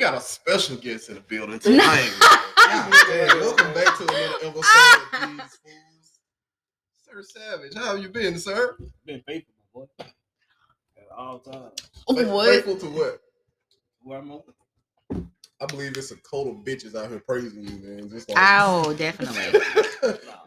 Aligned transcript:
got 0.00 0.14
a 0.14 0.20
special 0.20 0.76
guest 0.76 1.10
in 1.10 1.16
the 1.16 1.20
building 1.20 1.58
tonight. 1.60 2.10
Welcome 2.56 3.74
back 3.74 3.98
to 3.98 4.04
another 4.04 4.46
episode 4.46 4.54
of 5.12 5.28
These 5.30 5.58
Fools. 5.62 6.20
Sir 7.04 7.22
Savage, 7.22 7.74
how 7.74 7.94
have 7.94 8.02
you 8.02 8.08
been, 8.08 8.38
sir? 8.38 8.76
Been 9.04 9.20
faithful, 9.26 9.54
my 9.74 9.80
boy. 9.80 9.86
At 9.98 11.16
all 11.16 11.38
times. 11.40 11.74
What? 12.06 12.46
Faithful 12.48 12.76
to 12.76 12.86
what? 12.86 13.20
Where 14.02 14.18
I'm 14.20 14.30
at. 14.32 14.40
I 15.62 15.66
believe 15.66 15.94
it's 15.98 16.10
a 16.12 16.16
coat 16.16 16.48
of 16.48 16.64
bitches 16.64 16.94
out 16.94 17.10
here 17.10 17.20
praising 17.20 17.62
you, 17.62 17.76
man. 17.86 18.08
Just 18.08 18.30
like 18.30 18.38
Oh, 18.40 18.94
definitely. 18.98 19.60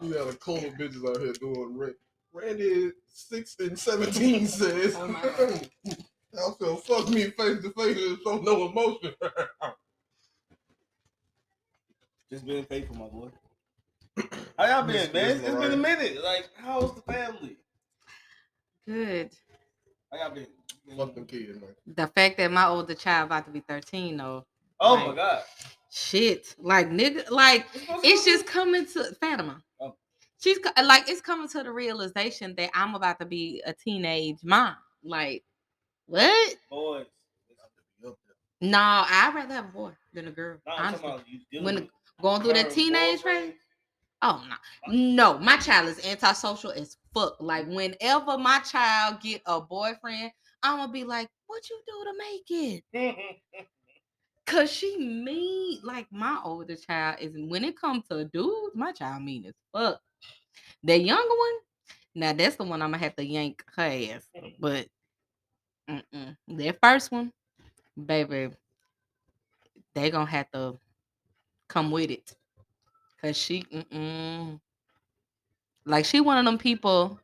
you 0.02 0.14
got 0.14 0.28
a 0.28 0.36
coat 0.36 0.64
of 0.64 0.72
bitches 0.72 1.08
out 1.08 1.20
here 1.20 1.32
doing 1.34 1.92
Randy 2.32 2.90
six 3.06 3.54
and 3.60 3.78
seventeen 3.78 4.48
says. 4.48 4.96
Oh 4.98 5.06
my 6.34 6.40
God. 6.40 6.52
I 6.60 6.64
feel 6.64 6.76
fuck 6.76 7.08
me 7.08 7.24
face 7.30 7.62
to 7.62 7.70
face 7.70 7.96
and 7.98 8.18
show 8.24 8.38
no 8.40 8.68
emotion. 8.68 9.12
Just 12.30 12.46
being 12.46 12.64
faithful, 12.64 12.96
my 12.96 13.06
boy. 13.06 13.28
How 14.58 14.66
y'all 14.66 14.82
been, 14.86 15.12
man? 15.12 15.38
Miss 15.38 15.40
It's 15.48 15.54
been 15.54 15.72
a 15.72 15.76
minute. 15.76 16.22
Like, 16.22 16.48
how's 16.56 16.94
the 16.94 17.02
family? 17.02 17.56
Good. 18.86 19.30
How 20.12 20.18
y'all 20.18 20.34
been? 20.34 20.46
fuck 20.96 21.14
them 21.14 21.24
kids, 21.26 21.58
man. 21.60 21.70
The 21.86 22.06
fact 22.08 22.36
that 22.38 22.50
my 22.52 22.66
older 22.66 22.94
child 22.94 23.26
about 23.26 23.46
to 23.46 23.50
be 23.50 23.60
13 23.60 24.16
though. 24.16 24.44
Oh 24.80 24.96
Right. 24.96 25.08
my 25.08 25.14
god. 25.14 25.42
Shit. 25.90 26.54
Like 26.58 26.90
nigga 26.90 27.30
like 27.30 27.66
it's 28.02 28.24
just 28.24 28.46
coming 28.46 28.86
to 28.86 29.14
Fatima. 29.20 29.62
Oh. 29.80 29.94
She's 30.40 30.58
like 30.84 31.08
it's 31.08 31.20
coming 31.22 31.48
to 31.48 31.62
the 31.62 31.72
realization 31.72 32.54
that 32.56 32.70
I'm 32.74 32.94
about 32.94 33.18
to 33.20 33.26
be 33.26 33.62
a 33.64 33.72
teenage 33.72 34.38
mom. 34.42 34.76
Like, 35.02 35.42
what? 36.06 36.56
boys. 36.70 37.06
No, 38.60 38.78
I'd 38.78 39.32
rather 39.34 39.54
have 39.54 39.66
a 39.66 39.68
boy 39.68 39.90
than 40.12 40.28
a 40.28 40.30
girl. 40.30 40.58
No, 40.66 40.72
honestly. 40.76 41.46
When 41.60 41.88
Going 42.20 42.42
through 42.42 42.54
that 42.54 42.70
teenage 42.70 43.22
phase. 43.22 43.54
Oh 44.22 44.42
no, 44.48 44.94
no, 44.94 45.38
my 45.38 45.56
child 45.58 45.88
is 45.88 46.04
antisocial 46.06 46.70
as 46.70 46.96
fuck. 47.12 47.36
Like 47.40 47.66
whenever 47.66 48.38
my 48.38 48.60
child 48.60 49.20
get 49.20 49.42
a 49.46 49.60
boyfriend, 49.60 50.30
I'm 50.62 50.78
gonna 50.78 50.92
be 50.92 51.04
like, 51.04 51.28
"What 51.46 51.68
you 51.68 51.78
do 51.86 52.04
to 52.04 52.18
make 52.18 52.82
it?" 52.94 53.26
Cause 54.46 54.70
she 54.70 54.96
mean. 54.96 55.80
Like 55.82 56.06
my 56.10 56.40
older 56.42 56.76
child 56.76 57.18
is. 57.20 57.34
When 57.36 57.64
it 57.64 57.78
comes 57.78 58.04
to 58.08 58.24
dudes, 58.24 58.74
my 58.74 58.92
child 58.92 59.22
mean 59.22 59.44
as 59.46 59.54
fuck. 59.72 60.00
The 60.82 60.98
younger 60.98 61.28
one, 61.28 61.58
now 62.14 62.32
that's 62.32 62.56
the 62.56 62.64
one 62.64 62.80
I'm 62.80 62.92
gonna 62.92 63.02
have 63.02 63.16
to 63.16 63.26
yank 63.26 63.62
her 63.76 63.82
ass. 63.82 64.26
But 64.58 64.86
mm-mm. 65.88 66.36
that 66.48 66.78
first 66.82 67.12
one, 67.12 67.32
baby, 68.06 68.50
they 69.94 70.10
gonna 70.10 70.30
have 70.30 70.50
to 70.52 70.78
come 71.68 71.90
with 71.90 72.10
it. 72.10 72.34
Cause 73.20 73.36
she, 73.36 73.62
mm-mm. 73.72 74.60
like 75.86 76.04
she 76.04 76.20
one 76.20 76.38
of 76.38 76.44
them 76.44 76.58
people 76.58 77.18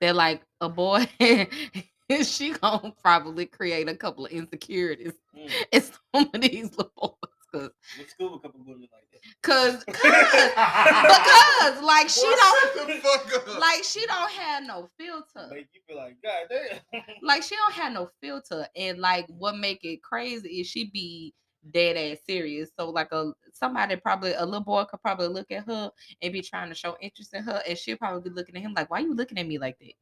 that 0.00 0.14
like 0.16 0.42
a 0.60 0.68
boy, 0.68 1.06
she 2.22 2.52
gonna 2.52 2.92
probably 3.02 3.46
create 3.46 3.88
a 3.88 3.94
couple 3.96 4.26
of 4.26 4.32
insecurities 4.32 5.12
Mm. 5.36 5.50
in 5.72 5.82
some 5.82 6.30
of 6.32 6.40
these 6.40 6.70
little 6.76 6.92
boys. 6.96 7.33
Cause, 7.54 7.70
What 7.98 8.10
school 8.10 8.34
a 8.34 8.40
couple 8.40 8.60
women 8.66 8.88
like 8.92 9.06
that? 9.12 9.20
cause, 9.42 9.84
cause, 9.86 9.94
because 9.94 11.82
like 11.84 12.08
she 12.08 12.22
Boy, 12.22 12.30
don't, 12.36 12.74
shut 12.74 12.86
the 12.86 12.94
fuck 13.00 13.48
up. 13.48 13.60
like 13.60 13.84
she 13.84 14.04
don't 14.06 14.30
have 14.32 14.64
no 14.64 14.88
filter. 14.98 15.48
Make 15.54 15.68
you 15.72 15.80
feel 15.86 15.96
like, 15.96 16.16
God 16.22 16.48
damn. 16.50 17.02
like 17.22 17.42
she 17.42 17.54
don't 17.56 17.72
have 17.74 17.92
no 17.92 18.10
filter 18.20 18.66
and 18.76 18.98
like 18.98 19.26
what 19.28 19.56
make 19.56 19.84
it 19.84 20.02
crazy 20.02 20.60
is 20.60 20.66
she 20.66 20.90
be 20.92 21.32
dead 21.70 21.96
ass 21.96 22.18
serious 22.26 22.68
so 22.78 22.90
like 22.90 23.10
a 23.12 23.32
somebody 23.54 23.96
probably 23.96 24.34
a 24.34 24.44
little 24.44 24.60
boy 24.60 24.84
could 24.84 25.00
probably 25.00 25.28
look 25.28 25.50
at 25.50 25.64
her 25.64 25.90
and 26.20 26.32
be 26.32 26.42
trying 26.42 26.68
to 26.68 26.74
show 26.74 26.94
interest 27.00 27.32
in 27.32 27.42
her 27.42 27.62
and 27.66 27.78
she'll 27.78 27.96
probably 27.96 28.28
be 28.28 28.34
looking 28.34 28.54
at 28.56 28.60
him 28.60 28.74
like 28.74 28.90
why 28.90 28.98
you 28.98 29.14
looking 29.14 29.38
at 29.38 29.46
me 29.46 29.56
like 29.58 29.78
that 29.78 29.92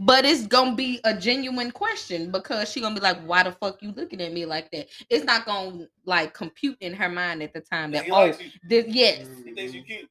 but 0.00 0.24
it's 0.24 0.46
gonna 0.46 0.74
be 0.74 1.00
a 1.04 1.14
genuine 1.16 1.70
question 1.70 2.30
because 2.30 2.70
she 2.70 2.80
gonna 2.80 2.94
be 2.94 3.00
like 3.00 3.18
why 3.26 3.42
the 3.42 3.52
fuck 3.52 3.82
you 3.82 3.92
looking 3.92 4.20
at 4.20 4.32
me 4.32 4.44
like 4.46 4.70
that 4.70 4.86
it's 5.10 5.24
not 5.24 5.44
gonna 5.44 5.86
like 6.04 6.32
compute 6.34 6.76
in 6.80 6.92
her 6.94 7.08
mind 7.08 7.42
at 7.42 7.52
the 7.52 7.60
time 7.60 7.90
that 7.92 8.06
oh 8.10 8.32
this 8.68 8.86
yes 8.88 9.26
He 9.44 9.52
thinks 9.52 9.74
you 9.74 9.82
cute. 9.82 10.08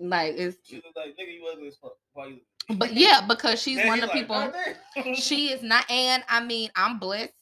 like 0.00 0.34
it's 0.36 0.58
She 0.64 0.76
like, 0.96 1.16
nigga, 1.18 1.34
you 1.34 1.48
ugly 1.52 1.68
as 1.68 1.76
fuck. 1.76 1.94
Why 2.14 2.26
you? 2.26 2.40
but 2.76 2.92
yeah 2.92 3.20
because 3.26 3.62
she's 3.62 3.76
Then 3.76 3.86
one 3.86 4.02
of 4.02 4.10
the 4.10 4.16
like, 4.16 4.26
people 4.96 5.14
she 5.14 5.52
is 5.52 5.62
not 5.62 5.88
and 5.90 6.24
i 6.28 6.42
mean 6.44 6.70
i'm 6.76 6.98
blessed 6.98 7.32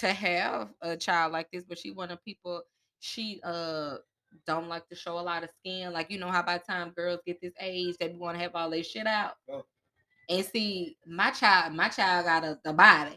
to 0.00 0.08
have 0.12 0.68
a 0.82 0.96
child 0.96 1.32
like 1.32 1.48
this 1.50 1.64
but 1.66 1.78
she 1.78 1.90
one 1.92 2.10
of 2.10 2.18
the 2.18 2.22
people 2.32 2.62
she 3.00 3.40
uh 3.44 3.96
don't 4.46 4.68
like 4.68 4.86
to 4.88 4.94
show 4.96 5.18
a 5.18 5.20
lot 5.20 5.44
of 5.44 5.50
skin 5.60 5.92
like 5.92 6.10
you 6.10 6.18
know 6.18 6.28
how 6.30 6.42
by 6.42 6.58
the 6.58 6.64
time 6.64 6.90
girls 6.96 7.20
get 7.24 7.40
this 7.40 7.52
age 7.60 7.94
they 8.00 8.08
want 8.08 8.36
to 8.36 8.42
have 8.42 8.54
all 8.54 8.68
their 8.68 8.82
shit 8.82 9.06
out 9.06 9.34
Oh. 9.50 9.64
And 10.28 10.44
see 10.44 10.96
my 11.06 11.30
child 11.30 11.74
my 11.74 11.88
child 11.88 12.24
got 12.26 12.44
a, 12.44 12.58
a 12.64 12.72
body 12.72 13.16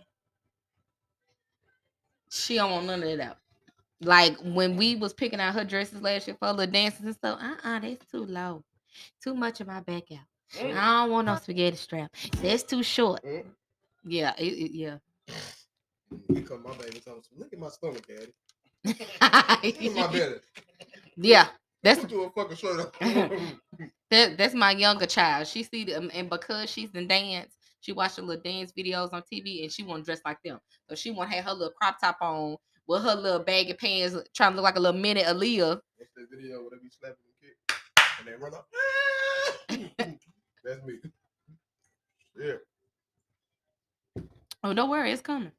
she 2.30 2.56
don't 2.56 2.72
want 2.72 2.86
none 2.88 3.04
of 3.04 3.18
that 3.18 3.30
out 3.30 3.38
like 4.02 4.38
when 4.44 4.76
we 4.76 4.96
was 4.96 5.14
picking 5.14 5.40
out 5.40 5.54
her 5.54 5.64
dresses 5.64 6.02
last 6.02 6.28
year 6.28 6.36
for 6.40 6.54
the 6.54 6.68
dances 6.68 7.06
and 7.06 7.16
stuff 7.16 7.40
uh-uh 7.42 7.80
that's 7.80 8.06
too 8.12 8.26
low 8.26 8.64
too 9.24 9.34
much 9.34 9.60
of 9.62 9.68
my 9.68 9.80
back 9.82 10.04
out 10.12 10.20
Mm. 10.56 10.78
I 10.78 11.02
don't 11.04 11.12
want 11.12 11.26
no 11.28 11.36
spaghetti 11.36 11.76
strap. 11.76 12.10
That's 12.42 12.64
too 12.64 12.82
short. 12.82 13.22
Mm. 13.22 13.44
Yeah, 14.06 14.34
it, 14.38 14.46
it- 14.46 14.72
yeah. 14.72 14.98
Here 16.30 16.42
come 16.44 16.64
my 16.64 16.72
baby 16.78 17.02
telling 17.02 17.20
me, 17.20 17.38
look 17.38 17.52
at 17.52 17.60
my 17.60 17.68
stomach, 17.68 18.08
daddy. 18.08 18.32
Look 18.86 19.82
at 19.82 19.94
my 19.94 20.08
belly. 20.08 20.36
yeah, 21.18 21.48
that's 21.88 22.02
Put 22.02 22.12
you 22.12 22.24
a 22.24 22.30
fucking 22.32 22.58
shirt 22.58 22.92
on. 23.02 23.60
that, 24.12 24.38
that's 24.38 24.54
my 24.54 24.72
younger 24.72 25.06
child. 25.06 25.48
She 25.48 25.64
see 25.64 25.86
them, 25.86 26.12
and 26.14 26.30
because 26.30 26.70
she's 26.70 26.90
in 26.94 27.08
dance, 27.08 27.54
she 27.80 27.94
watch 27.94 28.18
the 28.18 28.24
little 28.24 28.42
dance 28.44 28.74
videos 28.78 29.14
on 29.14 29.24
TV, 29.32 29.64
and 29.64 29.72
she 29.72 29.84
want 29.84 30.04
to 30.04 30.06
dress 30.06 30.20
like 30.26 30.38
them. 30.44 30.60
So 30.90 30.96
she 30.96 31.12
want 31.12 31.30
to 31.30 31.36
have 31.38 31.46
her 31.46 31.54
little 31.54 31.74
crop 31.80 31.98
top 32.02 32.18
on 32.20 32.58
with 32.88 33.04
her 33.04 33.16
little 33.16 33.40
baggy 33.40 33.74
pants, 33.74 34.18
trying 34.36 34.52
to 34.52 34.56
look 34.58 34.64
like 34.64 34.76
a 34.76 34.80
little 34.82 35.00
mini 35.00 35.22
Aaliyah. 35.22 35.80
What's 35.96 36.12
that 36.16 36.28
video 36.30 36.60
where 36.60 36.72
they 36.72 36.78
be 36.84 36.90
slapping 36.90 37.16
the 37.26 37.48
kid 37.48 37.56
and 38.20 38.28
they 38.28 38.36
run 38.36 38.54
up? 38.54 38.68
That's 40.66 40.86
me. 40.86 40.96
Yeah. 42.38 44.24
Oh, 44.62 44.74
don't 44.74 44.90
worry, 44.90 45.12
it's 45.14 45.22
coming. 45.22 45.52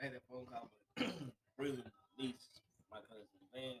I 0.00 0.04
had 0.04 0.14
that 0.14 0.22
phone 0.28 0.46
call 0.46 0.70
with 0.98 1.12
really 1.58 1.84
niece, 2.18 2.48
my 2.90 2.98
cousin. 2.98 3.26
Man, 3.54 3.76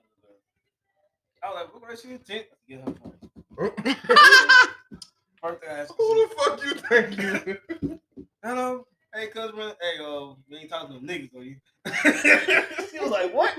I 1.46 1.50
was 1.50 1.56
like, 1.62 1.74
what 1.74 1.90
was 1.90 2.00
she 2.02 2.10
intent 2.10 2.46
to 2.50 2.56
get 2.68 2.80
her 2.80 2.92
phone? 3.00 3.12
First 5.42 5.60
thing 5.62 5.70
I 5.70 5.86
Who 5.96 6.28
the 6.28 6.34
fuck 6.36 6.64
you 6.64 6.74
think 6.74 7.20
you? 7.20 7.98
hello, 8.42 8.86
hey 9.14 9.28
cousin, 9.28 9.56
hey, 9.56 9.98
uh, 10.00 10.34
you 10.48 10.58
ain't 10.58 10.68
talking 10.70 10.94
to 11.00 11.06
them 11.06 11.06
niggas, 11.06 11.34
are 11.36 11.44
you? 11.44 11.56
she 12.90 12.98
was 12.98 13.10
like, 13.12 13.32
what? 13.32 13.54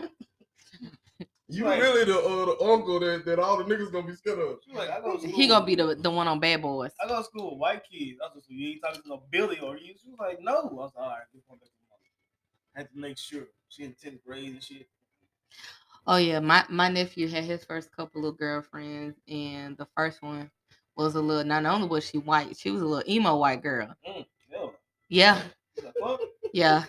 You 1.50 1.64
Right. 1.66 1.80
really 1.82 2.04
the 2.04 2.18
uh, 2.20 2.46
the 2.46 2.62
uncle 2.66 3.00
that, 3.00 3.24
that 3.26 3.40
all 3.40 3.56
the 3.58 3.64
niggas 3.64 3.90
gonna 3.90 4.06
be 4.06 4.16
scared 4.16 4.40
of. 4.40 4.58
She 4.66 4.72
was 4.72 4.80
like, 4.86 4.90
I 4.90 5.00
go. 5.00 5.18
He 5.18 5.48
gonna 5.48 5.66
be 5.66 5.76
the, 5.76 5.96
the 5.96 6.12
one 6.12 6.28
on 6.28 6.42
Bad 6.42 6.62
Boys. 6.62 6.92
I 7.02 7.08
go 7.08 7.20
to 7.20 7.24
school 7.24 7.52
with 7.52 7.60
white 7.60 7.84
kids. 7.90 8.20
I 8.22 8.26
was 8.26 8.36
like, 8.36 8.44
you 8.50 8.68
ain't 8.72 8.82
talking 8.82 9.02
to 9.02 9.08
no 9.08 9.24
Billy 9.32 9.60
or 9.60 9.78
you? 9.78 9.94
She 10.04 10.10
was 10.10 10.20
like, 10.20 10.40
no. 10.42 10.52
I 10.52 10.64
was 10.74 10.92
like, 10.94 11.06
all 11.06 11.10
right, 11.12 11.20
get 11.32 11.42
one 11.48 11.58
back 11.60 11.70
to 11.70 11.76
mom. 11.90 12.00
I 12.76 12.80
had 12.80 12.92
to 12.92 13.00
make 13.00 13.18
sure 13.18 13.44
she 13.70 13.84
in 13.86 13.94
tenth 13.94 14.22
grade 14.26 14.50
and 14.50 14.62
shit. 14.62 14.90
Oh 16.08 16.16
yeah, 16.16 16.40
my 16.40 16.64
my 16.70 16.88
nephew 16.88 17.28
had 17.28 17.44
his 17.44 17.66
first 17.66 17.94
couple 17.96 18.26
of 18.26 18.38
girlfriends, 18.38 19.20
and 19.28 19.78
the 19.78 19.88
first 19.96 20.22
one 20.22 20.50
was 20.96 21.16
a 21.16 21.22
little. 21.22 21.44
Not 21.44 21.66
only 21.66 21.90
was 21.90 22.06
she 22.06 22.18
white, 22.18 22.58
she 22.58 22.72
was 22.72 22.82
a 22.82 22.86
little 22.86 23.12
emo 23.12 23.36
white 23.36 23.62
girl. 23.62 23.94
Mm, 24.08 24.26
yeah. 25.10 25.42
Yeah, 26.54 26.84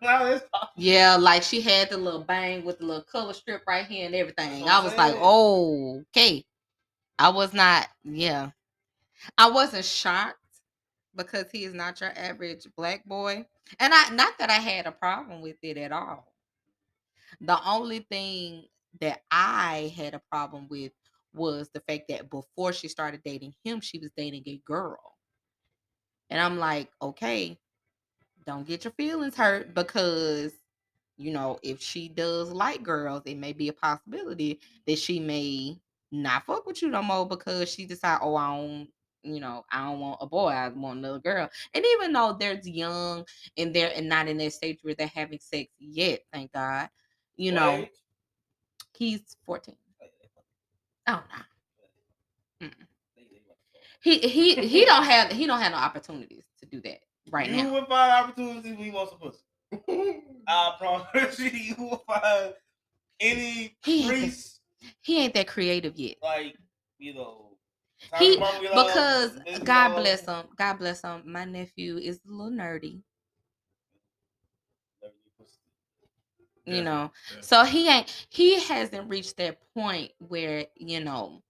yeah, 0.00 0.38
yeah. 0.76 1.16
Like 1.16 1.42
she 1.42 1.60
had 1.60 1.90
the 1.90 1.96
little 1.96 2.22
bang 2.22 2.64
with 2.64 2.78
the 2.78 2.86
little 2.86 3.02
color 3.02 3.32
strip 3.32 3.62
right 3.66 3.86
here 3.86 4.06
and 4.06 4.14
everything. 4.14 4.68
I 4.68 4.82
was 4.82 4.96
like, 4.96 5.14
oh, 5.18 6.02
okay. 6.16 6.44
I 7.18 7.28
was 7.30 7.52
not. 7.52 7.88
Yeah, 8.04 8.50
I 9.36 9.50
wasn't 9.50 9.84
shocked 9.84 10.36
because 11.14 11.50
he 11.50 11.64
is 11.64 11.74
not 11.74 12.00
your 12.00 12.12
average 12.16 12.66
black 12.76 13.04
boy, 13.04 13.46
and 13.80 13.92
I 13.92 14.10
not 14.10 14.38
that 14.38 14.50
I 14.50 14.54
had 14.54 14.86
a 14.86 14.92
problem 14.92 15.42
with 15.42 15.56
it 15.62 15.76
at 15.76 15.92
all. 15.92 16.29
The 17.40 17.58
only 17.66 18.00
thing 18.00 18.64
that 19.00 19.20
I 19.30 19.92
had 19.96 20.14
a 20.14 20.22
problem 20.30 20.66
with 20.68 20.92
was 21.32 21.70
the 21.72 21.80
fact 21.80 22.08
that 22.08 22.30
before 22.30 22.72
she 22.72 22.88
started 22.88 23.22
dating 23.24 23.54
him, 23.64 23.80
she 23.80 23.98
was 23.98 24.10
dating 24.16 24.42
a 24.46 24.60
girl. 24.64 25.16
And 26.28 26.40
I'm 26.40 26.58
like, 26.58 26.90
okay, 27.00 27.58
don't 28.46 28.66
get 28.66 28.84
your 28.84 28.92
feelings 28.92 29.36
hurt 29.36 29.74
because, 29.74 30.52
you 31.16 31.32
know, 31.32 31.58
if 31.62 31.80
she 31.80 32.08
does 32.08 32.50
like 32.50 32.82
girls, 32.82 33.22
it 33.26 33.36
may 33.36 33.52
be 33.52 33.68
a 33.68 33.72
possibility 33.72 34.60
that 34.86 34.98
she 34.98 35.20
may 35.20 35.80
not 36.12 36.44
fuck 36.46 36.66
with 36.66 36.82
you 36.82 36.88
no 36.88 37.02
more 37.02 37.26
because 37.26 37.68
she 37.68 37.86
decide, 37.86 38.18
oh, 38.22 38.36
I 38.36 38.56
don't 38.56 38.88
you 39.22 39.40
know, 39.40 39.64
I 39.70 39.84
don't 39.84 40.00
want 40.00 40.18
a 40.20 40.26
boy, 40.26 40.48
I 40.48 40.68
want 40.68 40.98
another 40.98 41.18
girl. 41.18 41.48
And 41.74 41.84
even 41.94 42.12
though 42.12 42.36
they're 42.38 42.60
young 42.64 43.24
and 43.56 43.74
they're 43.74 43.92
and 43.94 44.08
not 44.08 44.28
in 44.28 44.38
that 44.38 44.52
stage 44.52 44.78
where 44.82 44.94
they're 44.94 45.10
having 45.14 45.38
sex 45.38 45.70
yet, 45.78 46.20
thank 46.32 46.52
God, 46.52 46.88
you 47.40 47.52
know, 47.52 47.86
he's 48.94 49.36
14. 49.46 49.74
Oh 51.06 51.22
no. 52.60 52.66
Mm-mm. 52.66 52.72
Want. 52.76 53.58
He 54.02 54.18
he 54.18 54.54
he 54.56 54.84
don't 54.84 55.04
have 55.04 55.32
he 55.32 55.46
don't 55.46 55.60
have 55.60 55.72
no 55.72 55.78
opportunities 55.78 56.44
to 56.60 56.66
do 56.66 56.82
that 56.82 56.98
right 57.30 57.48
you 57.48 57.56
now. 57.64 57.72
will 57.72 57.86
find 57.86 58.12
opportunities 58.12 58.64
when 58.76 58.84
he 58.84 58.90
wants 58.90 59.14
a 59.14 59.16
pussy. 59.16 60.20
I 60.46 60.74
promise 60.78 61.38
you, 61.38 61.48
you 61.50 61.74
will 61.78 62.04
find 62.06 62.52
any 63.20 63.74
He- 63.84 64.06
priest 64.06 64.60
He 65.00 65.18
ain't 65.22 65.32
that 65.34 65.46
creative 65.48 65.96
yet. 65.96 66.16
like 66.22 66.56
you 66.98 67.14
know. 67.14 67.46
He- 68.18 68.36
Because 68.36 69.32
God 69.64 69.96
bless 69.96 70.26
him, 70.26 70.44
God 70.56 70.78
bless 70.78 71.00
him. 71.02 71.22
My 71.24 71.44
nephew 71.46 71.96
is 71.96 72.20
a 72.26 72.30
little 72.30 72.52
nerdy, 72.52 73.00
Never 75.02 75.14
knew 75.14 75.30
pussy. 75.38 75.54
You 76.64 76.82
know. 76.82 77.10
Yeah. 77.34 77.40
So 77.40 77.64
he 77.64 77.88
ain't 77.88 78.26
he 78.30 78.60
hasn't 78.60 79.08
reached 79.08 79.36
that 79.38 79.58
point 79.74 80.12
where, 80.18 80.66
you 80.76 81.00
know, 81.00 81.42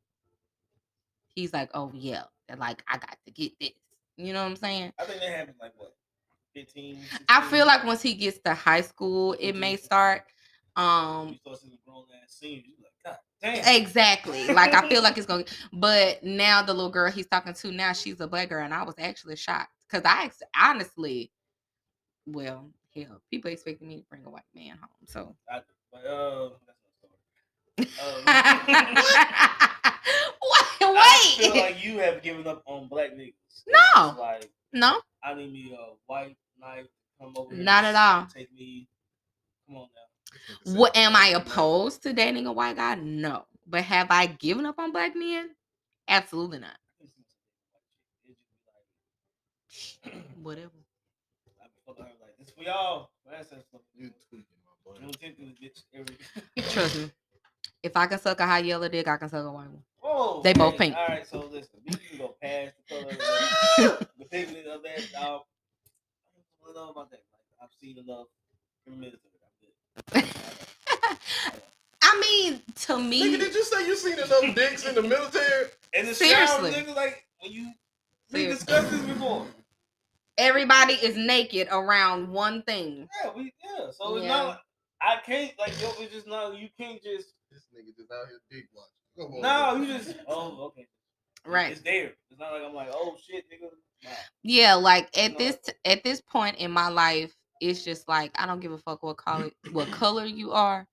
he's 1.35 1.53
like, 1.53 1.71
oh 1.75 1.91
yeah, 1.95 2.25
like 2.59 2.83
I 2.89 2.99
got 2.99 3.17
to 3.25 3.31
get 3.31 3.53
this. 3.61 3.71
You 4.17 4.33
know 4.33 4.43
what 4.43 4.51
I'm 4.51 4.57
saying? 4.57 4.93
I 4.99 5.05
think 5.05 5.21
that 5.21 5.31
happens 5.31 5.57
like 5.61 5.73
what, 5.77 5.95
15, 6.55 6.99
I 7.29 7.43
feel 7.43 7.67
like 7.67 7.85
once 7.85 8.03
he 8.03 8.15
gets 8.15 8.39
to 8.41 8.55
high 8.55 8.83
school, 8.83 9.35
it 9.39 9.55
may 9.55 9.77
start. 9.77 10.25
Um 10.77 11.39
start 11.43 11.59
grown 11.87 12.05
ass 12.23 12.33
scenes. 12.39 12.65
You 12.67 12.75
like, 12.83 12.93
God 13.05 13.19
damn. 13.43 13.83
exactly. 13.83 14.47
Like 14.49 14.75
I 14.75 14.89
feel 14.89 15.03
like 15.03 15.17
it's 15.17 15.27
going 15.27 15.47
but 15.73 16.23
now 16.23 16.63
the 16.63 16.75
little 16.75 16.91
girl 16.91 17.11
he's 17.11 17.27
talking 17.27 17.55
to 17.55 17.73
now, 17.73 17.93
she's 17.93 18.21
a 18.21 18.29
black 18.29 18.51
girl, 18.51 18.65
and 18.65 18.75
I 18.75 18.83
was 18.83 18.95
actually 18.99 19.37
shocked. 19.37 19.73
Cause 19.91 20.03
I 20.05 20.31
honestly, 20.57 21.33
well, 22.27 22.71
hell, 22.95 23.21
people 23.31 23.51
expected 23.51 23.87
me 23.87 23.97
to 23.99 24.03
bring 24.09 24.25
a 24.25 24.31
white 24.31 24.43
man 24.55 24.79
home. 24.79 24.89
So 25.07 25.37
I. 25.51 25.61
But 25.93 26.07
uh, 26.07 26.51
that's 26.67 26.79
no 26.85 26.91
story. 26.99 27.17
Um, 27.79 28.25
wait, 30.83 30.99
I 30.99 31.35
feel 31.37 31.57
like 31.57 31.85
you 31.85 31.99
have 31.99 32.23
given 32.23 32.47
up 32.47 32.63
on 32.67 32.89
black 32.89 33.13
niggas. 33.13 33.35
No. 33.67 34.17
Like 34.19 34.51
no, 34.73 35.01
I 35.25 35.35
need 35.35 35.53
me 35.53 35.77
a 35.77 35.95
white 36.07 36.37
to 36.61 36.89
come 37.21 37.35
over. 37.37 37.55
Not 37.55 37.85
at 37.85 37.95
all. 37.95 38.27
Take 38.27 38.53
me. 38.55 38.89
Come 39.67 39.79
on 39.79 39.89
now. 40.65 40.77
what 40.77 40.97
am 40.97 41.17
I 41.17 41.29
opposed 41.29 42.03
to 42.05 42.13
dating 42.13 42.47
a 42.47 42.53
white 42.53 42.77
guy? 42.77 42.95
No. 42.97 43.47
But 43.67 43.83
have 43.85 44.11
I 44.11 44.27
given 44.27 44.67
up 44.67 44.79
on 44.79 44.93
black 44.93 45.15
men? 45.17 45.51
Absolutely 46.09 46.59
not. 46.59 46.77
Whatever. 50.43 50.71
I 52.59 52.63
be 52.63 52.65
fucking 52.65 52.65
her 52.65 52.65
like 52.65 52.65
this 52.65 52.65
for 52.65 52.65
y'all. 52.65 53.11
My 53.27 53.37
ancestors. 53.39 53.65
You 53.97 54.11
tweaking, 54.29 54.47
my 54.65 54.73
boy. 54.85 54.99
June 55.01 55.11
10th 55.11 55.41
is 55.41 55.53
bitch 55.59 55.83
every. 55.95 56.17
Trust 56.71 56.97
me. 56.97 57.11
If 57.83 57.97
I 57.97 58.07
can 58.07 58.19
suck 58.19 58.41
a 58.41 58.47
high 58.47 58.59
yellow 58.61 58.89
dick, 58.89 59.09
I 59.09 59.17
can 59.17 59.29
suck 59.29 59.45
a 59.45 59.51
white 59.51 59.69
one. 59.69 59.83
Whoa, 60.01 60.43
They 60.43 60.53
both 60.53 60.77
pink. 60.77 60.97
All 60.97 61.07
right, 61.09 61.27
so 61.27 61.49
listen, 61.53 61.81
we 61.87 61.95
can 61.95 62.19
go 62.19 62.35
past 62.43 62.73
the 62.89 62.95
color, 62.95 63.11
of 63.11 63.19
the, 63.19 64.09
the 64.19 64.25
pigment 64.27 64.67
of 64.67 64.83
that. 64.83 64.99
Um, 65.23 65.41
I 66.63 66.67
don't 66.67 66.75
know 66.75 66.91
about 66.91 67.11
that. 67.11 67.23
Like, 67.33 67.63
I've 67.63 67.71
seen 67.81 67.99
enough 67.99 68.27
in 68.87 68.93
the 68.93 68.99
military. 68.99 69.21
I'm 70.15 70.23
good. 70.23 70.25
I 72.03 72.21
mean, 72.21 72.61
to 72.75 72.95
Nigga, 72.95 73.09
me, 73.09 73.37
did 73.37 73.55
you 73.55 73.65
say 73.65 73.87
you 73.87 73.97
seen 73.97 74.15
enough 74.15 74.55
dicks 74.55 74.87
in 74.87 74.95
the 74.95 75.03
military? 75.03 75.67
And 75.95 76.09
the 76.09 76.15
Seriously. 76.15 76.73
shower, 76.73 76.83
nigga, 76.83 76.95
like 76.97 77.25
when 77.41 77.53
you 77.53 77.73
we 78.33 78.47
discussed 78.47 78.91
this 78.91 79.01
before. 79.03 79.47
Everybody 80.41 80.95
is 80.95 81.17
naked 81.17 81.69
around 81.71 82.29
one 82.29 82.63
thing. 82.63 83.09
Yeah, 83.25 83.31
we 83.37 83.53
yeah. 83.65 83.91
So 83.93 84.17
it's 84.17 84.25
Yeah. 84.25 84.29
not. 84.29 84.47
Like, 84.49 84.59
I 85.03 85.17
can't 85.25 85.53
like 85.59 85.81
yo. 85.81 85.91
It's 85.99 86.13
just 86.13 86.27
not. 86.27 86.57
You 86.59 86.69
can't 86.79 87.03
just. 87.03 87.29
This 87.53 87.63
nigga 87.75 87.95
just 87.97 88.11
out 88.13 88.27
here 88.29 88.41
dick 88.51 88.69
watching. 88.75 88.93
Come 89.33 89.45
on, 89.45 89.77
No, 89.77 89.83
you 89.87 89.99
just. 89.99 90.17
Oh, 90.29 90.65
okay. 90.67 90.87
Right. 91.47 91.73
It's 91.73 91.81
there. 91.83 92.13
It's 92.31 92.39
not 92.39 92.53
like 92.53 92.63
I'm 92.63 92.75
like, 92.75 92.89
oh 92.93 93.17
shit, 93.27 93.45
nigga. 93.51 93.69
Nah. 94.05 94.11
Yeah, 94.43 94.75
like 94.75 95.17
at 95.17 95.33
No. 95.33 95.39
this 95.39 95.59
at 95.85 96.03
this 96.05 96.21
point 96.21 96.57
in 96.57 96.71
my 96.71 96.89
life, 96.89 97.35
it's 97.61 97.85
just 97.85 98.09
like 98.09 98.31
I 98.35 98.47
don't 98.47 98.61
give 98.61 98.73
a 98.73 98.79
fuck 98.79 99.03
what 99.03 99.17
color 99.17 99.51
what 99.73 99.91
color 99.91 100.25
you 100.25 100.53
are, 100.53 100.87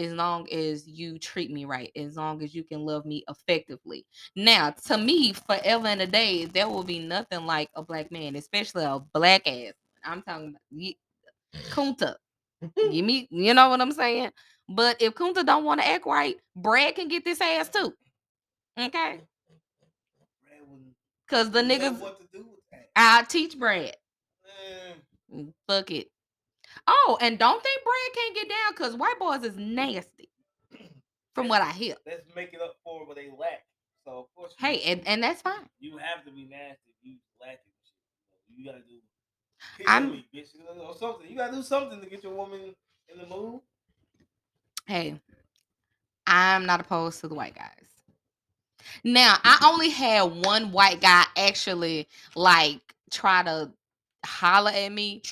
as 0.00 0.12
long 0.14 0.50
as 0.52 0.88
you 0.88 1.18
treat 1.18 1.50
me 1.50 1.66
right, 1.66 1.92
as 1.96 2.16
long 2.16 2.42
as 2.42 2.54
you 2.54 2.64
can 2.64 2.80
love 2.86 3.04
me 3.06 3.24
effectively. 3.28 4.06
Now, 4.36 4.70
to 4.86 4.98
me, 4.98 5.32
forever 5.34 5.88
and 5.88 6.02
a 6.02 6.06
day, 6.06 6.46
there 6.46 6.68
will 6.68 6.84
be 6.84 6.98
nothing 6.98 7.46
like 7.46 7.70
a 7.76 7.82
black 7.82 8.10
man, 8.10 8.36
especially 8.36 8.84
a 8.84 9.00
black 9.14 9.46
ass. 9.46 9.74
I'm 10.04 10.22
talking 10.22 10.56
about 10.56 10.94
Kunta. 11.70 12.16
You 12.76 13.02
me, 13.02 13.26
you 13.30 13.54
know 13.54 13.70
what 13.70 13.80
I'm 13.80 13.92
saying? 13.92 14.30
But 14.68 15.00
if 15.00 15.14
Kunta 15.14 15.44
don't 15.46 15.64
want 15.64 15.80
to 15.80 15.88
act 15.88 16.06
right, 16.06 16.36
Brad 16.56 16.94
can 16.94 17.08
get 17.08 17.24
this 17.24 17.40
ass 17.40 17.70
too. 17.70 17.94
Okay, 18.78 19.20
cause 21.28 21.50
the 21.50 21.60
niggas, 21.60 21.98
What 22.00 22.20
to 22.20 22.26
do 22.32 22.44
with 22.50 22.60
that? 22.72 22.88
I'll 22.96 23.26
teach 23.26 23.58
Brad. 23.58 23.96
Man, 24.44 24.96
Mm, 25.46 25.52
Fuck 25.68 25.90
it. 25.92 26.08
Oh, 26.86 27.18
and 27.20 27.38
don't 27.38 27.62
think 27.62 27.82
Brad 27.82 28.14
can't 28.14 28.34
get 28.34 28.48
down 28.48 28.72
because 28.72 28.96
white 28.96 29.18
boys 29.18 29.42
is 29.44 29.56
nasty. 29.56 30.28
From 31.34 31.46
what 31.48 31.62
I 31.62 31.70
hear. 31.70 31.94
let's 32.06 32.24
make 32.34 32.52
it 32.52 32.60
up 32.60 32.74
for 32.82 33.06
what 33.06 33.16
they 33.16 33.28
lack. 33.30 33.64
So 34.04 34.18
of 34.18 34.34
course. 34.34 34.52
you- 34.58 34.66
Hey, 34.66 34.82
and, 34.82 35.06
and 35.06 35.22
that's 35.22 35.42
fine. 35.42 35.68
you 35.78 35.96
have 35.98 36.24
to 36.24 36.32
be 36.32 36.44
nasty. 36.44 36.90
if 36.90 36.96
You 37.04 37.16
lacking. 37.40 37.58
You 38.56 38.64
gotta 38.64 38.80
do. 38.80 39.86
I'm- 39.86 40.10
me, 40.10 40.26
bitch, 40.34 40.48
or 40.80 40.96
something. 40.96 41.28
You 41.30 41.36
gotta 41.36 41.52
do 41.52 41.62
something 41.62 42.00
to 42.00 42.06
get 42.06 42.22
your 42.22 42.34
woman 42.34 42.74
in 43.08 43.18
the 43.18 43.26
mood. 43.26 43.60
Hey, 44.86 45.20
I'm 46.26 46.66
not 46.66 46.80
opposed 46.80 47.20
to 47.20 47.28
the 47.28 47.34
white 47.34 47.54
guys. 47.54 47.90
Now, 49.04 49.36
I 49.44 49.56
mm-hmm. 49.56 49.64
only 49.66 49.90
had 49.90 50.22
one 50.44 50.72
white 50.72 51.00
guy 51.00 51.24
actually 51.36 52.08
like 52.34 52.80
try 53.10 53.42
to 53.42 53.70
holler 54.24 54.70
at 54.74 54.90
me, 54.90 55.22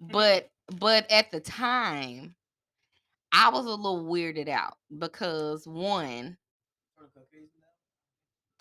but 0.00 0.50
but 0.78 1.10
at 1.10 1.30
the 1.30 1.40
time, 1.40 2.34
I 3.32 3.50
was 3.50 3.66
a 3.66 3.70
little 3.70 4.04
weirded 4.04 4.48
out 4.48 4.74
because 4.98 5.66
one, 5.66 6.36
For 6.96 7.04
the 7.04 7.10
Caucasian 7.10 7.48
now. 7.60 7.66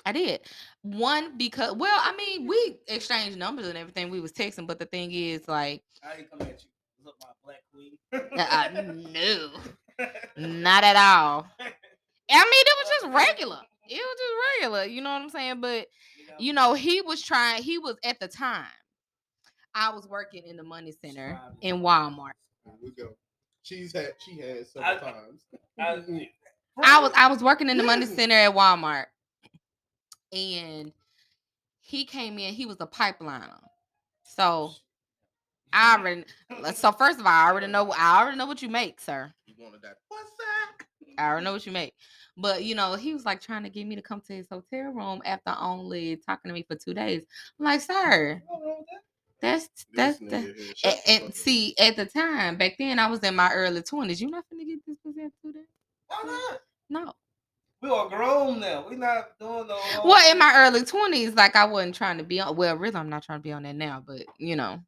I 0.06 0.12
did. 0.12 0.42
One 0.82 1.38
because 1.38 1.74
well, 1.76 2.00
I 2.02 2.16
mean, 2.16 2.48
we 2.48 2.80
exchanged 2.88 3.38
numbers 3.38 3.68
and 3.68 3.78
everything. 3.78 4.10
We 4.10 4.20
was 4.20 4.32
texting, 4.32 4.68
but 4.68 4.80
the 4.80 4.86
thing 4.86 5.12
is, 5.12 5.48
like, 5.48 5.84
I 6.04 6.20
ain't 6.20 6.30
come 6.30 6.42
at 6.42 6.64
you. 6.64 6.70
Up, 7.08 7.16
my 7.22 7.28
black 7.44 7.64
queen? 7.74 7.98
uh, 8.38 8.70
no, 9.12 9.50
not 10.38 10.84
at 10.84 10.96
all. 10.96 11.48
I 11.60 11.64
mean, 11.64 11.72
it 12.30 12.76
was 12.78 12.90
just 13.02 13.16
regular. 13.16 13.60
It 13.90 13.96
was 13.96 14.18
just 14.18 14.62
regular. 14.62 14.86
You 14.86 15.02
know 15.02 15.12
what 15.14 15.22
I'm 15.24 15.30
saying? 15.30 15.62
But 15.62 15.88
you 16.38 16.54
know, 16.54 16.74
he 16.74 17.02
was 17.02 17.22
trying. 17.22 17.64
He 17.64 17.78
was 17.80 17.98
at 18.04 18.20
the 18.20 18.28
time. 18.28 18.66
I 19.74 19.94
was 19.94 20.08
working 20.08 20.44
in 20.46 20.58
the 20.58 20.64
money 20.64 20.92
center 20.92 21.40
in 21.62 21.82
Walmart. 21.82 22.32
Here 22.66 22.74
we 22.82 22.92
go. 22.92 23.16
She's 23.64 23.94
had 23.94 24.14
she 24.20 24.40
had 24.40 24.68
several 24.68 24.92
I- 24.92 24.98
times. 24.98 25.42
I, 25.80 26.30
I 26.84 27.00
was 27.02 27.12
I 27.16 27.28
was 27.28 27.44
working 27.44 27.70
in 27.70 27.78
the 27.78 27.84
money 27.84 28.06
center 28.06 28.36
at 28.36 28.54
Walmart, 28.54 29.06
and 30.32 30.94
he 31.82 32.06
came 32.06 32.40
in. 32.40 32.54
He 32.54 32.66
was 32.66 32.78
a 32.80 32.88
pipeliner. 32.88 33.60
So 34.24 34.72
I 35.74 35.98
already. 35.98 36.26
Uh, 36.50 36.72
so 36.72 36.92
first 36.92 37.20
of 37.20 37.26
all, 37.26 37.32
I 37.32 37.50
already 37.50 37.68
know. 37.68 37.92
I 37.92 38.22
already 38.22 38.38
know 38.38 38.46
what 38.46 38.62
you 38.62 38.70
make, 38.70 39.00
sir. 39.00 39.32
You 39.46 39.56
wanted 39.60 39.82
that? 39.82 39.96
What's 40.08 40.32
that? 40.38 40.86
I 41.18 41.28
already 41.28 41.44
know 41.44 41.54
what 41.54 41.66
you 41.66 41.72
make. 41.72 41.94
But 42.38 42.64
you 42.64 42.76
know, 42.76 42.96
he 42.96 43.14
was 43.14 43.26
like 43.26 43.42
trying 43.42 43.64
to 43.64 43.70
get 43.70 43.86
me 43.86 43.96
to 43.96 44.02
come 44.02 44.22
to 44.22 44.34
his 44.34 44.48
hotel 44.50 44.92
room 44.92 45.22
after 45.26 45.54
only 45.60 46.16
talking 46.16 46.50
to 46.50 46.54
me 46.54 46.64
for 46.64 46.76
two 46.76 46.94
days. 46.94 47.24
I'm 47.60 47.66
like, 47.66 47.82
sir, 47.82 48.42
Nothing 49.42 49.52
wrong 49.52 49.64
with 49.64 49.70
that. 49.70 49.70
that's 49.70 49.88
that's 49.94 50.20
This 50.20 50.30
that. 50.32 50.46
nigga 50.46 50.56
here, 50.56 50.74
shut 50.76 50.98
And, 51.08 51.22
the 51.22 51.26
and 51.26 51.36
see, 51.36 51.76
at 51.80 51.96
the 51.96 52.06
time 52.06 52.58
back 52.58 52.76
then, 52.80 53.00
I 53.00 53.10
was 53.10 53.20
in 53.22 53.36
my 53.36 53.54
early 53.54 53.82
twenties. 53.84 54.22
You 54.22 54.30
not 54.30 54.46
finna 54.54 54.68
get 54.68 54.80
this 54.86 54.98
pussy 55.04 55.22
after 55.22 55.36
two 55.44 55.54
days? 55.54 55.64
Why 56.08 56.24
not? 56.26 56.62
No. 56.90 57.14
We 57.82 57.90
are 57.90 58.10
grown 58.10 58.60
now. 58.62 58.88
We 58.90 58.96
not 58.98 59.40
doing 59.40 59.68
no. 59.68 59.76
whole 59.78 60.10
Well, 60.10 60.32
in 60.32 60.40
my 60.40 60.54
early 60.68 60.84
twenties, 60.86 61.34
like 61.36 61.56
I 61.56 61.66
wasn't 61.66 61.96
trying 61.96 62.18
to 62.20 62.24
be 62.26 62.40
on. 62.42 62.56
Well, 62.56 62.76
really, 62.78 62.96
I'm 62.96 63.10
not 63.10 63.24
trying 63.24 63.40
to 63.40 63.44
be 63.44 63.54
on 63.54 63.64
that 63.64 63.76
now. 63.76 64.04
But 64.06 64.24
you 64.38 64.56
know, 64.56 64.82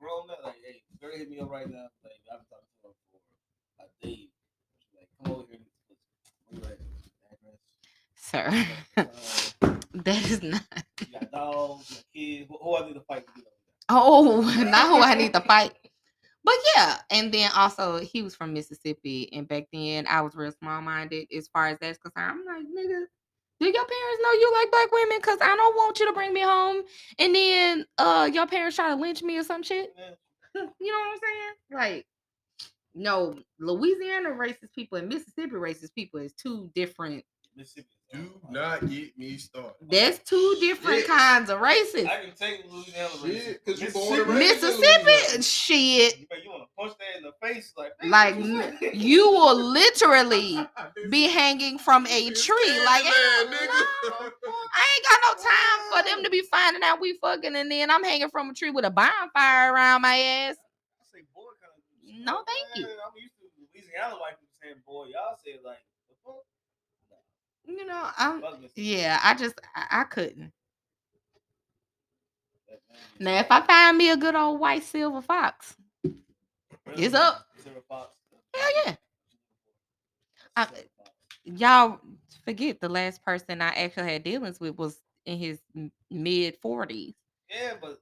grown 0.00 0.30
up, 0.30 0.40
like, 0.44 0.56
hey, 0.64 0.82
girl, 1.00 1.12
hit 1.16 1.30
me 1.30 1.40
up 1.40 1.50
right 1.50 1.68
now. 1.70 1.88
Like, 2.04 2.12
I've 2.32 2.40
been 2.40 2.46
talking 2.50 2.66
to 2.82 2.88
her 2.88 2.94
for 3.78 3.84
a 3.84 4.06
day. 4.06 4.28
She's 4.78 4.94
like, 4.96 5.08
come 5.22 5.32
over 5.34 5.46
here. 5.48 5.56
and 5.58 5.66
get 5.66 5.72
this 5.88 5.98
pussy. 6.18 6.34
Where 6.48 6.60
you 6.60 6.66
at? 6.74 6.80
sir, 8.16 8.66
Address. 8.96 9.54
Uh, 9.62 9.76
that 9.94 10.30
is 10.30 10.42
not. 10.42 10.62
you 11.00 11.06
got 11.12 11.30
dogs, 11.32 11.90
you 11.90 11.96
got 11.96 12.04
kids. 12.14 12.48
Who, 12.48 12.58
who 12.62 12.76
I 12.76 12.86
need 12.86 12.94
to 12.94 13.00
fight 13.02 13.26
to 13.26 13.32
get 13.34 13.44
over 13.46 13.56
there? 13.58 13.59
Oh, 13.90 14.40
not 14.64 14.88
who 14.88 15.02
I 15.02 15.14
need 15.14 15.32
to 15.34 15.40
fight. 15.40 15.72
But 16.44 16.54
yeah, 16.76 16.98
and 17.10 17.32
then 17.32 17.50
also 17.54 17.98
he 17.98 18.22
was 18.22 18.34
from 18.34 18.54
Mississippi, 18.54 19.30
and 19.32 19.48
back 19.48 19.66
then 19.72 20.06
I 20.08 20.22
was 20.22 20.34
real 20.34 20.52
small 20.52 20.80
minded 20.80 21.28
as 21.36 21.48
far 21.48 21.68
as 21.68 21.78
that's 21.80 21.98
concerned. 21.98 22.40
I'm 22.40 22.46
like, 22.46 22.64
nigga, 22.66 23.04
Do 23.60 23.66
your 23.66 23.74
parents 23.86 24.22
know 24.22 24.32
you 24.32 24.52
like 24.54 24.70
black 24.70 24.92
women? 24.92 25.20
Cause 25.20 25.38
I 25.42 25.54
don't 25.56 25.76
want 25.76 26.00
you 26.00 26.06
to 26.06 26.12
bring 26.14 26.32
me 26.32 26.40
home 26.42 26.82
and 27.18 27.34
then 27.34 27.86
uh 27.98 28.30
your 28.32 28.46
parents 28.46 28.76
try 28.76 28.88
to 28.90 28.96
lynch 28.96 29.22
me 29.22 29.38
or 29.38 29.44
some 29.44 29.62
shit. 29.62 29.94
You 30.54 30.92
know 30.92 30.98
what 30.98 31.12
I'm 31.12 31.18
saying? 31.22 31.96
Like, 31.96 32.06
no, 32.94 33.38
Louisiana 33.60 34.30
racist 34.30 34.72
people 34.74 34.98
and 34.98 35.08
Mississippi 35.08 35.52
racist 35.52 35.94
people 35.94 36.20
is 36.20 36.32
two 36.32 36.70
different. 36.74 37.24
Mississippi. 37.56 37.88
Do 38.12 38.28
not 38.50 38.88
get 38.88 39.16
me 39.16 39.36
started. 39.36 39.74
That's 39.88 40.18
two 40.28 40.56
different 40.60 41.00
Shit. 41.00 41.06
kinds 41.08 41.48
of 41.50 41.60
racist. 41.60 42.08
I 42.08 42.24
can 42.24 42.34
take 42.34 42.64
Louisiana. 42.68 43.08
Shit, 43.22 43.22
racist. 43.22 43.64
'cause 43.64 43.80
you 43.80 43.90
born 43.90 44.20
and 44.20 44.28
raised- 44.30 44.62
Mississippi, 44.62 45.42
shit. 45.42 46.18
You, 46.18 46.26
you 46.42 46.50
want 46.50 46.62
to 46.64 46.68
punch 46.76 46.92
that 46.98 47.18
in 47.18 47.22
the 47.22 47.32
face 47.40 47.72
like 47.76 47.92
Like 48.04 48.34
you 48.94 49.30
will 49.30 49.54
literally 49.56 50.58
be 51.10 51.28
hanging 51.28 51.78
from 51.78 52.06
a 52.06 52.30
tree. 52.30 52.80
Like, 52.84 53.04
man, 53.04 53.12
ain't 53.42 53.50
no- 53.50 54.30
I 54.74 54.84
ain't 54.92 55.06
got 55.08 55.20
no 55.26 55.34
time 55.42 56.02
for 56.04 56.08
them 56.10 56.24
to 56.24 56.30
be 56.30 56.42
finding 56.50 56.82
out 56.82 57.00
we 57.00 57.16
fucking, 57.20 57.54
and 57.54 57.70
then 57.70 57.90
I'm 57.90 58.02
hanging 58.02 58.30
from 58.30 58.50
a 58.50 58.54
tree 58.54 58.70
with 58.70 58.84
a 58.84 58.90
bonfire 58.90 59.72
around 59.72 60.02
my 60.02 60.16
ass. 60.16 60.56
I 61.00 61.04
say 61.12 61.24
boy 61.34 61.42
kind 61.60 61.72
of. 61.76 62.24
No, 62.26 62.42
thank 62.44 62.76
you. 62.76 62.86
I'm 62.86 63.12
used 63.16 63.34
to 63.38 63.46
Louisiana 63.72 64.16
white 64.16 64.34
people 64.40 64.54
saying 64.62 64.82
boy. 64.86 65.06
Y'all 65.14 65.36
say 65.44 65.52
like 65.64 65.78
the 65.78 65.86
fuck. 65.86 65.89
You 67.70 67.86
know, 67.86 68.08
I'm. 68.18 68.42
Yeah, 68.74 69.20
I 69.22 69.34
just 69.34 69.60
I, 69.74 70.00
I 70.00 70.04
couldn't. 70.04 70.52
That 72.68 72.80
man 72.90 72.98
is- 73.14 73.20
Now, 73.20 73.38
if 73.40 73.46
I 73.50 73.60
find 73.62 73.96
me 73.98 74.10
a 74.10 74.16
good 74.16 74.34
old 74.34 74.60
white 74.60 74.82
silver 74.84 75.22
fox, 75.22 75.76
it's 76.96 77.14
up. 77.14 77.46
Silver 77.62 77.80
Fox. 77.88 78.14
Hell 78.54 78.70
yeah. 78.86 78.94
I- 80.56 80.68
y'all 81.44 82.00
forget 82.44 82.80
the 82.80 82.88
last 82.88 83.24
person 83.24 83.62
I 83.62 83.68
actually 83.68 84.12
had 84.12 84.24
dealings 84.24 84.60
with 84.60 84.76
was 84.76 85.00
in 85.26 85.38
his 85.38 85.60
mid 86.10 86.56
forties. 86.60 87.14
Yeah, 87.48 87.74
but 87.80 88.00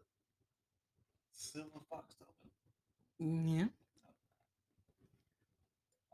Silver 1.33 1.69
Fox 1.91 2.15
though. 2.19 3.27
Yeah. 3.27 3.67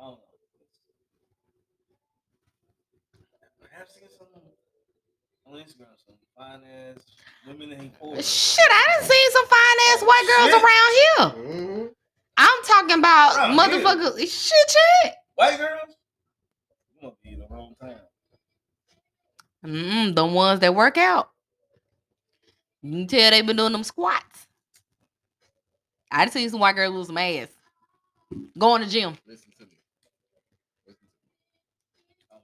I 0.01 0.03
don't 0.05 0.11
know. 0.13 0.19
Perhaps 3.75 3.95
seen 3.95 4.09
some 4.17 4.29
on 5.47 5.59
Instagram, 5.59 5.91
some 6.07 6.15
fine 6.39 6.61
ass 6.65 7.03
women 7.47 7.71
that 7.71 7.81
he 7.81 7.89
pulled. 7.89 8.23
Shit, 8.25 8.65
I 8.71 8.97
done 8.99 9.11
seen 9.11 9.31
some 9.33 9.47
fine 9.47 9.79
ass 9.89 10.03
white 10.03 10.27
girls 10.37 10.51
Shit. 10.51 10.63
around 10.63 11.45
here. 11.45 11.55
Mhm. 11.89 11.95
I'm 12.37 12.65
talking 12.65 12.99
about 12.99 13.37
Around 13.37 13.71
here? 13.71 13.81
motherfuckers. 13.85 14.19
Shit, 14.19 14.71
shit. 15.03 15.15
White 15.35 15.59
girls? 15.59 15.97
You 16.95 17.09
must 17.09 17.21
be 17.23 17.33
in 17.33 17.41
the 17.41 17.47
wrong 17.51 17.75
town. 17.81 18.01
Mm, 19.65 20.15
the 20.15 20.25
ones 20.27 20.61
that 20.61 20.75
work 20.75 20.97
out. 20.97 21.31
You 22.83 22.93
can 22.93 23.07
tell 23.09 23.31
they 23.31 23.43
been 23.43 23.57
doing 23.57 23.73
them 23.73 23.83
squats. 23.85 24.47
I 26.13 26.27
just 26.27 26.35
seen 26.35 26.49
some 26.49 26.61
white 26.61 26.77
girls 26.77 26.95
lose 26.95 27.07
some 27.09 27.19
ass. 27.19 27.49
Going 28.57 28.83
to 28.83 28.89
gym. 28.89 29.17
Listen 29.27 29.27
to 29.27 29.27
me. 29.27 29.27
Listen 29.27 29.51
to 29.51 29.51
me. 29.51 29.54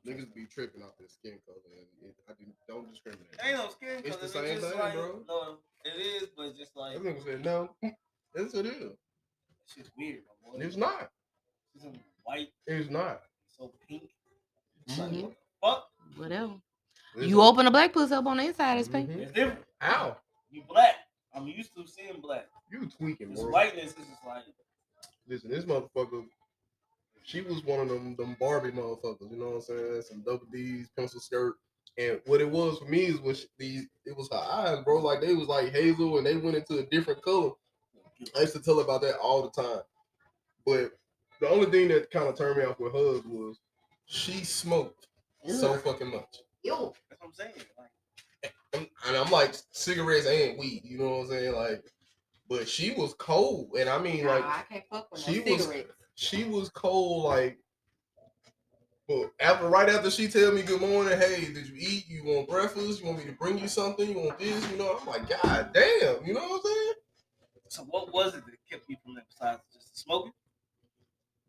Niggas 0.07 0.33
be 0.35 0.47
tripping 0.47 0.83
off 0.83 0.97
their 0.99 1.09
skin 1.09 1.38
color, 1.45 1.59
and 1.76 2.09
it, 2.11 2.14
I 2.28 2.33
do, 2.33 2.47
don't 2.66 2.90
discriminate. 2.90 3.26
Ain't 3.45 3.57
no 3.59 3.69
skin 3.69 4.00
It's 4.02 4.16
color. 4.16 4.23
the 4.23 4.28
same 4.28 4.57
just 4.61 4.71
thing, 4.71 4.80
like, 4.80 4.95
bro. 4.95 5.21
No, 5.28 5.57
it 5.85 6.00
is, 6.00 6.28
but 6.37 6.47
it's 6.47 6.59
just 6.59 6.75
like 6.76 6.95
That 6.95 7.04
nigga 7.04 7.25
said 7.25 7.45
no. 7.45 7.69
That's 8.35 8.54
what 8.54 8.64
it 8.66 8.73
is. 8.80 8.92
shit's 9.66 9.90
weird, 9.99 10.21
my 10.45 10.52
boy. 10.59 10.64
It's 10.64 10.76
not. 10.76 11.11
It's 11.75 11.85
some 11.85 11.92
white, 12.25 12.49
It's 12.66 12.88
not. 12.90 13.21
so 13.47 13.73
pink. 13.87 14.04
It's 14.87 14.99
like, 14.99 15.11
what 15.12 15.21
the 15.21 15.37
fuck? 15.62 15.88
Whatever. 16.16 16.52
It's 17.16 17.26
You 17.26 17.42
open 17.42 17.66
a 17.66 17.71
black 17.71 17.92
pussy 17.92 18.14
up 18.14 18.25
on 18.26 18.38
the 18.38 18.45
inside, 18.45 18.78
it's 18.78 18.88
pink. 18.88 19.11
Mhm. 19.11 19.19
It's 19.19 19.33
different. 19.33 19.64
Ow. 19.83 20.16
You 20.50 20.62
black. 20.69 20.95
I'm 21.35 21.47
used 21.47 21.75
to 21.75 21.87
seeing 21.87 22.21
black. 22.23 22.47
You 22.73 22.87
tweaking, 22.88 23.30
This 23.33 23.42
bro. 23.42 23.50
whiteness 23.50 23.90
is 23.90 23.95
just 23.97 24.25
like 24.26 24.45
Listen, 25.28 25.50
this 25.50 25.64
motherfucker, 25.64 26.25
she 27.22 27.40
was 27.42 27.64
one 27.64 27.80
of 27.80 27.88
them 27.88 28.16
them 28.16 28.36
Barbie 28.40 28.72
motherfuckers. 28.72 29.30
You 29.30 29.38
know 29.38 29.46
what 29.50 29.54
I'm 29.56 29.60
saying? 29.62 30.02
Some 30.02 30.22
double 30.22 30.46
D's, 30.52 30.88
pencil 30.96 31.20
skirt, 31.20 31.54
and 31.98 32.20
what 32.26 32.40
it 32.40 32.50
was 32.50 32.78
for 32.78 32.86
me 32.86 33.06
is 33.06 33.20
was 33.20 33.46
these. 33.58 33.86
It 34.04 34.16
was 34.16 34.28
her 34.32 34.38
eyes, 34.38 34.82
bro. 34.84 34.98
Like 34.98 35.20
they 35.20 35.34
was 35.34 35.48
like 35.48 35.72
hazel, 35.72 36.18
and 36.18 36.26
they 36.26 36.36
went 36.36 36.56
into 36.56 36.78
a 36.78 36.86
different 36.86 37.22
color. 37.22 37.52
I 38.36 38.40
used 38.40 38.52
to 38.54 38.62
tell 38.62 38.76
her 38.76 38.82
about 38.82 39.02
that 39.02 39.16
all 39.16 39.42
the 39.42 39.62
time. 39.62 39.80
But 40.66 40.92
the 41.40 41.48
only 41.48 41.70
thing 41.70 41.88
that 41.88 42.10
kind 42.10 42.28
of 42.28 42.36
turned 42.36 42.58
me 42.58 42.64
off 42.64 42.78
with 42.78 42.92
hers 42.92 43.22
was 43.24 43.58
she 44.06 44.44
smoked 44.44 45.06
so 45.46 45.74
fucking 45.78 46.10
much. 46.10 46.38
Yo. 46.62 46.92
that's 47.08 47.20
what 47.20 47.28
I'm 47.28 47.32
saying. 47.32 47.52
Like 47.78 48.54
And 48.74 48.86
and 49.06 49.16
I'm 49.16 49.30
like 49.30 49.54
cigarettes 49.72 50.26
and 50.26 50.58
weed. 50.58 50.82
You 50.84 50.98
know 50.98 51.10
what 51.10 51.20
I'm 51.24 51.28
saying? 51.28 51.54
Like, 51.54 51.84
but 52.48 52.68
she 52.68 52.90
was 52.92 53.14
cold, 53.14 53.70
and 53.78 53.88
I 53.88 53.98
mean 53.98 54.26
like 54.26 54.44
I 54.44 54.62
can't 54.68 54.84
fuck 54.90 55.10
with 55.12 55.22
she 55.22 55.40
was- 55.40 55.66
she 56.20 56.44
was 56.44 56.68
cold 56.68 57.24
like 57.24 57.58
but 59.08 59.32
after 59.40 59.66
right 59.66 59.88
after 59.88 60.08
she 60.08 60.28
tell 60.28 60.52
me 60.52 60.62
good 60.62 60.80
morning, 60.80 61.18
hey, 61.18 61.52
did 61.52 61.66
you 61.66 61.74
eat? 61.76 62.04
You 62.08 62.22
want 62.22 62.48
breakfast? 62.48 63.00
You 63.00 63.06
want 63.06 63.18
me 63.18 63.24
to 63.24 63.32
bring 63.32 63.58
you 63.58 63.66
something? 63.66 64.08
You 64.08 64.20
want 64.20 64.38
this? 64.38 64.70
You 64.70 64.76
know, 64.76 64.98
I'm 65.00 65.06
like, 65.06 65.28
God 65.28 65.70
damn, 65.72 66.24
you 66.24 66.32
know 66.32 66.40
what 66.40 66.60
I'm 66.64 66.70
saying? 66.70 66.92
so 67.66 67.82
what 67.90 68.12
was 68.12 68.34
it 68.34 68.44
that 68.46 68.54
kept 68.70 68.88
you 68.88 68.96
from 69.02 69.16
that 69.16 69.24
besides 69.28 69.62
just 69.72 69.98
smoking? 69.98 70.32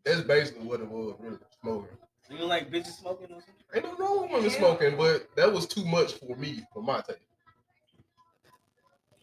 That's 0.04 0.22
basically 0.22 0.66
what 0.66 0.80
it 0.80 0.88
was, 0.88 1.14
really, 1.20 1.38
smoking. 1.60 1.96
You 2.30 2.38
don't 2.38 2.48
like 2.48 2.68
bitches 2.68 2.98
smoking 2.98 3.26
or 3.26 3.40
something? 3.40 3.54
Ain't 3.76 3.84
no 3.84 3.94
wrong 3.96 4.22
with 4.22 4.32
women 4.32 4.50
smoking, 4.50 4.96
but 4.96 5.28
that 5.36 5.52
was 5.52 5.66
too 5.66 5.84
much 5.84 6.14
for 6.14 6.34
me, 6.34 6.64
for 6.72 6.82
my 6.82 7.00
taste. 7.02 7.20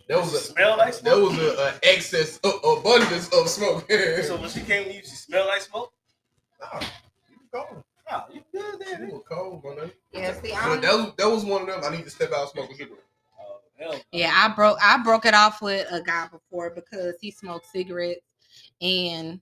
That 0.09 0.17
was 0.17 0.33
a 0.33 0.39
smell 0.39 0.75
like 0.77 0.93
that 0.93 1.13
smoke. 1.13 1.29
was 1.29 1.37
a, 1.39 1.51
a 1.65 1.79
excess 1.83 2.39
of 2.39 2.53
abundance 2.79 3.29
of 3.29 3.47
smoke. 3.47 3.89
so 4.23 4.37
when 4.41 4.49
she 4.49 4.61
came 4.61 4.85
to 4.85 4.93
you, 4.93 5.01
she 5.01 5.09
smelled 5.09 5.47
like 5.47 5.61
smoke. 5.61 5.93
nah, 6.59 6.79
you 7.29 7.37
cold. 7.53 7.83
Nah, 8.11 8.23
you 8.33 8.41
good 8.51 8.83
She 8.87 8.95
there. 8.95 9.05
was 9.07 9.21
cold, 9.29 9.63
my 9.63 9.69
nigga. 9.69 9.91
Yeah, 10.11 10.33
see, 10.41 10.49
But 10.51 10.57
I'm, 10.63 10.81
that 10.81 10.93
was 10.95 11.13
that 11.17 11.29
was 11.29 11.45
one 11.45 11.61
of 11.61 11.67
them. 11.67 11.81
I 11.83 11.95
need 11.95 12.05
to 12.05 12.09
step 12.09 12.31
out 12.35 12.49
smoking 12.49 12.75
cigarette. 12.75 13.03
Oh 13.39 13.59
hell. 13.77 13.91
no. 13.93 13.99
yeah, 14.11 14.33
I 14.35 14.47
broke 14.55 14.79
I 14.83 14.97
broke 15.03 15.25
it 15.27 15.35
off 15.35 15.61
with 15.61 15.85
a 15.91 16.01
guy 16.01 16.27
before 16.31 16.71
because 16.71 17.13
he 17.21 17.29
smoked 17.29 17.67
cigarettes 17.67 18.25
and 18.81 19.39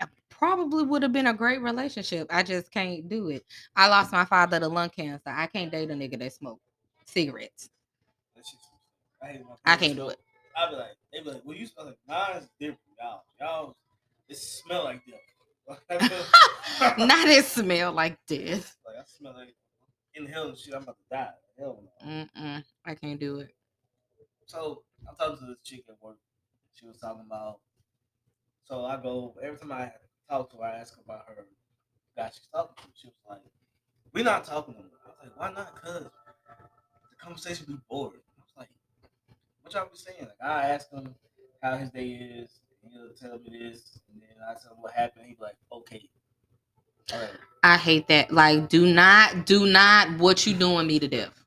I 0.00 0.06
probably 0.30 0.84
would 0.84 1.02
have 1.02 1.12
been 1.12 1.26
a 1.26 1.34
great 1.34 1.60
relationship. 1.60 2.28
I 2.30 2.42
just 2.42 2.70
can't 2.70 3.10
do 3.10 3.28
it. 3.28 3.44
I 3.76 3.88
lost 3.88 4.10
my 4.10 4.24
father 4.24 4.58
to 4.58 4.68
lung 4.68 4.88
cancer. 4.88 5.20
I 5.28 5.48
can't 5.48 5.70
date 5.70 5.90
a 5.90 5.94
nigga 5.94 6.18
that 6.18 6.32
smoke 6.32 6.60
cigarettes. 7.04 7.68
That 9.22 9.40
I, 9.64 9.72
I 9.72 9.76
can't 9.76 9.96
do 9.96 10.08
it. 10.08 10.18
I'd 10.56 10.70
be 10.70 10.76
like, 10.76 10.90
they 11.12 11.20
be 11.20 11.30
like, 11.30 11.42
well, 11.44 11.56
you 11.56 11.66
smell 11.66 11.86
like 11.86 11.98
mine's 12.06 12.48
different, 12.58 12.80
y'all. 13.00 13.22
Y'all, 13.40 13.76
it 14.28 14.36
smell 14.36 14.84
like 14.84 15.00
like 16.80 16.98
Not 16.98 17.28
it 17.28 17.44
smell 17.44 17.92
like 17.92 18.18
this. 18.26 18.76
Like 18.84 18.96
I 18.96 19.02
smell 19.06 19.34
like 19.36 19.54
inhaling 20.14 20.56
shit. 20.56 20.74
I'm 20.74 20.82
about 20.82 20.96
to 20.98 21.16
die. 21.16 21.30
Hell 21.58 21.82
no. 22.04 22.26
Mm-mm, 22.36 22.64
I 22.84 22.94
can't 22.94 23.20
do 23.20 23.38
it. 23.38 23.54
So 24.46 24.82
I'm 25.08 25.14
talking 25.16 25.38
to 25.38 25.46
this 25.46 25.58
chick 25.64 25.84
at 25.88 25.94
work. 26.02 26.18
She 26.74 26.86
was 26.86 26.98
talking 26.98 27.24
about. 27.26 27.60
So 28.64 28.84
I 28.84 29.00
go 29.00 29.34
every 29.42 29.58
time 29.58 29.72
I 29.72 29.92
talk 30.28 30.50
to 30.50 30.56
her, 30.58 30.64
I 30.64 30.78
ask 30.78 30.96
her 30.96 31.02
about 31.04 31.24
her 31.28 31.46
guy 32.16 32.30
she's 32.32 32.48
talking 32.52 32.74
to. 32.76 32.90
She 32.94 33.06
was 33.06 33.14
like, 33.28 33.40
"We're 34.12 34.24
not 34.24 34.44
talking 34.44 34.74
to 34.74 34.80
her." 34.80 34.86
I 35.06 35.08
was 35.08 35.18
like, 35.22 35.38
"Why 35.38 35.52
not?" 35.52 35.80
Cause 35.82 36.04
the 36.04 37.16
conversation 37.20 37.66
be 37.66 37.78
boring. 37.88 38.20
I 39.74 39.82
was 39.82 40.04
like, 40.06 40.16
be 40.16 40.18
saying?" 40.18 40.30
Like 40.40 40.50
I 40.50 40.68
ask 40.68 40.90
him 40.90 41.14
how 41.62 41.76
his 41.76 41.90
day 41.90 42.08
is, 42.10 42.60
he'll 42.82 43.12
tell 43.14 43.38
me 43.38 43.58
this, 43.58 43.98
and 44.12 44.20
then 44.20 44.36
I 44.48 44.54
tell 44.54 44.72
him 44.72 44.82
what 44.82 44.92
happened. 44.92 45.26
He 45.26 45.34
be 45.34 45.42
like, 45.42 45.56
"Okay." 45.72 46.08
Right. 47.12 47.30
I 47.64 47.76
hate 47.76 48.08
that. 48.08 48.32
Like, 48.32 48.68
do 48.68 48.92
not, 48.92 49.46
do 49.46 49.66
not 49.66 50.18
what 50.18 50.46
you 50.46 50.54
doing 50.54 50.86
me 50.86 50.98
to 50.98 51.08
death. 51.08 51.44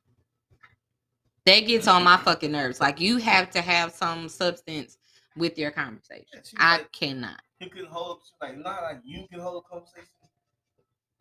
That 1.44 1.60
gets 1.60 1.86
on 1.86 2.04
my 2.04 2.16
fucking 2.16 2.52
nerves. 2.52 2.80
Like, 2.80 3.00
you 3.00 3.18
have 3.18 3.50
to 3.50 3.60
have 3.60 3.92
some 3.92 4.28
substance 4.28 4.98
with 5.36 5.58
your 5.58 5.70
conversation. 5.70 6.38
Was 6.38 6.54
I 6.56 6.78
like, 6.78 6.92
cannot. 6.92 7.40
You 7.60 7.68
couldn't 7.70 7.90
hold. 7.90 8.20
Like, 8.40 8.58
not 8.58 8.82
like 8.82 9.00
you 9.04 9.26
can 9.30 9.40
hold 9.40 9.64
a 9.64 9.68
conversation. 9.68 10.08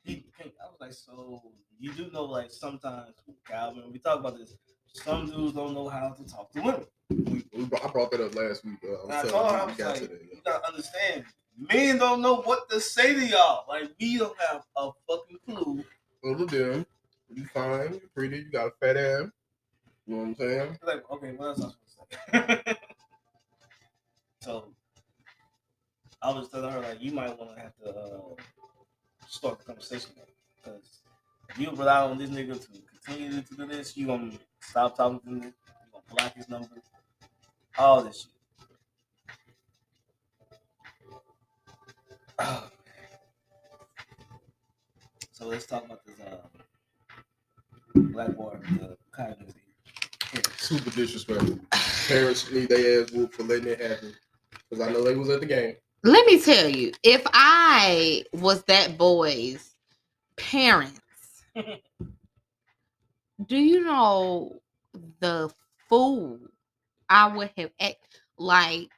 He. 0.04 0.26
I 0.40 0.68
was 0.68 0.78
like, 0.80 0.94
so 0.94 1.42
you 1.80 1.92
do 1.94 2.10
know, 2.12 2.24
like 2.24 2.52
sometimes 2.52 3.16
Calvin, 3.48 3.92
we 3.92 4.00
talk 4.00 4.20
about 4.20 4.38
this. 4.38 4.56
Some 4.96 5.30
dudes 5.30 5.54
don't 5.54 5.74
know 5.74 5.90
how 5.90 6.10
to 6.10 6.24
talk 6.24 6.52
to 6.54 6.62
women. 6.62 6.86
We, 7.10 7.46
we, 7.54 7.66
I 7.84 7.88
brought 7.90 8.12
that 8.12 8.22
up 8.22 8.34
last 8.34 8.64
week. 8.64 8.78
Uh, 8.84 9.12
I 9.12 9.22
told 9.24 9.52
her, 9.52 9.58
I 9.58 9.74
telling 9.74 9.78
you 9.78 9.86
was 9.86 10.02
like, 10.02 10.12
you 10.12 10.42
gotta 10.46 10.68
understand, 10.68 11.26
men 11.58 11.98
don't 11.98 12.22
know 12.22 12.38
what 12.38 12.70
to 12.70 12.80
say 12.80 13.14
to 13.14 13.26
y'all. 13.26 13.66
Like 13.68 13.92
we 14.00 14.18
don't 14.18 14.36
have 14.50 14.64
a 14.78 14.92
fucking 15.08 15.38
clue. 15.46 15.84
Little 16.24 16.48
dim. 16.48 16.86
You 17.34 17.46
fine, 17.54 17.96
you 17.96 18.02
pretty, 18.16 18.38
you 18.38 18.52
got 18.52 18.68
a 18.68 18.72
fat 18.80 18.96
ass. 18.96 19.30
You 20.08 20.16
know 20.16 20.22
what 20.22 20.28
I'm 20.28 20.36
saying? 20.36 20.80
Like, 20.86 21.12
okay, 21.12 21.32
what 21.34 21.48
else 21.48 21.60
I 21.60 22.38
supposed 22.38 22.58
to 22.58 22.64
say? 22.66 22.76
so 24.42 24.70
I 26.22 26.32
was 26.32 26.48
telling 26.50 26.72
her 26.72 26.80
like, 26.80 27.02
you 27.02 27.12
might 27.12 27.38
want 27.38 27.56
to 27.56 27.62
have 27.62 27.76
to 27.84 27.90
uh, 27.90 28.42
start 29.28 29.60
the 29.60 29.66
conversation 29.66 30.12
because 30.56 31.02
you 31.58 31.70
rely 31.72 32.02
on 32.02 32.18
this 32.18 32.30
nigga 32.30 32.60
to 32.60 32.68
continue 33.06 33.42
to 33.42 33.56
do 33.56 33.66
this, 33.68 33.96
you 33.96 34.08
gonna 34.08 34.32
stop 34.62 34.98
talking 34.98 35.20
to 35.20 35.28
him, 35.28 35.36
you 35.36 35.54
gonna 35.92 36.04
block 36.10 36.36
his 36.36 36.50
number, 36.50 36.68
all 37.78 38.04
this 38.04 38.22
shit. 38.22 38.32
Oh, 42.40 42.70
so 45.32 45.48
let's 45.48 45.66
talk 45.66 45.86
about 45.86 46.06
this 46.06 46.16
uh, 46.20 46.38
black 47.96 48.36
boy 48.36 48.58
the 48.80 48.98
kind 49.12 49.36
of 49.40 49.56
Super 50.58 50.90
disrespectful. 50.90 51.60
Parents 52.08 52.52
need 52.52 52.70
their 52.70 53.04
ass 53.04 53.12
whooped 53.12 53.36
for 53.36 53.44
letting 53.44 53.68
it 53.68 53.80
happen. 53.80 54.14
Because 54.70 54.88
I 54.88 54.92
know 54.92 55.04
they 55.04 55.16
was 55.16 55.30
at 55.30 55.40
the 55.40 55.46
game. 55.46 55.76
Let 56.04 56.26
me 56.26 56.42
tell 56.42 56.68
you, 56.68 56.92
if 57.04 57.22
I 57.34 58.24
was 58.34 58.64
that 58.64 58.98
boy's 58.98 59.76
parents, 60.38 61.00
do 63.44 63.58
you 63.58 63.84
know 63.84 64.62
the 65.20 65.52
fool 65.90 66.40
I 67.10 67.28
would 67.28 67.52
have 67.58 67.72
act 67.80 68.22
like? 68.38 68.90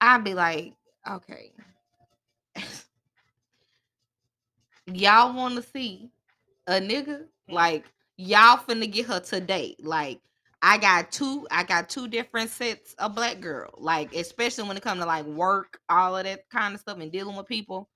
I'd 0.00 0.24
be 0.24 0.34
like, 0.34 0.74
okay, 1.08 1.52
y'all 4.86 5.34
want 5.34 5.56
to 5.56 5.62
see 5.62 6.10
a 6.66 6.74
nigga 6.74 7.24
like 7.48 7.84
y'all 8.16 8.58
finna 8.58 8.90
get 8.90 9.06
her 9.06 9.20
today, 9.20 9.76
like. 9.80 10.20
I 10.60 10.76
got 10.78 11.12
two. 11.12 11.46
I 11.52 11.62
got 11.62 11.88
two 11.88 12.08
different 12.08 12.50
sets 12.50 12.94
of 12.94 13.14
black 13.14 13.40
girl. 13.40 13.70
Like 13.78 14.12
especially 14.12 14.66
when 14.66 14.76
it 14.76 14.82
comes 14.82 15.00
to 15.00 15.06
like 15.06 15.24
work, 15.24 15.78
all 15.88 16.16
of 16.16 16.24
that 16.24 16.50
kind 16.50 16.74
of 16.74 16.80
stuff, 16.80 16.98
and 16.98 17.12
dealing 17.12 17.36
with 17.36 17.46
people. 17.46 17.88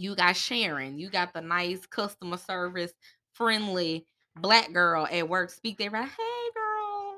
You 0.00 0.14
got 0.14 0.36
Sharon. 0.36 0.98
You 0.98 1.10
got 1.10 1.32
the 1.32 1.40
nice 1.40 1.86
customer 1.86 2.36
service, 2.36 2.92
friendly 3.34 4.06
black 4.36 4.72
girl 4.72 5.06
at 5.10 5.28
work. 5.28 5.50
Speak 5.50 5.78
they 5.78 5.88
right. 5.88 6.08
Hey, 6.08 6.50
girl. 6.54 7.16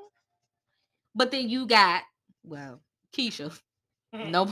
But 1.15 1.31
then 1.31 1.49
you 1.49 1.65
got 1.67 2.03
well, 2.43 2.81
Keisha. 3.15 3.57
No, 4.13 4.51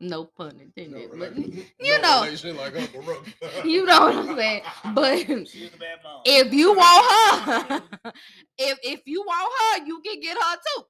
no 0.00 0.24
pun 0.24 0.60
intended. 0.60 1.10
like, 1.10 1.18
but 1.18 1.36
no 1.36 1.44
you 1.80 2.00
know, 2.00 2.20
like 2.20 3.64
you 3.64 3.84
know 3.84 4.00
what 4.00 4.14
I'm 4.16 4.36
saying. 4.36 4.62
But 4.94 5.26
She's 5.48 5.74
a 5.74 5.78
bad 5.78 5.98
mom. 6.02 6.22
if 6.24 6.52
you 6.52 6.72
want 6.74 7.44
her, 7.70 7.82
if 8.58 8.78
if 8.82 9.02
you 9.06 9.22
want 9.26 9.52
her, 9.60 9.86
you 9.86 10.00
can 10.00 10.20
get 10.20 10.36
her 10.36 10.56
too. 10.56 10.82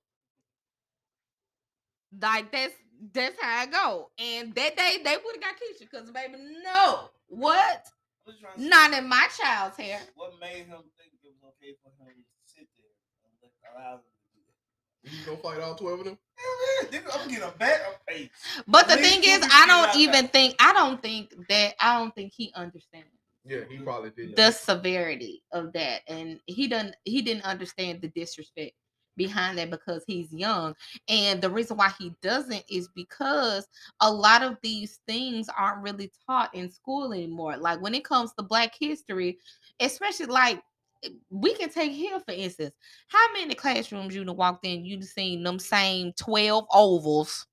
Like 2.21 2.53
that's 2.53 2.75
that's 3.13 3.37
how 3.41 3.61
I 3.63 3.67
go. 3.67 4.11
And 4.19 4.55
that 4.55 4.77
day 4.77 4.99
they 5.05 5.17
would 5.17 5.35
have 5.37 5.43
got 5.43 5.55
Keisha 5.55 5.81
because 5.91 6.11
baby, 6.11 6.35
no, 6.65 7.11
what? 7.29 7.85
I'm 8.27 8.33
just 8.33 8.41
trying 8.43 8.57
to 8.57 8.63
see 8.63 8.69
Not 8.69 8.93
in 8.93 9.09
my 9.09 9.27
child's 9.41 9.77
hair. 9.77 10.01
What 10.15 10.35
made 10.41 10.67
him 10.67 10.83
think 10.99 11.13
it 11.23 11.33
was 11.43 11.53
okay 11.57 11.75
for 11.83 11.91
him 12.03 12.15
to 12.17 12.25
sit 12.45 12.69
there 12.77 12.93
and 13.25 13.33
let- 13.43 13.75
allow 13.75 13.93
them 13.97 14.05
to 14.05 14.27
do 14.35 14.41
that? 14.47 15.19
You 15.19 15.27
gonna 15.27 15.39
fight 15.57 15.63
all 15.63 15.75
12 15.75 16.01
of 16.01 16.05
them? 16.07 16.19
Hell 16.39 16.89
yeah, 16.93 17.01
I'm 17.15 17.29
getting 17.29 17.45
a 17.45 17.51
bet. 17.59 18.01
Hey, 18.09 18.31
But 18.67 18.89
the 18.89 18.97
thing 18.97 19.21
is, 19.25 19.41
I 19.51 19.67
don't 19.67 20.01
even 20.01 20.25
there. 20.25 20.29
think 20.29 20.55
I 20.61 20.73
don't 20.73 21.01
think 21.03 21.35
that 21.49 21.75
I 21.81 21.99
don't 21.99 22.15
think 22.15 22.33
he 22.37 22.53
understands 22.55 23.09
Yeah, 23.45 23.61
he 23.69 23.79
probably 23.79 24.11
did. 24.11 24.37
the 24.37 24.51
severity 24.51 25.43
of 25.53 25.73
that, 25.73 26.03
and 26.09 26.41
he 26.47 26.69
doesn't 26.69 26.97
he 27.05 27.23
didn't 27.23 27.45
understand 27.45 28.03
the 28.03 28.09
disrespect 28.09 28.73
behind 29.19 29.59
that 29.59 29.71
because 29.71 30.03
he's 30.07 30.33
young. 30.33 30.75
And 31.09 31.43
the 31.43 31.51
reason 31.51 31.77
why 31.77 31.91
he 31.99 32.15
doesn't 32.23 32.65
is 32.71 32.89
because 32.95 33.67
a 34.01 34.11
lot 34.11 34.43
of 34.43 34.57
these 34.63 35.01
things 35.07 35.49
aren't 35.59 35.83
really 35.83 36.11
taught 36.27 36.55
in 36.55 36.71
school 36.71 37.13
anymore. 37.13 37.59
Like 37.59 37.83
when 37.83 37.95
it 37.95 38.05
comes 38.05 38.33
to 38.35 38.43
Black 38.43 38.73
history, 38.81 39.39
especially 39.81 40.27
like 40.27 40.63
eh, 41.05 41.11
we 41.29 41.55
can 41.55 41.69
take 41.69 41.93
here 41.93 42.19
for 42.21 42.33
instance. 42.33 42.75
How 43.09 43.33
many 43.35 43.55
classrooms 43.55 44.15
you 44.15 44.25
done 44.25 44.37
walked 44.37 44.65
in, 44.65 44.87
you 44.87 44.97
done 44.97 45.03
seen 45.03 45.43
them 45.43 45.59
same 45.59 46.15
12 46.15 46.65
ovals 46.73 47.47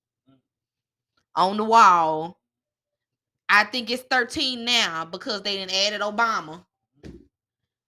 on 1.35 1.57
the 1.57 1.65
wall. 1.65 2.39
I 3.49 3.65
think 3.65 3.91
it's 3.91 4.03
13 4.09 4.65
now 4.65 5.05
because 5.05 5.41
they 5.41 5.57
didn't 5.57 5.73
added 5.73 6.01
Obama. 6.01 6.65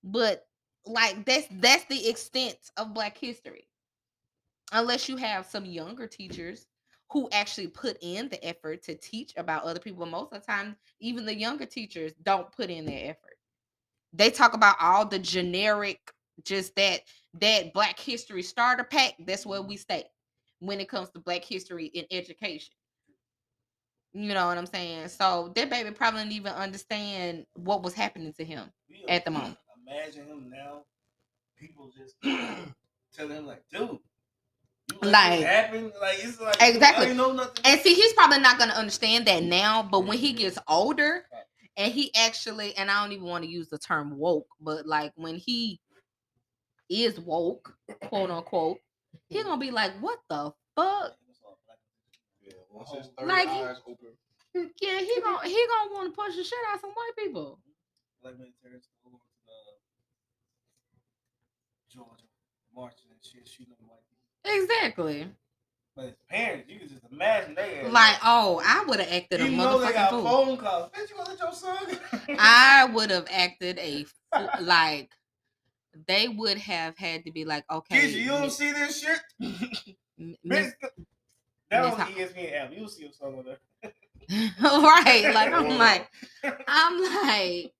But 0.04 0.47
like 0.88 1.26
that's 1.26 1.48
that's 1.60 1.86
the 1.86 2.10
extent 2.10 2.58
of 2.78 2.94
black 2.94 3.18
history. 3.18 3.68
Unless 4.72 5.08
you 5.08 5.16
have 5.18 5.46
some 5.46 5.66
younger 5.66 6.08
teachers 6.08 6.68
who 7.10 7.30
actually 7.32 7.68
put 7.68 7.98
in 8.02 8.28
the 8.30 8.44
effort 8.46 8.84
to 8.84 8.96
teach 8.96 9.34
about 9.38 9.64
other 9.64 9.80
people. 9.80 10.06
Most 10.06 10.34
of 10.34 10.42
the 10.42 10.46
time, 10.46 10.76
even 11.00 11.26
the 11.26 11.36
younger 11.36 11.66
teachers 11.66 12.14
don't 12.24 12.52
put 12.52 12.70
in 12.70 12.86
their 12.86 13.12
effort. 13.12 13.38
They 14.14 14.30
talk 14.30 14.54
about 14.54 14.76
all 14.82 15.06
the 15.06 15.20
generic, 15.20 16.00
just 16.44 16.76
that 16.76 17.02
that 17.40 17.74
black 17.74 18.00
history 18.00 18.44
starter 18.44 18.84
pack. 18.84 19.14
That's 19.26 19.46
where 19.46 19.62
we 19.62 19.78
stay 19.78 20.06
when 20.60 20.80
it 20.80 20.90
comes 20.90 21.10
to 21.12 21.20
black 21.20 21.46
history 21.46 21.86
in 21.86 22.06
education. 22.12 22.74
You 24.14 24.34
know 24.34 24.48
what 24.48 24.58
I'm 24.58 24.66
saying? 24.66 25.10
So 25.10 25.52
that 25.56 25.70
baby 25.70 25.92
probably 25.92 26.22
didn't 26.22 26.34
even 26.34 26.54
understand 26.54 27.46
what 27.54 27.84
was 27.84 27.94
happening 27.94 28.34
to 28.34 28.44
him. 28.44 28.72
At 29.08 29.24
the 29.26 29.32
moment. 29.32 29.58
Imagine 29.88 30.26
him 30.26 30.50
now. 30.50 30.84
People 31.58 31.92
just 31.98 32.16
telling 33.14 33.38
him 33.38 33.48
like, 33.48 33.64
dude, 33.72 33.98
Like- 35.02 35.40
this 35.40 35.48
happen. 35.48 35.92
Like 36.00 36.18
it's 36.20 36.40
like 36.40 36.58
Exactly. 36.62 37.08
I 37.08 37.14
know 37.14 37.32
nothing. 37.32 37.66
And 37.66 37.80
see, 37.82 37.94
he's 37.94 38.14
probably 38.14 38.40
not 38.40 38.60
gonna 38.60 38.74
understand 38.74 39.26
that 39.28 39.44
now, 39.44 39.84
but 39.84 40.02
when 40.02 40.18
he 40.18 40.30
mm-hmm. 40.30 40.40
gets 40.40 40.58
older 40.68 41.24
and 41.78 41.92
he 41.92 42.12
actually, 42.16 42.76
and 42.76 42.92
I 42.92 43.04
don't 43.04 43.14
even 43.14 43.28
want 43.28 43.44
to 43.44 43.50
use 43.50 43.70
the 43.70 43.78
term 43.78 44.18
woke, 44.18 44.48
but 44.62 44.86
like 44.86 45.14
when 45.16 45.36
he 45.36 45.80
is 46.90 47.20
woke, 47.20 47.74
quote 48.04 48.30
unquote, 48.30 48.78
he's 49.30 49.44
gonna 49.44 49.60
be 49.60 49.72
like, 49.72 49.94
what 50.00 50.20
the 50.30 50.52
fuck? 50.76 51.14
Yeah, 52.42 52.54
once 52.72 52.90
Like- 53.22 53.48
eyes 53.48 53.78
open. 53.88 54.14
Yeah, 54.82 55.00
he 55.00 55.22
gonna 55.24 55.48
he 55.48 55.68
gonna 55.68 55.94
want 55.94 56.12
to 56.14 56.18
punch 56.18 56.36
the 56.36 56.44
shit 56.44 56.58
out 56.70 56.76
of 56.76 56.82
some 56.82 56.90
white 56.90 57.12
people. 57.18 57.60
Like 58.24 58.40
when 58.40 58.52
terrorists 58.62 58.90
go 59.04 59.12
over 59.12 59.18
to 59.18 59.24
the 59.24 59.27
Georgia 61.98 62.24
marching 62.76 63.10
and 63.12 63.20
shit, 63.24 63.48
shooting 63.48 63.74
them 63.80 63.90
white 63.90 64.04
people. 64.06 64.64
Exactly. 64.64 65.28
But 65.96 66.06
his 66.06 66.16
parents, 66.30 66.70
you 66.70 66.78
can 66.80 66.90
just 66.90 67.02
imagine 67.12 67.56
they 67.56 67.78
had- 67.78 67.92
Like, 67.92 68.18
oh, 68.24 68.62
I 68.64 68.86
would 68.88 69.00
have 69.00 69.12
acted 69.12 69.42
a 69.42 69.50
you 69.50 69.58
know 69.58 69.80
they 69.80 69.94
got 69.94 70.12
fool. 70.12 70.24
phone 70.24 70.58
calls. 70.58 70.92
Bitch, 70.92 71.10
you 71.10 71.16
gonna 71.18 71.30
let 71.32 71.40
your 71.40 71.54
son? 71.54 72.00
I 72.38 72.86
would 72.94 73.10
have 73.10 73.26
acted 73.32 73.80
a 73.80 74.04
fool. 74.04 74.50
like 74.62 75.10
they 76.08 76.28
would 76.28 76.60
have 76.60 76.96
had 77.00 77.26
to 77.26 77.32
be 77.32 77.46
like, 77.46 77.64
okay, 77.72 77.98
Keisha, 78.08 78.22
you 78.22 78.30
don't 78.30 78.52
see 78.52 78.72
this 78.72 79.02
shit? 79.02 79.20
m- 79.42 79.58
Bitch, 80.20 80.38
miss- 80.44 80.74
that 81.72 81.82
Miss 81.84 81.92
was 81.92 82.00
Ho- 82.00 82.14
the 82.14 82.22
ESPN 82.22 82.54
app. 82.62 82.72
You'll 82.76 82.88
see 82.88 83.06
with 83.08 83.46
her. 83.48 83.58
right? 84.62 85.32
Like 85.34 85.52
I'm 85.54 85.78
like, 85.80 86.08
I'm 86.68 87.02
like, 87.02 87.74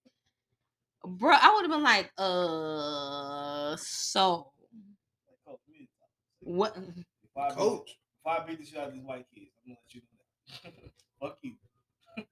bro. 1.08 1.30
I 1.32 1.52
would 1.54 1.62
have 1.62 1.70
been 1.70 1.82
like, 1.82 2.10
uh, 2.18 3.76
so 3.76 4.52
Coach, 5.46 5.58
we 5.68 5.80
need 5.80 5.86
to 5.86 5.92
talk. 6.00 6.10
what? 6.40 6.76
If 7.36 7.36
I 7.36 7.48
beat- 7.50 7.56
Coach. 7.58 7.90
If 7.90 8.26
I 8.26 8.44
beat 8.46 8.58
the 8.58 8.66
shit 8.66 8.78
out 8.78 8.88
of 8.88 8.94
these 8.94 9.02
white 9.04 9.26
kids, 9.34 9.50
I'm 9.64 9.72
gonna 9.72 9.78
let 9.80 9.94
you 9.94 10.00
know 10.00 10.72
that. 10.72 10.92
Fuck 11.20 11.38
you. 11.42 11.52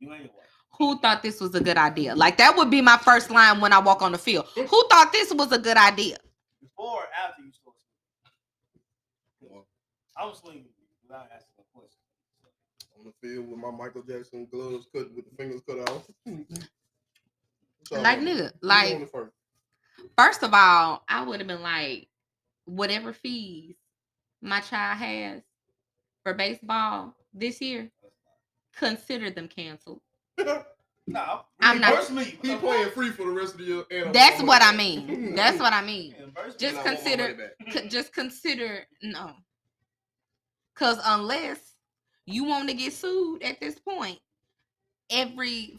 you 0.00 0.12
ain't 0.12 0.24
white. 0.34 0.46
Who 0.78 0.98
thought 1.00 1.22
this 1.22 1.40
was 1.40 1.54
a 1.54 1.60
good 1.60 1.76
idea? 1.78 2.14
Like 2.14 2.36
that 2.38 2.56
would 2.56 2.70
be 2.70 2.80
my 2.82 2.98
first 2.98 3.30
line 3.30 3.60
when 3.60 3.72
I 3.72 3.78
walk 3.80 4.02
on 4.02 4.12
the 4.12 4.18
field. 4.18 4.46
Who 4.54 4.84
thought 4.90 5.10
this 5.12 5.32
was 5.34 5.50
a 5.52 5.58
good 5.58 5.76
idea? 5.76 6.18
Before 6.62 7.02
or 7.02 7.06
after 7.26 7.42
you 7.42 7.50
start 7.52 7.76
swinging? 9.40 9.54
Well, 9.54 9.66
I'm 10.16 10.34
swinging 10.34 10.66
without 11.02 11.26
asking 11.34 11.54
a 11.58 11.78
question. 11.78 12.00
on 12.98 13.06
the 13.06 13.12
field 13.28 13.48
with 13.50 13.58
my 13.58 13.70
Michael 13.70 14.02
Jackson 14.02 14.46
gloves 14.52 14.86
cut 14.94 15.12
with 15.14 15.24
the 15.28 15.36
fingers 15.36 15.62
cut 15.68 15.88
off. 15.90 16.06
So, 17.88 18.00
Like 18.00 18.18
who 18.18 18.26
nigga, 18.26 18.52
like 18.60 19.10
first? 19.10 19.32
first 20.16 20.42
of 20.42 20.50
all, 20.52 21.02
I 21.08 21.24
would 21.24 21.40
have 21.40 21.46
been 21.48 21.62
like, 21.62 22.08
whatever 22.66 23.12
fees 23.14 23.76
my 24.42 24.60
child 24.60 24.98
has 24.98 25.42
for 26.22 26.34
baseball 26.34 27.14
this 27.32 27.60
year, 27.62 27.90
consider 28.76 29.30
them 29.30 29.48
canceled. 29.48 30.00
Nah, 31.10 31.40
I'm 31.58 31.80
not- 31.80 32.12
me. 32.12 32.38
He 32.42 32.54
playing 32.56 32.90
free 32.90 33.08
for 33.08 33.24
the 33.24 33.32
rest 33.32 33.54
of 33.54 33.60
the 33.60 33.64
year. 33.64 33.82
And 33.90 34.00
I 34.00 34.04
want 34.04 34.12
That's 34.12 34.42
what 34.42 34.62
I 34.62 34.76
mean. 34.76 35.34
That's 35.34 35.58
what 35.58 35.72
I 35.72 35.80
mean. 35.80 36.14
Just 36.58 36.76
And 36.76 36.78
I 36.80 36.82
want 36.82 36.84
my 36.84 36.94
consider- 36.94 37.50
money. 37.64 37.70
C- 37.82 37.88
just 37.88 38.12
consider 38.12 38.86
no 39.02 39.32
because 40.74 40.98
unless 41.02 41.58
you 42.26 42.44
want 42.44 42.68
to 42.68 42.74
get 42.74 42.92
sued 42.92 43.42
at 43.42 43.58
this 43.58 43.78
point 43.78 44.18
every 45.10 45.78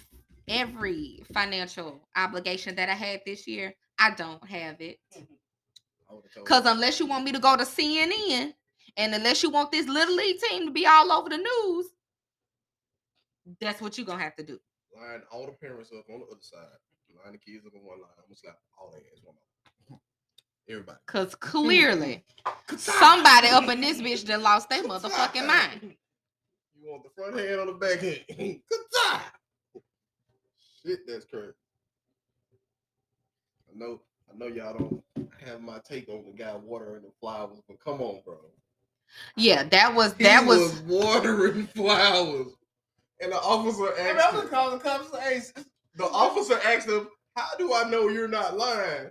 every 0.49 1.23
financial 1.33 2.01
obligation 2.15 2.75
that 2.75 2.89
i 2.89 2.93
had 2.93 3.21
this 3.25 3.47
year 3.47 3.73
i 3.99 4.11
don't 4.11 4.45
have 4.47 4.79
it 4.81 4.97
mm-hmm. 5.15 5.33
I 6.09 6.15
would've 6.15 6.33
told 6.33 6.45
because 6.45 6.65
unless 6.65 6.99
you 6.99 7.05
want 7.05 7.23
me 7.25 7.31
to 7.31 7.39
go 7.39 7.55
to 7.55 7.63
cnn 7.63 8.53
and 8.97 9.13
unless 9.13 9.43
you 9.43 9.49
want 9.49 9.71
this 9.71 9.87
little 9.87 10.15
league 10.15 10.39
team 10.39 10.65
to 10.65 10.71
be 10.71 10.85
all 10.85 11.11
over 11.11 11.29
the 11.29 11.37
news 11.37 11.85
that's 13.61 13.81
what 13.81 13.97
you're 13.97 14.05
gonna 14.05 14.23
have 14.23 14.35
to 14.35 14.43
do 14.43 14.59
line 14.99 15.21
all 15.31 15.45
the 15.45 15.51
parents 15.51 15.91
up 15.97 16.05
on 16.09 16.19
the 16.19 16.25
other 16.25 16.41
side, 16.41 16.59
line 17.23 17.33
the 17.33 17.37
kids 17.37 17.65
up 17.65 17.73
on 17.75 17.85
one 17.85 17.99
line. 17.99 18.11
I'm 18.17 18.25
gonna 18.25 18.35
slap 18.35 18.57
all 18.77 18.91
their 18.91 19.01
ass 19.01 19.21
one. 19.23 19.99
Everybody. 20.69 20.97
Cause 21.07 21.35
clearly 21.39 22.23
somebody 22.77 23.47
up 23.47 23.67
in 23.69 23.81
this 23.81 24.01
bitch 24.01 24.25
that 24.25 24.41
lost 24.41 24.69
their 24.69 24.83
motherfucking 24.83 25.47
mind. 25.47 25.95
You 26.75 26.91
want 26.91 27.03
the 27.03 27.09
front 27.15 27.37
hand 27.37 27.59
or 27.59 27.65
the 27.67 27.73
back 27.73 27.99
hand? 27.99 28.23
Good 28.69 28.85
time. 29.03 29.21
Shit, 30.89 31.07
that's 31.07 31.25
crazy. 31.25 31.53
I 33.73 33.77
know, 33.77 34.01
I 34.33 34.37
know 34.37 34.47
y'all 34.47 34.77
don't 34.77 35.03
have 35.45 35.61
my 35.61 35.79
take 35.87 36.09
on 36.09 36.23
the 36.25 36.31
guy 36.31 36.55
watering 36.55 37.03
the 37.03 37.11
flowers, 37.19 37.59
but 37.67 37.79
come 37.83 38.01
on, 38.01 38.21
bro. 38.25 38.37
Yeah, 39.35 39.63
that 39.63 39.93
was 39.93 40.13
He 40.17 40.23
that 40.23 40.45
was, 40.45 40.79
watering 40.81 41.67
flowers, 41.75 42.47
and 43.21 43.31
the 43.31 43.37
officer 43.39 43.93
Hey, 43.95 44.11
asked 44.11 44.33
I'm 44.33 44.41
him, 44.41 44.47
call 44.49 44.71
the 44.71 44.79
cops. 44.79 45.15
Hey, 45.19 45.41
the 45.95 46.05
officer 46.05 46.59
asked 46.65 46.87
him, 46.87 47.07
"How 47.35 47.55
do 47.57 47.73
I 47.73 47.89
know 47.89 48.07
you're 48.07 48.27
not 48.27 48.57
lying?" 48.57 49.09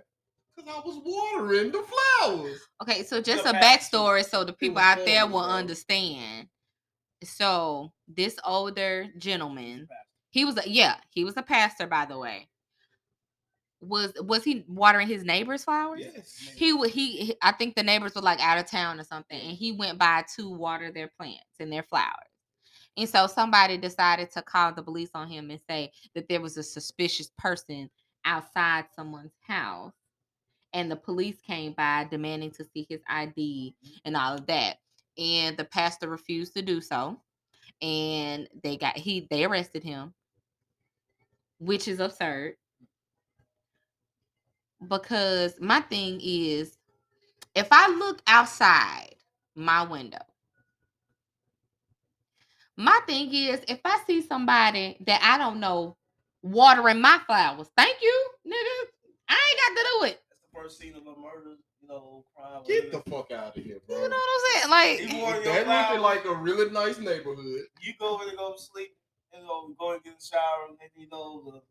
Because 0.55 0.73
I 0.73 0.79
was 0.85 1.01
watering 1.05 1.71
the 1.71 1.83
flowers. 2.21 2.59
okay. 2.81 3.03
So 3.03 3.21
just 3.21 3.43
The 3.43 3.51
a 3.51 3.53
back- 3.53 3.81
backstory 3.81 4.25
so 4.27 4.43
the 4.43 4.53
people 4.53 4.79
out 4.79 5.05
there 5.05 5.25
will 5.27 5.39
understand. 5.43 6.47
So 7.23 7.91
this 8.07 8.37
older 8.45 9.07
gentleman, 9.17 9.87
he 10.29 10.45
was 10.45 10.57
a, 10.57 10.69
yeah, 10.69 10.95
he 11.09 11.23
was 11.23 11.37
a 11.37 11.43
pastor 11.43 11.87
by 11.87 12.05
the 12.05 12.17
way. 12.17 12.47
Was 13.81 14.11
was 14.21 14.43
he 14.43 14.65
watering 14.67 15.07
his 15.07 15.23
neighbor's 15.23 15.63
flowers? 15.63 16.01
Yes. 16.01 16.37
he 16.55 16.73
would 16.73 16.89
he 16.89 17.17
he- 17.17 17.37
i 17.41 17.53
think 17.53 17.75
the 17.75 17.83
neighbors 17.83 18.13
were 18.13 18.21
like 18.21 18.41
out 18.41 18.57
of 18.57 18.69
town 18.69 18.99
or 18.99 19.05
something 19.05 19.39
and 19.39 19.55
he 19.55 19.71
went 19.71 19.97
by 19.97 20.25
to 20.35 20.49
water 20.49 20.91
their 20.91 21.09
plants 21.17 21.45
and 21.61 21.71
their 21.71 21.83
flowers 21.83 22.11
and 22.97 23.07
so 23.07 23.25
somebody 23.25 23.77
decided 23.77 24.29
to 24.31 24.41
call 24.41 24.73
the 24.73 24.83
police 24.83 25.11
on 25.15 25.29
him 25.29 25.49
and 25.49 25.61
say 25.69 25.93
that 26.13 26.27
there 26.27 26.41
was 26.41 26.57
a 26.57 26.63
suspicious 26.63 27.31
person 27.37 27.89
outside 28.25 28.83
someone's 28.93 29.37
house 29.47 29.93
and 30.73 30.91
the 30.91 30.95
police 30.97 31.37
came 31.47 31.71
by 31.71 32.05
demanding 32.11 32.51
to 32.51 32.65
see 32.65 32.85
his 32.89 32.99
id 33.07 33.33
mm-hmm. 33.37 33.93
and 34.03 34.17
all 34.17 34.35
of 34.35 34.45
that 34.45 34.75
and 35.17 35.55
the 35.55 35.63
pastor 35.63 36.09
refused 36.09 36.53
to 36.53 36.61
do 36.61 36.81
so 36.81 37.17
and 37.81 38.47
they 38.63 38.75
got 38.75 38.97
he 38.97 39.27
they 39.29 39.45
arrested 39.45 39.83
him 39.83 40.13
which 41.59 41.87
is 41.87 41.99
absurd 41.99 42.55
because 44.87 45.59
my 45.59 45.81
thing 45.81 46.19
is 46.23 46.77
if 47.55 47.67
I 47.71 47.89
look 47.89 48.21
outside 48.27 49.15
my 49.55 49.83
window, 49.83 50.19
my 52.77 52.99
thing 53.05 53.33
is 53.33 53.61
if 53.67 53.79
I 53.83 53.99
see 54.07 54.21
somebody 54.21 54.97
that 55.05 55.21
I 55.21 55.37
don't 55.37 55.59
know 55.59 55.97
watering 56.41 57.01
my 57.01 57.19
flowers, 57.25 57.69
thank 57.75 57.97
you, 58.01 58.29
nigga. 58.47 58.87
I 59.27 59.33
ain't 59.33 59.59
got 59.59 59.81
to 59.81 59.87
do 59.99 60.05
it. 60.05 60.21
That's 60.29 60.41
the 60.41 60.59
first 60.61 60.79
scene 60.79 60.95
of 60.95 61.01
a 61.05 61.19
murder, 61.19 61.57
no 61.87 61.95
know, 61.95 62.25
crime. 62.35 62.63
Get 62.65 62.91
the 62.91 62.99
fuck 63.09 63.31
out 63.31 63.57
of 63.57 63.63
here, 63.63 63.79
bro. 63.85 63.97
You 63.97 64.09
know 64.09 64.15
what 64.15 64.29
I'm 64.33 64.61
saying? 64.61 64.69
Like, 64.69 65.13
You 65.13 65.21
water 65.21 65.39
If 65.39 65.45
your 65.45 65.65
that 65.65 65.89
looking 65.89 66.01
like 66.01 66.25
a 66.25 66.33
really 66.33 66.71
nice 66.71 66.97
neighborhood. 66.99 67.63
you 67.81 67.93
go 67.99 68.15
over 68.15 68.25
there, 68.25 68.35
go 68.35 68.53
to 68.53 68.59
sleep 68.59 68.95
and 69.33 69.45
go, 69.47 69.73
go 69.79 69.93
and 69.93 70.03
get 70.03 70.11
in 70.11 70.15
the 70.19 70.25
shower, 70.25 70.67
and 70.69 70.77
then 70.79 70.89
you 70.95 71.07
know 71.11 71.61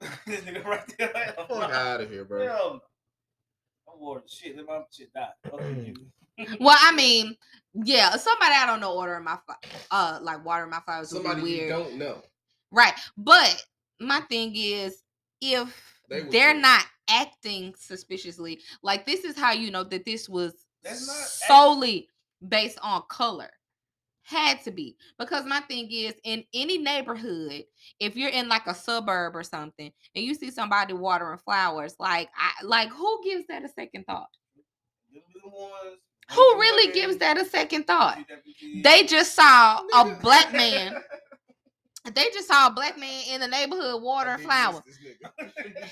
the 0.00 0.08
this 0.26 0.40
nigga 0.40 0.64
right 0.64 0.94
there. 0.98 1.10
Like, 1.14 1.36
Fuck 1.48 1.72
out 1.72 2.00
of 2.00 2.10
here, 2.10 2.24
bro. 2.24 2.46
Hell 2.46 2.72
no. 2.74 3.92
I'm 3.92 4.00
worried. 4.00 4.28
Shit, 4.28 4.56
let 4.56 4.66
my 4.66 4.80
shit 4.90 5.12
die. 5.12 5.28
Fuck 5.50 5.60
you. 5.60 5.94
well, 6.60 6.76
I 6.80 6.92
mean, 6.94 7.36
yeah, 7.74 8.10
somebody 8.16 8.52
I 8.54 8.66
don't 8.66 8.80
know 8.80 8.96
ordering 8.96 9.24
my 9.24 9.38
fl- 9.46 9.68
uh 9.90 10.18
like 10.22 10.44
watering 10.44 10.70
my 10.70 10.80
flowers 10.80 11.12
would 11.12 11.22
Somebody 11.22 11.42
be 11.42 11.50
you 11.50 11.56
weird, 11.58 11.70
don't 11.70 11.94
know. 11.98 12.22
right? 12.70 12.94
But 13.16 13.64
my 14.00 14.20
thing 14.22 14.52
is, 14.56 15.02
if 15.40 16.00
they 16.08 16.22
they're 16.22 16.54
say- 16.54 16.60
not 16.60 16.84
acting 17.08 17.74
suspiciously. 17.78 18.60
Like 18.82 19.04
this 19.06 19.24
is 19.24 19.36
how 19.36 19.52
you 19.52 19.70
know 19.70 19.84
that 19.84 20.04
this 20.04 20.28
was 20.28 20.54
That's 20.82 21.06
not 21.06 21.16
act- 21.16 21.28
solely 21.28 22.08
based 22.48 22.78
on 22.82 23.02
color. 23.08 23.50
Had 24.32 24.62
to 24.64 24.70
be 24.70 24.96
because 25.18 25.44
my 25.44 25.60
thing 25.60 25.88
is 25.90 26.14
in 26.24 26.42
any 26.54 26.78
neighborhood, 26.78 27.64
if 28.00 28.16
you're 28.16 28.30
in 28.30 28.48
like 28.48 28.66
a 28.66 28.74
suburb 28.74 29.36
or 29.36 29.42
something, 29.42 29.92
and 30.14 30.24
you 30.24 30.34
see 30.34 30.50
somebody 30.50 30.94
watering 30.94 31.38
flowers, 31.38 31.94
like 31.98 32.30
I 32.36 32.64
like 32.64 32.88
who 32.90 33.20
gives 33.24 33.46
that 33.48 33.62
a 33.64 33.68
second 33.68 34.04
thought? 34.06 34.28
Them 35.12 35.22
be 35.34 35.40
the 35.44 35.50
ones- 35.50 35.98
Who 36.30 36.40
really 36.58 36.92
gives 36.94 37.18
that 37.18 37.36
a 37.36 37.44
second 37.44 37.86
thought? 37.86 38.18
They 38.82 39.04
just 39.04 39.34
saw 39.34 39.82
a 39.94 40.16
black 40.22 40.52
man. 40.52 40.94
They 42.14 42.24
just 42.32 42.48
saw 42.48 42.68
a 42.68 42.70
black 42.72 42.98
man 42.98 43.22
in 43.30 43.40
the 43.42 43.48
neighborhood 43.48 43.96
I 44.00 44.02
watering 44.02 44.38
flowers. 44.38 44.80
miss 44.86 44.96
this 44.98 45.60
nigga. 45.60 45.90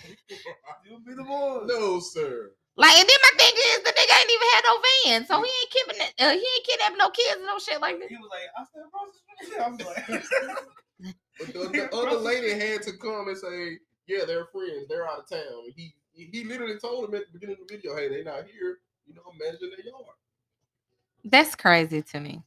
You 0.88 0.98
be 1.06 1.14
the 1.14 1.24
ones. 1.24 1.68
no, 1.70 2.00
sir. 2.00 2.52
Like, 2.80 2.96
and 2.96 3.04
then 3.04 3.20
my 3.28 3.32
thing 3.36 3.52
is, 3.52 3.78
the 3.84 3.92
nigga 3.92 4.14
ain't 4.16 4.32
even 4.32 4.48
had 4.56 4.64
no 4.64 4.74
van, 4.80 5.20
so 5.28 5.34
he 5.44 5.52
ain't 5.52 5.70
kidnapping, 5.70 6.16
uh, 6.16 6.32
he 6.32 6.40
ain't 6.40 6.64
kidnapping 6.64 6.96
no 6.96 7.10
kids 7.12 7.36
and 7.36 7.44
no 7.44 7.58
shit 7.60 7.80
like 7.80 8.00
that. 8.00 8.08
He 8.08 8.16
was 8.16 8.32
like, 8.32 8.48
I 8.56 8.64
said, 8.72 8.88
bro, 8.88 9.04
I 9.04 9.68
was 9.68 9.84
like, 9.84 10.24
But 11.38 11.52
the, 11.52 11.68
the 11.68 11.96
other 11.96 12.16
lady 12.16 12.50
had 12.52 12.82
to 12.82 12.92
come 12.92 13.28
and 13.28 13.36
say, 13.36 13.78
"Yeah, 14.06 14.24
they're 14.26 14.46
friends. 14.46 14.86
They're 14.88 15.08
out 15.08 15.20
of 15.20 15.28
town." 15.28 15.72
He 15.74 15.94
he 16.12 16.44
literally 16.44 16.78
told 16.78 17.08
him 17.08 17.14
at 17.14 17.26
the 17.26 17.32
beginning 17.32 17.56
of 17.60 17.66
the 17.66 17.74
video, 17.74 17.96
"Hey, 17.96 18.08
they're 18.08 18.24
not 18.24 18.44
here. 18.44 18.78
You 19.06 19.14
know, 19.14 19.22
managing 19.38 19.70
their 19.70 19.86
yard." 19.86 20.04
That's 21.24 21.54
crazy 21.54 22.02
to 22.02 22.20
me. 22.20 22.42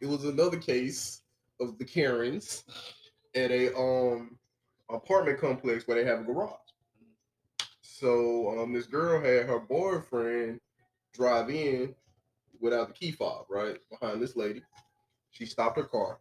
It 0.00 0.06
was 0.06 0.24
another 0.24 0.58
case 0.58 1.22
of 1.60 1.78
the 1.78 1.84
Karens 1.84 2.64
at 3.34 3.50
a 3.50 3.74
um 3.78 4.38
apartment 4.90 5.40
complex 5.40 5.88
where 5.88 6.02
they 6.02 6.08
have 6.08 6.20
a 6.20 6.24
garage. 6.24 6.63
So 7.94 8.58
um 8.58 8.72
this 8.72 8.86
girl 8.86 9.20
had 9.20 9.46
her 9.46 9.60
boyfriend 9.60 10.58
drive 11.12 11.48
in 11.48 11.94
without 12.60 12.88
the 12.88 12.94
key 12.94 13.12
fob, 13.12 13.46
right? 13.48 13.76
Behind 13.88 14.20
this 14.20 14.34
lady. 14.34 14.62
She 15.30 15.46
stopped 15.46 15.76
her 15.76 15.84
car 15.84 16.18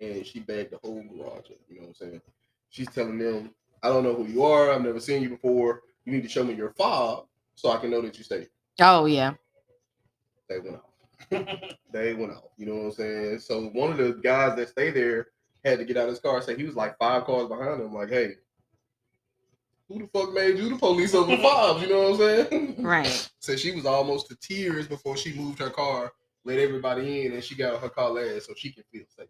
and 0.00 0.26
she 0.26 0.40
bagged 0.40 0.72
the 0.72 0.78
whole 0.84 1.02
garage 1.02 1.50
up. 1.50 1.56
You 1.66 1.76
know 1.76 1.86
what 1.86 1.88
I'm 1.88 1.94
saying? 1.94 2.20
She's 2.68 2.90
telling 2.90 3.18
them, 3.18 3.54
I 3.82 3.88
don't 3.88 4.04
know 4.04 4.12
who 4.12 4.26
you 4.26 4.42
are, 4.42 4.70
I've 4.70 4.82
never 4.82 5.00
seen 5.00 5.22
you 5.22 5.30
before. 5.30 5.80
You 6.04 6.12
need 6.12 6.24
to 6.24 6.28
show 6.28 6.44
me 6.44 6.52
your 6.52 6.74
fob 6.76 7.24
so 7.54 7.70
I 7.70 7.78
can 7.78 7.90
know 7.90 8.02
that 8.02 8.18
you 8.18 8.24
stay. 8.24 8.48
Oh 8.80 9.06
yeah. 9.06 9.32
They 10.50 10.58
went 10.58 10.76
off. 10.76 11.38
they 11.92 12.12
went 12.12 12.32
off. 12.32 12.50
You 12.58 12.66
know 12.66 12.74
what 12.74 12.84
I'm 12.84 12.92
saying? 12.92 13.38
So 13.38 13.68
one 13.68 13.92
of 13.92 13.96
the 13.96 14.20
guys 14.22 14.56
that 14.56 14.68
stayed 14.68 14.92
there 14.92 15.28
had 15.64 15.78
to 15.78 15.86
get 15.86 15.96
out 15.96 16.04
of 16.04 16.10
his 16.10 16.20
car. 16.20 16.42
Say 16.42 16.54
he 16.54 16.64
was 16.64 16.76
like 16.76 16.98
five 16.98 17.24
cars 17.24 17.48
behind 17.48 17.80
him. 17.80 17.94
Like, 17.94 18.10
hey, 18.10 18.34
who 19.88 19.98
the 20.00 20.06
fuck 20.08 20.32
made 20.32 20.58
you 20.58 20.68
the 20.70 20.76
police 20.76 21.14
over 21.14 21.34
the 21.36 21.42
fobs? 21.42 21.82
You 21.82 21.88
know 21.88 22.10
what 22.10 22.20
I'm 22.20 22.48
saying? 22.50 22.76
Right. 22.84 23.28
So 23.40 23.56
she 23.56 23.72
was 23.72 23.86
almost 23.86 24.28
to 24.28 24.36
tears 24.36 24.86
before 24.86 25.16
she 25.16 25.34
moved 25.34 25.58
her 25.58 25.70
car, 25.70 26.12
let 26.44 26.58
everybody 26.58 27.26
in, 27.26 27.32
and 27.32 27.44
she 27.44 27.54
got 27.54 27.80
her 27.80 27.88
car 27.88 28.10
last 28.10 28.46
so 28.46 28.54
she 28.56 28.72
can 28.72 28.84
feel 28.92 29.04
safe. 29.16 29.28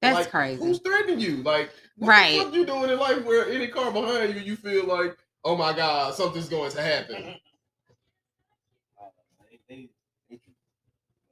That's 0.00 0.14
Like, 0.16 0.30
crazy. 0.30 0.64
Who's 0.64 0.80
threatening 0.80 1.20
you? 1.20 1.42
Like, 1.42 1.70
what 1.96 2.08
Right. 2.08 2.36
the 2.38 2.44
fuck 2.44 2.54
you 2.54 2.66
doing 2.66 2.90
in 2.90 2.98
life 2.98 3.24
where 3.24 3.48
any 3.48 3.68
car 3.68 3.90
behind 3.92 4.34
you, 4.34 4.40
you 4.40 4.56
feel 4.56 4.86
like, 4.86 5.16
oh 5.44 5.56
my 5.56 5.72
god, 5.72 6.14
something's 6.14 6.48
going 6.48 6.70
to 6.72 6.82
happen? 6.82 7.34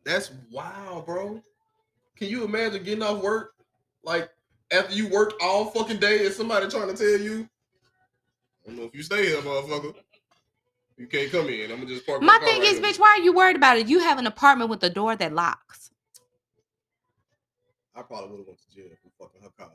That's 0.05 0.31
wild, 0.53 1.07
bro. 1.07 1.43
Can 2.17 2.29
you 2.29 2.45
imagine 2.45 2.85
getting 2.85 3.03
off 3.03 3.23
work, 3.23 3.55
like 4.05 4.31
after 4.73 4.95
you 4.95 5.09
worked 5.09 5.35
all 5.43 5.67
fucking 5.67 5.99
day, 5.99 6.25
and 6.25 6.35
somebody 6.35 6.69
trying 6.69 6.89
to 6.89 6.97
tell 6.97 7.21
you, 7.21 7.49
don't 8.67 8.77
know 8.77 8.85
if 8.85 8.95
you 8.95 9.03
stay 9.03 9.27
here, 9.27 9.37
motherfucker. 9.43 9.95
You 10.97 11.07
can't 11.07 11.31
come 11.31 11.49
in. 11.49 11.71
I'm 11.71 11.79
gonna 11.79 11.87
just 11.87 12.07
park 12.07 12.23
My 12.23 12.39
car 12.39 12.47
thing 12.49 12.61
right 12.61 12.69
is, 12.73 12.79
here." 12.79 12.87
bitch, 12.93 12.99
why 12.99 13.17
are 13.19 13.23
you 13.23 13.33
worried 13.35 13.57
about 13.57 13.77
it? 13.79 13.87
You 13.87 14.01
have 14.01 14.19
an 14.19 14.27
apartment 14.27 14.71
with 14.71 14.83
a 14.83 14.91
door 14.91 15.15
that 15.17 15.33
locks. 15.33 15.91
I 17.95 18.03
probably 18.03 18.31
would 18.31 18.39
have 18.41 18.47
went 18.47 18.59
to 18.61 18.75
jail 18.75 18.89
for 19.03 19.25
fucking 19.25 19.43
her 19.43 19.51
car. 19.59 19.73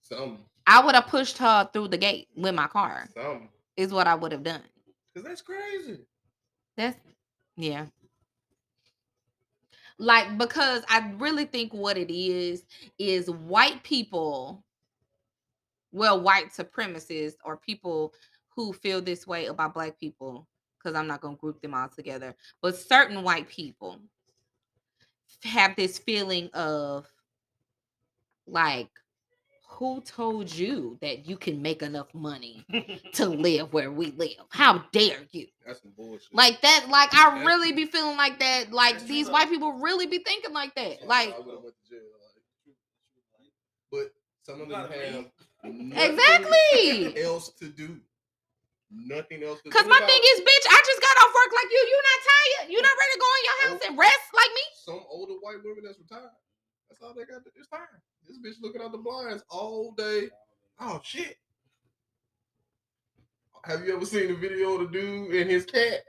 Some, 0.00 0.38
I 0.66 0.84
would 0.84 0.94
have 0.94 1.06
pushed 1.06 1.38
her 1.38 1.68
through 1.72 1.88
the 1.88 1.96
gate 1.98 2.28
with 2.36 2.54
my 2.54 2.66
car. 2.66 3.08
some, 3.14 3.48
Is 3.76 3.92
what 3.92 4.06
I 4.06 4.14
would 4.14 4.32
have 4.32 4.42
done. 4.42 4.62
because 5.12 5.26
that's 5.28 5.42
crazy. 5.42 5.98
That's 6.76 6.98
yeah. 7.56 7.86
Like 9.98 10.36
because 10.38 10.82
I 10.88 11.12
really 11.18 11.44
think 11.44 11.72
what 11.72 11.96
it 11.96 12.12
is 12.12 12.64
is 12.98 13.30
white 13.30 13.82
people, 13.84 14.63
well, 15.94 16.20
white 16.20 16.50
supremacists 16.52 17.36
or 17.44 17.56
people 17.56 18.12
who 18.54 18.72
feel 18.72 19.00
this 19.00 19.26
way 19.26 19.46
about 19.46 19.74
black 19.74 19.98
people, 19.98 20.46
because 20.78 20.96
I'm 20.96 21.06
not 21.06 21.20
gonna 21.20 21.36
group 21.36 21.60
them 21.62 21.72
all 21.74 21.88
together, 21.88 22.34
but 22.60 22.76
certain 22.76 23.22
white 23.22 23.48
people 23.48 24.00
have 25.44 25.74
this 25.76 25.98
feeling 25.98 26.50
of 26.52 27.06
like, 28.46 28.88
who 29.68 30.00
told 30.02 30.52
you 30.54 30.96
that 31.00 31.26
you 31.26 31.36
can 31.36 31.60
make 31.60 31.82
enough 31.82 32.12
money 32.14 32.64
to 33.14 33.26
live 33.26 33.72
where 33.72 33.90
we 33.90 34.12
live? 34.12 34.36
How 34.50 34.84
dare 34.92 35.18
you? 35.32 35.46
That's 35.66 35.82
some 35.82 35.92
bullshit. 35.96 36.32
Like 36.32 36.60
that, 36.62 36.86
like 36.90 37.12
I 37.14 37.24
That's- 37.30 37.46
really 37.46 37.72
be 37.72 37.84
feeling 37.86 38.16
like 38.16 38.38
that. 38.40 38.72
Like 38.72 38.94
That's 38.94 39.04
these 39.06 39.26
true, 39.26 39.32
white 39.32 39.48
people 39.48 39.72
really 39.72 40.06
be 40.06 40.18
thinking 40.18 40.52
like 40.52 40.74
that. 40.76 41.06
Like, 41.06 41.30
I 41.34 41.38
went 41.38 41.46
to 41.46 41.90
jail. 41.90 42.00
Like, 43.40 43.50
but 43.90 44.12
Some 44.44 44.60
of 44.60 44.68
them 44.68 44.80
have 44.80 44.90
leave. 44.90 45.00
nothing 45.12 45.30
Exactly. 45.64 47.04
Nothing 47.04 47.18
else 47.24 47.50
to 47.60 47.68
do. 47.68 48.00
Nothing 48.92 49.42
else 49.42 49.58
to 49.62 49.70
do. 49.70 49.70
Cause 49.70 49.86
my 49.86 49.98
thing 49.98 50.22
is, 50.22 50.40
bitch, 50.40 50.66
I 50.70 50.78
just 50.86 51.00
got 51.00 51.16
off 51.24 51.32
work 51.34 51.52
like 51.56 51.70
you. 51.72 51.82
You 51.88 51.98
not 51.98 52.20
tired? 52.22 52.70
You 52.70 52.82
not 52.82 52.94
ready 52.94 53.12
to 53.12 53.20
go 53.20 53.30
in 53.32 53.42
your 53.44 53.58
house 53.64 53.80
and 53.88 53.98
rest 53.98 54.26
like 54.34 54.52
me? 54.54 54.64
some 54.84 55.00
older 55.08 55.34
white 55.40 55.56
women 55.64 55.84
that's 55.84 55.98
retired. 55.98 56.30
That's 56.88 57.02
all 57.02 57.14
they 57.14 57.24
got. 57.24 57.42
To, 57.44 57.50
it's 57.56 57.68
time. 57.68 57.80
This 58.26 58.38
bitch 58.38 58.62
looking 58.62 58.82
out 58.82 58.92
the 58.92 58.98
blinds 58.98 59.42
all 59.48 59.92
day. 59.96 60.28
Oh 60.78 61.00
shit. 61.02 61.36
Have 63.64 63.84
you 63.86 63.96
ever 63.96 64.04
seen 64.04 64.28
the 64.28 64.34
video 64.34 64.74
of 64.74 64.92
the 64.92 64.98
dude 64.98 65.34
and 65.34 65.50
his 65.50 65.64
cat? 65.64 66.00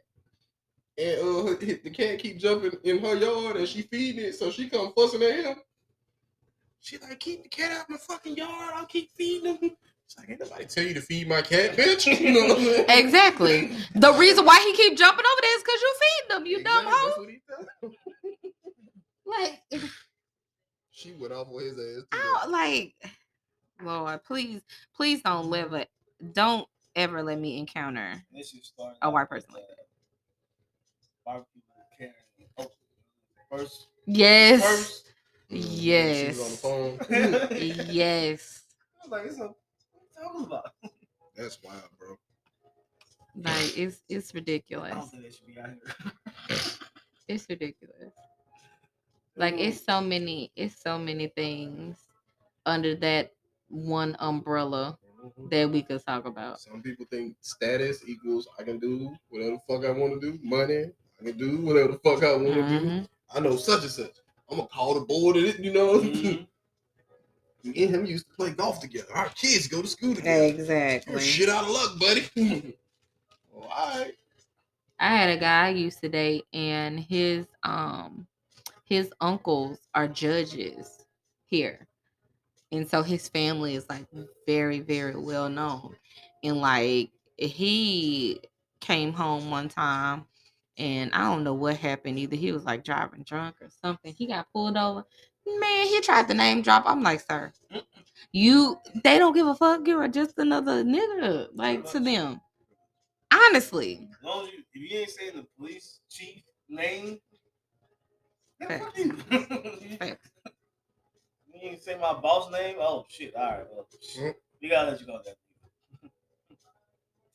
And 0.98 1.20
uh, 1.20 1.56
the 1.60 1.92
cat 1.94 2.20
keep 2.20 2.38
jumping 2.38 2.72
in 2.84 3.00
her 3.00 3.16
yard 3.16 3.56
and 3.56 3.68
she 3.68 3.84
feeding 3.84 4.26
it, 4.26 4.36
so 4.36 4.52
she 4.52 4.70
come 4.70 4.94
fussing 4.94 5.24
at 5.24 5.46
him. 5.46 5.56
She 6.86 7.00
like, 7.00 7.20
keep 7.20 7.42
the 7.42 7.50
cat 7.50 7.72
out 7.72 7.86
of 7.86 7.90
my 7.90 7.98
fucking 7.98 8.38
yard. 8.38 8.74
I'll 8.76 8.86
keep 8.86 9.10
feeding 9.18 9.58
him. 9.58 9.72
It's 10.06 10.16
like, 10.20 10.30
ain't 10.30 10.40
nobody 10.40 10.66
tell 10.66 10.84
you 10.84 10.94
to 10.94 11.02
feed 11.02 11.28
my 11.28 11.42
cat, 11.42 11.72
bitch. 11.76 12.06
You 12.20 12.32
know 12.32 12.54
what 12.54 12.60
I'm 12.60 12.64
saying? 12.64 12.86
Exactly. 12.90 13.72
The 13.96 14.14
reason 14.14 14.46
why 14.46 14.60
he 14.60 14.78
keep 14.78 14.96
jumping 14.96 15.26
over 15.26 15.42
there 15.42 15.58
is 15.58 15.64
because 15.64 15.82
you 15.82 15.96
feed 16.00 16.30
them, 16.30 16.46
you 16.46 16.64
dumb 16.64 16.86
Exactly, 16.86 17.42
hoe. 17.50 17.50
That's 17.50 17.82
what 17.82 17.92
he. 17.92 17.98
Like, 19.72 19.82
She 20.92 21.14
went 21.14 21.34
off 21.34 21.48
with 21.50 21.66
his 21.66 21.74
ass. 21.74 22.04
too, 22.04 22.08
I 22.12 22.40
don't 22.44 22.52
like. 22.52 22.94
Lord, 23.84 24.24
please, 24.24 24.62
please 24.96 25.24
don't 25.24 25.50
live 25.50 25.70
mm-hmm. 25.70 25.78
it. 25.78 25.90
Don't 26.34 26.68
ever 26.96 27.24
let 27.24 27.40
me 27.40 27.58
encounter. 27.58 28.24
This 28.32 28.52
shit 28.52 28.64
started 28.64 28.98
A 29.02 29.10
white 29.10 29.28
person 29.28 29.50
like 29.56 29.64
Barbecue 31.26 31.62
carrying 31.98 32.70
first, 33.50 33.88
Yes. 34.06 34.62
first. 34.62 35.05
Yes. 35.50 36.18
She 36.20 36.28
was 36.28 36.64
on 36.64 36.98
the 36.98 37.00
phone. 37.10 37.88
yes. 37.92 38.64
I 39.04 39.08
was 39.08 39.12
like, 39.12 39.26
it's 39.28 39.40
a, 39.40 39.44
what 39.44 39.54
you 40.02 40.24
talking 40.24 40.46
about? 40.46 40.72
That's 41.36 41.60
wild, 41.64 41.82
bro. 42.00 42.16
Like 43.38 43.78
it's 43.78 44.02
it's 44.10 44.32
I 44.34 44.38
ridiculous. 44.40 44.94
don't 44.94 45.10
think 45.10 45.24
they 45.24 45.30
should 45.32 45.48
be 45.48 45.60
out 45.60 45.70
here. 45.70 46.58
It's 47.28 47.46
ridiculous. 47.50 48.14
Like 49.36 49.56
it's 49.58 49.84
so 49.84 50.00
many, 50.00 50.52
it's 50.56 50.80
so 50.82 50.98
many 51.00 51.28
things 51.28 51.98
under 52.66 52.96
that 52.96 53.32
one 53.68 54.16
umbrella 54.20 54.98
Mhm. 55.26 55.50
that 55.50 55.70
we 55.72 55.82
could 55.82 56.06
talk 56.06 56.26
about. 56.26 56.60
Some 56.60 56.84
people 56.84 57.06
think 57.10 57.36
status 57.42 58.04
equals 58.08 58.48
I 58.60 58.64
can 58.64 58.78
do 58.80 59.12
whatever 59.30 59.58
the 59.58 59.62
fuck 59.68 59.84
I 59.86 59.90
want 59.92 60.22
to 60.22 60.32
do. 60.32 60.40
Money, 60.44 60.92
I 61.20 61.24
can 61.26 61.38
do 61.38 61.58
whatever 61.66 61.94
the 61.94 62.00
fuck 62.00 62.24
I 62.24 62.34
want 62.36 62.54
to 62.54 62.54
do. 62.54 62.86
Mhm. 62.86 63.08
I 63.34 63.40
know 63.40 63.56
such 63.58 63.82
and 63.82 63.92
such. 63.92 64.16
I'm 64.50 64.58
gonna 64.58 64.68
call 64.70 64.94
the 64.96 65.02
board 65.06 65.38
of 65.38 65.44
it, 65.46 65.60
you 65.60 65.74
know. 65.74 66.00
Mhm. 66.00 66.48
Me 67.64 67.84
and 67.84 67.96
him 67.96 68.06
used 68.06 68.28
to 68.30 68.36
play 68.36 68.52
golf 68.52 68.80
together. 68.80 69.08
Our 69.16 69.30
kids 69.30 69.68
go 69.68 69.82
to 69.82 69.88
school 69.88 70.14
together. 70.14 70.44
You're 71.08 71.20
Exactly. 71.20 71.20
shit 71.20 71.50
out 71.50 71.64
of 71.64 71.70
luck, 71.72 72.00
buddy. 72.00 72.30
well, 73.52 73.70
all 73.70 74.00
right. 74.00 74.14
I 75.00 75.10
had 75.16 75.30
a 75.30 75.38
guy 75.38 75.68
I 75.68 75.70
used 75.70 76.00
to 76.02 76.10
date, 76.10 76.46
and 76.54 77.00
his 77.00 77.48
um 77.64 78.28
his 78.86 79.12
uncles 79.20 79.80
are 79.96 80.08
judges 80.08 81.06
here, 81.46 81.88
and 82.72 82.88
so 82.88 83.02
his 83.04 83.28
family 83.28 83.76
is 83.76 83.90
like 83.90 84.06
very 84.48 84.80
very 84.80 85.16
well 85.16 85.50
known, 85.50 85.96
and 86.44 86.58
like 86.62 87.10
he 87.38 88.42
came 88.80 89.14
home 89.14 89.50
one 89.50 89.70
time. 89.70 90.26
And 90.78 91.14
I 91.14 91.22
don't 91.30 91.44
know 91.44 91.54
what 91.54 91.78
happened. 91.78 92.20
Either 92.20 92.36
he 92.36 92.52
was 92.52 92.66
like 92.66 92.84
driving 92.84 93.24
drunk 93.24 93.56
or 93.62 93.70
something. 93.82 94.14
He 94.14 94.28
got 94.28 94.52
pulled 94.52 94.76
over. 94.76 95.06
Man, 95.48 95.88
he 95.88 96.02
tried 96.02 96.28
to 96.28 96.34
name 96.34 96.62
drop. 96.62 96.84
I'm 96.86 97.04
like, 97.04 97.22
sir, 97.22 97.54
you 98.32 98.78
they 99.04 99.18
don't 99.18 99.34
give 99.34 99.48
a 99.48 99.56
fuck. 99.56 99.88
You're 99.88 100.08
just 100.08 100.38
another 100.38 100.84
nigga, 100.84 101.48
like 101.54 101.90
to 101.92 102.00
them. 102.00 102.42
Honestly, 103.32 104.08
As 104.20 104.26
long 104.26 104.48
as 104.48 104.54
you, 104.54 104.60
if 104.74 104.92
you 104.92 104.98
ain't 104.98 105.10
saying 105.10 105.32
the 105.36 105.46
police 105.58 106.00
chief 106.10 106.42
name, 106.70 107.20
then 108.60 108.70
Facts. 108.70 108.86
fuck 108.86 108.98
you. 108.98 109.18
you 111.54 111.70
ain't 111.70 111.84
say 111.84 111.96
my 111.96 112.14
boss 112.14 112.52
name. 112.52 112.78
Oh 112.80 113.06
shit! 113.08 113.36
All 113.36 113.44
right, 113.44 113.66
well, 113.72 113.88
we 114.62 114.70
gotta 114.70 114.92
let 114.92 115.00
you 115.00 115.08
go. 115.08 115.20
Then. 115.24 115.34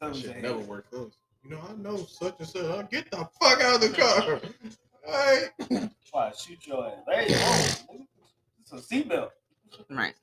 That 0.01 0.13
me 0.13 0.23
shit 0.23 0.43
never 0.43 0.59
hey, 0.59 0.65
worked 0.65 0.91
close. 0.91 1.13
You 1.43 1.51
know, 1.51 1.61
I 1.69 1.73
know 1.75 1.97
such 1.97 2.37
and 2.39 2.49
such. 2.49 2.65
I'll 2.65 2.83
get 2.83 3.11
the 3.11 3.29
fuck 3.41 3.61
out 3.63 3.77
of 3.77 3.81
the 3.81 3.89
car. 3.89 4.41
all 5.09 5.13
right. 5.13 5.91
Try 6.11 6.31
to 6.31 6.37
shoot 6.37 6.67
your 6.67 6.87
ass. 6.87 6.99
Hey, 7.09 7.27
it's 8.61 8.73
a 8.73 8.77
seatbelt. 8.77 9.31
right. 9.89 10.15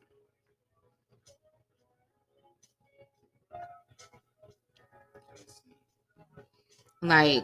Like, 7.02 7.44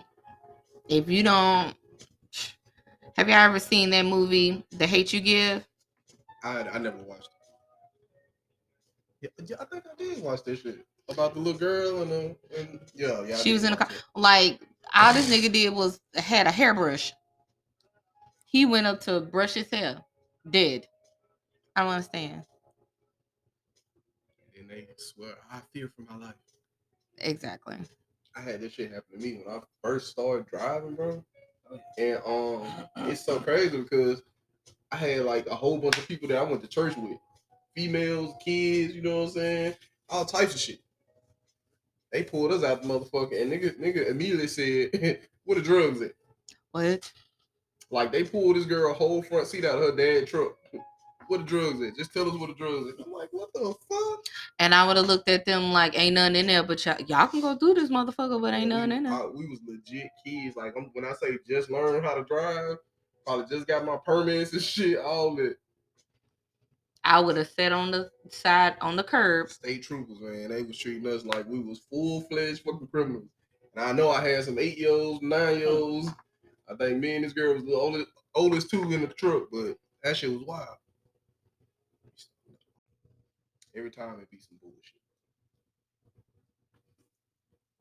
if 0.90 1.10
you 1.10 1.24
don't, 1.24 1.76
have 3.16 3.28
you 3.30 3.36
ever 3.36 3.60
seen 3.60 3.90
that 3.92 4.06
movie, 4.06 4.64
The 4.72 4.88
Hate 4.88 5.14
U 5.14 5.22
Give? 5.22 5.64
I 6.44 6.68
I 6.70 6.78
never 6.78 6.98
watched 6.98 7.30
it. 9.22 9.30
Yeah, 9.40 9.46
yeah, 9.48 9.56
I 9.60 9.66
think 9.66 9.84
I 9.86 9.96
did 9.96 10.22
watch 10.22 10.44
this 10.44 10.62
shit 10.62 10.86
about 11.10 11.34
the 11.34 11.39
little 11.39 11.60
girl 11.60 12.02
and 12.02 12.12
uh, 12.12 12.60
and 12.60 12.80
yeah, 12.96 13.24
yeah. 13.26 13.36
I 13.36 13.38
She 13.38 13.54
was 13.54 13.63
in 13.63 13.74
a 13.74 13.78
car. 13.78 13.89
Like, 14.16 14.62
all 14.94 15.13
this 15.13 15.30
nigga 15.30 15.52
did 15.52 15.74
was 15.74 16.00
had 16.16 16.48
a 16.48 16.52
hairbrush. 16.52 17.13
He 18.46 18.66
went 18.66 18.88
up 18.88 19.02
to 19.02 19.22
brush 19.22 19.54
his 19.54 19.70
hair, 19.70 20.02
dead. 20.50 20.88
I 21.76 21.84
don't 21.84 21.92
understand. 21.92 22.44
And 24.58 24.70
they 24.70 24.88
swear 24.98 25.34
I 25.52 25.60
fear 25.74 25.92
for 25.96 26.04
my 26.13 26.26
life. 26.28 26.36
Exactly. 27.18 27.78
I 28.36 28.42
had 28.42 28.62
this 28.62 28.74
shit 28.74 28.92
happen 28.92 29.20
to 29.20 29.24
me 29.24 29.42
when 29.44 29.56
I 29.56 29.60
first 29.84 30.12
started 30.12 30.48
driving, 30.48 30.96
bro. 30.96 31.24
And 31.98 32.20
um, 32.26 32.68
it's 33.08 33.26
so 33.26 33.39
crazy 33.39 33.78
because 33.78 34.22
I 34.92 34.98
had 34.98 35.26
like 35.26 35.48
a 35.48 35.56
whole 35.56 35.78
bunch 35.80 35.98
of 35.98 36.08
people 36.08 36.28
that 36.28 36.38
I 36.38 36.44
went 36.44 36.62
to 36.62 36.68
church 36.68 36.96
with, 36.96 37.18
females, 37.76 38.36
kids, 38.44 38.94
you 38.94 39.02
know 39.02 39.22
what 39.22 39.28
I'm 39.30 39.34
saying, 39.34 39.76
all 40.10 40.26
types 40.26 40.54
of 40.54 40.62
shit. 40.62 40.80
They 42.13 42.23
pulled 42.23 42.54
us 42.54 42.63
out 42.63 42.82
the 42.84 42.88
motherfucker, 42.88 43.41
and 43.41 43.52
nigga, 43.52 43.78
nigga 43.80 44.08
immediately 44.10 44.47
said, 44.47 45.19
"What 45.45 45.56
the 45.56 45.63
drugs 45.63 46.02
at?" 46.02 46.12
What? 46.71 47.12
Like 47.89 48.12
they 48.12 48.23
pulled 48.23 48.56
this 48.56 48.65
girl 48.65 48.93
whole 48.93 49.21
front 49.23 49.47
seat 49.47 49.65
out 49.65 49.80
of 49.80 49.82
her 49.82 49.95
dad's 49.95 50.30
truck. 50.32 50.54
What 51.28 51.39
the 51.39 51.43
drugs 51.45 51.82
at? 51.82 51.95
Just 51.95 52.13
tell 52.13 52.28
us 52.30 52.38
what 52.38 52.49
the 52.49 52.56
drugs 52.56 52.89
at. 52.91 53.06
I'm 53.06 53.12
like, 53.12 53.30
what 53.32 53.52
the 53.54 53.73
fuck? 53.89 54.19
And 54.60 54.76
I 54.76 54.86
would 54.86 54.97
have 54.97 55.06
looked 55.08 55.30
at 55.30 55.45
them 55.45 55.71
like, 55.71 55.97
ain't 55.97 56.15
nothing 56.15 56.36
in 56.36 56.47
there, 56.47 56.63
but 56.63 56.86
y'all, 56.86 56.99
y'all 57.08 57.28
can 57.28 57.39
go 57.41 57.56
through 57.56 57.76
this 57.76 57.89
motherfucker, 57.89 58.41
but 58.41 58.54
ain't 58.54 58.67
nothing 58.69 58.91
in 58.91 59.04
there. 59.04 59.13
I- 59.13 59.26
we 59.26 59.47
was 59.47 59.60
legit 59.67 60.10
kids. 60.26 60.56
Like 60.56 60.73
I'm, 60.78 60.89
when 60.93 61.06
I 61.06 61.13
say 61.13 61.38
just 61.47 61.71
learn 61.71 62.04
how 62.04 62.13
to 62.15 62.23
drive, 62.26 62.78
probably 63.26 63.45
just 63.56 63.67
got 63.67 63.86
my 63.86 63.97
permits 64.06 64.54
and 64.54 64.62
shit. 64.73 64.97
All 64.99 65.36
that 65.36 65.56
I 67.06 67.20
would 67.20 67.36
have 67.38 67.50
sat 67.50 67.72
on 67.72 67.92
the 67.92 68.10
side 68.30 68.76
on 68.80 68.96
the 68.96 69.04
curb. 69.04 69.50
state 69.50 69.84
troopers, 69.84 70.20
man, 70.22 70.50
they 70.50 70.63
was 70.63 70.78
treating 70.78 71.08
us 71.12 71.26
like 71.26 71.46
we 71.48 71.60
was 71.60 71.80
full 71.89 72.22
fledged 72.22 72.62
fucking 72.63 72.88
criminals. 72.88 73.28
And 73.76 73.84
I 73.84 73.92
know 73.92 74.10
I 74.10 74.26
had 74.28 74.44
some 74.46 74.60
eight 74.60 74.78
year 74.78 74.92
olds, 74.92 75.22
nine 75.22 75.60
year 75.60 75.70
olds. 75.70 76.10
I 76.70 76.76
think 76.76 77.00
me 77.00 77.16
and 77.16 77.26
this 77.26 77.34
girl 77.34 77.56
was 77.56 77.66
the 77.66 77.74
oldest, 77.74 78.08
oldest 78.36 78.70
two 78.70 78.84
in 78.92 79.02
the 79.02 79.08
truck, 79.08 79.44
but 79.52 79.76
that 80.04 80.16
shit 80.16 80.32
was 80.32 80.44
wild. 80.44 80.78
Every 83.76 83.92
time 83.92 84.20
it 84.22 84.30
be 84.30 84.38
some 84.38 84.60
bullshit. 84.62 85.02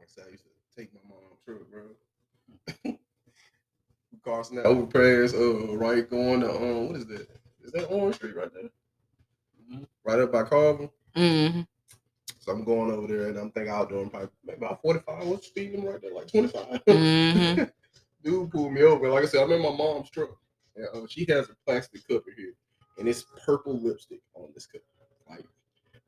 Like 0.01 0.09
I 0.09 0.13
said, 0.13 0.25
I 0.27 0.31
used 0.31 0.45
to 0.45 0.51
take 0.77 0.91
my 0.95 1.01
mom's 1.09 1.41
truck, 1.45 1.71
bro. 1.71 2.97
Crossing 4.25 4.57
that 4.57 4.67
overpass, 4.67 5.35
uh, 5.35 5.77
right 5.77 6.09
going 6.09 6.41
to 6.41 6.51
um, 6.51 6.89
what 6.89 6.97
is 6.97 7.07
that? 7.07 7.29
Is 7.63 7.73
that 7.73 7.87
Orange 7.87 8.17
Street 8.17 8.37
right 8.37 8.53
there? 8.55 8.71
Mhm. 9.73 9.87
Right 10.05 10.21
up 10.21 10.33
by 10.33 10.43
Carver. 10.45 10.89
hmm 11.15 11.61
So 12.39 12.53
I'm 12.53 12.65
going 12.65 12.91
over 12.91 13.07
there 13.07 13.29
and 13.29 13.39
I'm 13.39 13.51
thinking 13.53 13.73
I'll 13.73 13.87
do 13.87 13.99
them 13.99 14.11
probably 14.11 14.29
about 14.49 14.83
45. 14.83 15.27
What's 15.27 15.47
speeding 15.49 15.85
right 15.85 16.01
there? 16.01 16.13
Like 16.15 16.29
25. 16.29 16.81
hmm 16.89 17.63
Dude 18.25 18.51
pulled 18.51 18.73
me 18.73 18.83
over. 18.83 19.09
Like 19.09 19.25
I 19.25 19.27
said, 19.27 19.43
I'm 19.43 19.53
in 19.53 19.63
my 19.63 19.71
mom's 19.75 20.11
truck. 20.11 20.31
And, 20.77 20.87
uh, 20.95 21.07
she 21.09 21.27
has 21.29 21.49
a 21.51 21.57
plastic 21.67 22.07
cup 22.09 22.23
in 22.29 22.35
here. 22.37 22.55
And 22.99 23.09
it's 23.09 23.25
purple 23.45 23.81
lipstick 23.81 24.21
on 24.35 24.49
this 24.55 24.67
cup. 24.67 24.83
Like 25.29 25.45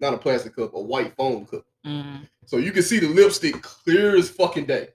not 0.01 0.15
a 0.15 0.19
plastic 0.19 0.55
cup, 0.57 0.75
a 0.75 0.81
white 0.81 1.15
foam 1.17 1.47
cup. 1.47 1.65
hmm 1.85 2.23
So 2.47 2.59
you 2.59 2.73
can 2.73 2.83
see 2.83 2.99
the 3.01 3.09
lipstick 3.09 3.63
clear 3.63 4.17
as 4.17 4.29
fucking 4.31 4.67
day. 4.67 4.89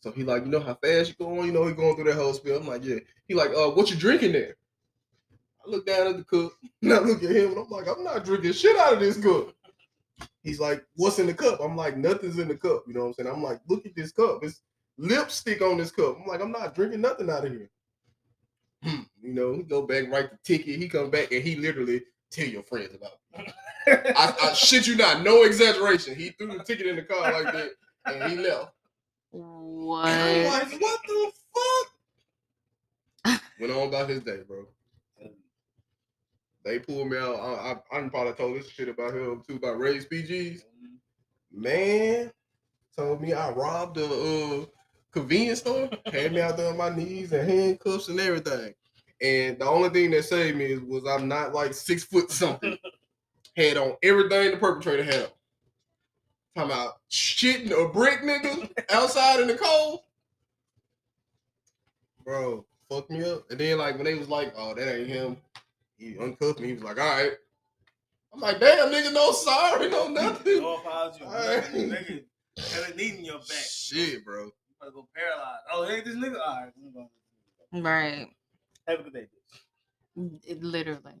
So 0.00 0.12
he 0.12 0.22
like, 0.22 0.44
you 0.44 0.50
know 0.50 0.60
how 0.60 0.74
fast 0.74 1.10
you 1.10 1.16
going? 1.26 1.46
You 1.46 1.52
know, 1.52 1.66
he 1.66 1.74
going 1.74 1.96
through 1.96 2.04
that 2.04 2.14
whole 2.14 2.32
spiel. 2.32 2.58
I'm 2.58 2.66
like, 2.66 2.84
yeah. 2.84 2.98
He 3.26 3.34
like, 3.34 3.50
uh, 3.50 3.70
what 3.70 3.90
you 3.90 3.96
drinking 3.96 4.32
there? 4.32 4.56
I 5.68 5.70
look 5.70 5.86
down 5.86 6.06
at 6.08 6.16
the 6.16 6.24
cup 6.24 6.52
and 6.82 6.92
I 6.92 6.98
look 7.00 7.22
at 7.22 7.30
him 7.30 7.50
and 7.50 7.58
I'm 7.58 7.68
like, 7.68 7.86
I'm 7.88 8.04
not 8.04 8.24
drinking 8.24 8.52
shit 8.52 8.78
out 8.78 8.94
of 8.94 9.00
this 9.00 9.18
cup. 9.18 9.54
He's 10.42 10.60
like, 10.60 10.84
what's 10.96 11.18
in 11.18 11.26
the 11.26 11.34
cup? 11.34 11.60
I'm 11.60 11.76
like, 11.76 11.96
nothing's 11.96 12.38
in 12.38 12.48
the 12.48 12.56
cup. 12.56 12.84
You 12.86 12.94
know 12.94 13.00
what 13.00 13.06
I'm 13.06 13.14
saying? 13.14 13.30
I'm 13.30 13.42
like, 13.42 13.60
look 13.68 13.86
at 13.86 13.94
this 13.94 14.12
cup. 14.12 14.42
It's 14.42 14.62
lipstick 14.96 15.62
on 15.62 15.78
this 15.78 15.90
cup. 15.90 16.16
I'm 16.20 16.26
like, 16.26 16.40
I'm 16.40 16.52
not 16.52 16.74
drinking 16.74 17.02
nothing 17.02 17.30
out 17.30 17.44
of 17.44 17.52
here. 17.52 17.70
Hmm. 18.82 19.02
you 19.20 19.34
know, 19.34 19.54
he 19.54 19.62
go 19.62 19.82
back, 19.82 20.08
write 20.10 20.30
the 20.30 20.38
ticket. 20.44 20.78
He 20.78 20.88
come 20.88 21.10
back 21.10 21.32
and 21.32 21.42
he 21.42 21.56
literally 21.56 22.02
tell 22.30 22.46
your 22.46 22.62
friends 22.62 22.94
about 22.94 23.18
it. 23.34 23.52
I, 24.16 24.34
I 24.42 24.52
shit 24.54 24.86
you 24.86 24.96
not, 24.96 25.22
no 25.22 25.42
exaggeration. 25.42 26.14
He 26.14 26.30
threw 26.30 26.56
the 26.56 26.64
ticket 26.64 26.86
in 26.86 26.96
the 26.96 27.02
car 27.02 27.32
like 27.32 27.52
that 27.52 27.70
and 28.06 28.30
he 28.30 28.38
left. 28.38 28.72
What? 29.30 30.04
Like, 30.04 30.80
what 30.80 31.00
the 31.06 31.32
fuck? 33.24 33.42
Went 33.60 33.72
on 33.72 33.88
about 33.88 34.08
his 34.08 34.22
day, 34.22 34.40
bro. 34.46 34.66
They 36.64 36.78
pulled 36.78 37.08
me 37.08 37.16
out. 37.16 37.36
I, 37.36 37.76
I, 37.92 37.98
I 37.98 38.08
probably 38.08 38.32
told 38.32 38.58
this 38.58 38.68
shit 38.68 38.88
about 38.88 39.14
him 39.14 39.42
too 39.46 39.56
about 39.56 39.78
raised 39.78 40.10
PGs. 40.10 40.62
Man, 41.52 42.30
told 42.96 43.20
me 43.20 43.32
I 43.32 43.50
robbed 43.50 43.96
a 43.96 44.04
uh, 44.04 44.64
convenience 45.12 45.60
store, 45.60 45.88
had 46.12 46.32
me 46.32 46.40
out 46.40 46.56
there 46.56 46.70
on 46.70 46.76
my 46.76 46.94
knees 46.94 47.32
and 47.32 47.48
handcuffs 47.48 48.08
and 48.08 48.20
everything. 48.20 48.74
And 49.20 49.58
the 49.58 49.66
only 49.66 49.90
thing 49.90 50.10
that 50.12 50.24
saved 50.24 50.58
me 50.58 50.66
is 50.66 50.80
was 50.80 51.04
I'm 51.06 51.26
not 51.26 51.54
like 51.54 51.74
six 51.74 52.04
foot 52.04 52.30
something. 52.30 52.76
had 53.56 53.76
on 53.76 53.96
everything 54.02 54.52
the 54.52 54.56
perpetrator 54.56 55.02
had. 55.02 55.24
on. 55.24 55.30
Talking 56.54 56.72
about 56.72 56.94
shitting 57.10 57.70
a 57.72 57.92
brick 57.92 58.20
nigga 58.20 58.70
outside 58.90 59.40
in 59.40 59.48
the 59.48 59.54
cold. 59.56 60.00
Bro, 62.24 62.64
fuck 62.88 63.10
me 63.10 63.24
up. 63.24 63.50
And 63.50 63.58
then 63.58 63.78
like 63.78 63.96
when 63.96 64.04
they 64.04 64.14
was 64.14 64.28
like, 64.28 64.52
oh, 64.56 64.74
that 64.74 64.98
ain't 64.98 65.08
him. 65.08 65.36
He 65.98 66.16
uncuffed 66.16 66.60
me. 66.60 66.68
He 66.68 66.72
was 66.74 66.82
like, 66.84 66.98
all 67.00 67.06
right. 67.06 67.32
I'm 68.32 68.40
like, 68.40 68.60
damn, 68.60 68.88
nigga, 68.92 69.12
no 69.12 69.32
sorry, 69.32 69.88
no 69.88 70.08
nothing. 70.08 70.60
No 70.60 70.76
apology. 70.76 71.24
Alright. 71.24 71.64
Nigga, 71.64 72.24
have 72.58 72.90
a 72.92 72.96
knee 72.96 73.16
in 73.18 73.24
your 73.24 73.38
back. 73.38 73.50
Shit, 73.50 74.24
bro. 74.24 74.44
You 74.44 74.52
about 74.80 74.86
to 74.86 74.92
go 74.92 75.08
paralyzed. 75.14 75.62
Oh, 75.72 75.86
hey, 75.88 76.00
this 76.02 76.14
nigga. 76.14 76.38
All 76.40 76.60
right. 76.62 76.72
I'm 76.76 76.92
going. 76.92 77.82
Right. 77.84 78.28
Have 78.86 79.00
a 79.00 79.02
good 79.02 79.12
day. 79.14 79.26
It- 80.46 80.62
literally. 80.62 81.14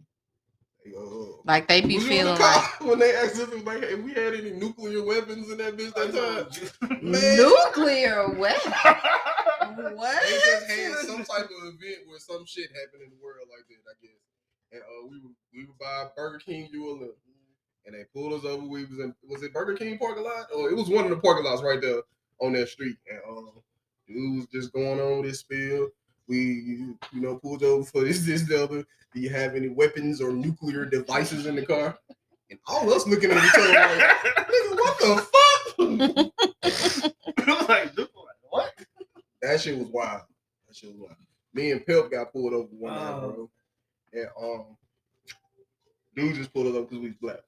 They 0.84 0.92
go, 0.92 1.38
uh, 1.38 1.42
Like 1.44 1.66
they 1.66 1.80
be 1.80 1.96
was 1.96 2.04
you 2.04 2.10
in 2.20 2.26
the 2.26 2.36
feeling 2.36 2.40
like 2.40 2.80
when 2.84 2.98
they 3.00 3.14
asked 3.16 3.34
us 3.40 3.48
if, 3.52 3.64
like, 3.66 3.82
if 3.82 4.00
we 4.00 4.12
had 4.14 4.34
any 4.34 4.52
nuclear 4.52 5.02
weapons 5.04 5.50
in 5.50 5.58
that 5.58 5.76
bitch 5.76 5.92
that 5.94 6.14
time. 6.14 6.98
Nuclear 7.02 8.28
weapon. 8.38 8.72
What? 9.96 10.22
They 10.22 10.38
just 10.38 10.66
had 10.70 10.94
some 11.06 11.24
type 11.24 11.46
of 11.50 11.74
event 11.74 12.06
where 12.06 12.18
some 12.20 12.44
shit 12.46 12.70
happened 12.70 13.02
in 13.04 13.10
the 13.10 13.16
world 13.22 13.48
like 13.50 13.66
that, 13.68 13.82
I 13.90 13.94
guess. 14.00 14.22
And 14.72 14.82
uh, 14.82 15.06
we 15.08 15.18
were 15.20 15.30
we 15.54 15.64
were 15.64 15.74
by 15.80 16.08
Burger 16.16 16.38
King 16.38 16.68
ULM, 16.74 17.12
and 17.86 17.94
they 17.94 18.04
pulled 18.14 18.32
us 18.32 18.44
over. 18.44 18.66
We 18.66 18.84
was 18.84 18.98
in 18.98 19.14
was 19.28 19.42
it 19.42 19.52
Burger 19.52 19.74
King 19.74 19.98
parking 19.98 20.24
lot? 20.24 20.46
Or 20.54 20.70
it 20.70 20.76
was 20.76 20.88
one 20.88 21.04
of 21.04 21.10
the 21.10 21.16
parking 21.16 21.44
lots 21.44 21.62
right 21.62 21.80
there 21.80 22.02
on 22.40 22.52
that 22.52 22.68
street. 22.68 22.96
And 23.10 23.20
um, 23.28 23.50
dude 24.06 24.36
was 24.36 24.46
just 24.46 24.72
going 24.72 25.00
on 25.00 25.18
with 25.18 25.26
his 25.26 25.40
spill. 25.40 25.88
We 26.26 26.38
you 27.12 27.20
know 27.20 27.36
pulled 27.36 27.62
over 27.62 27.84
for 27.84 28.04
this 28.04 28.26
this 28.26 28.46
the 28.46 28.62
other. 28.62 28.84
Do 29.14 29.20
you 29.20 29.30
have 29.30 29.54
any 29.54 29.68
weapons 29.68 30.20
or 30.20 30.32
nuclear 30.32 30.84
devices 30.84 31.46
in 31.46 31.56
the 31.56 31.64
car? 31.64 31.98
And 32.50 32.58
all 32.66 32.92
us 32.92 33.06
looking 33.06 33.30
at 33.30 33.42
each 33.42 33.54
other 33.58 33.72
like, 33.72 34.46
nigga, 34.48 34.76
what 34.76 34.98
the 34.98 35.16
fuck? 35.16 36.32
I 37.48 37.54
was 37.54 37.68
like, 37.68 38.08
what? 38.50 38.72
That 39.40 39.60
shit 39.60 39.78
was 39.78 39.88
wild. 39.88 40.22
That 40.66 40.76
shit 40.76 40.90
was 40.90 40.98
wild. 40.98 41.16
Me 41.54 41.70
and 41.72 41.84
Pep 41.86 42.10
got 42.10 42.32
pulled 42.32 42.52
over 42.52 42.68
one 42.70 42.94
night, 42.94 43.20
bro. 43.20 43.50
And 44.12 44.28
um, 44.40 44.76
dude 46.14 46.34
just 46.34 46.52
pulled 46.52 46.66
us 46.66 46.76
up 46.76 46.88
because 46.88 47.02
we 47.02 47.08
was 47.08 47.16
black. 47.20 47.40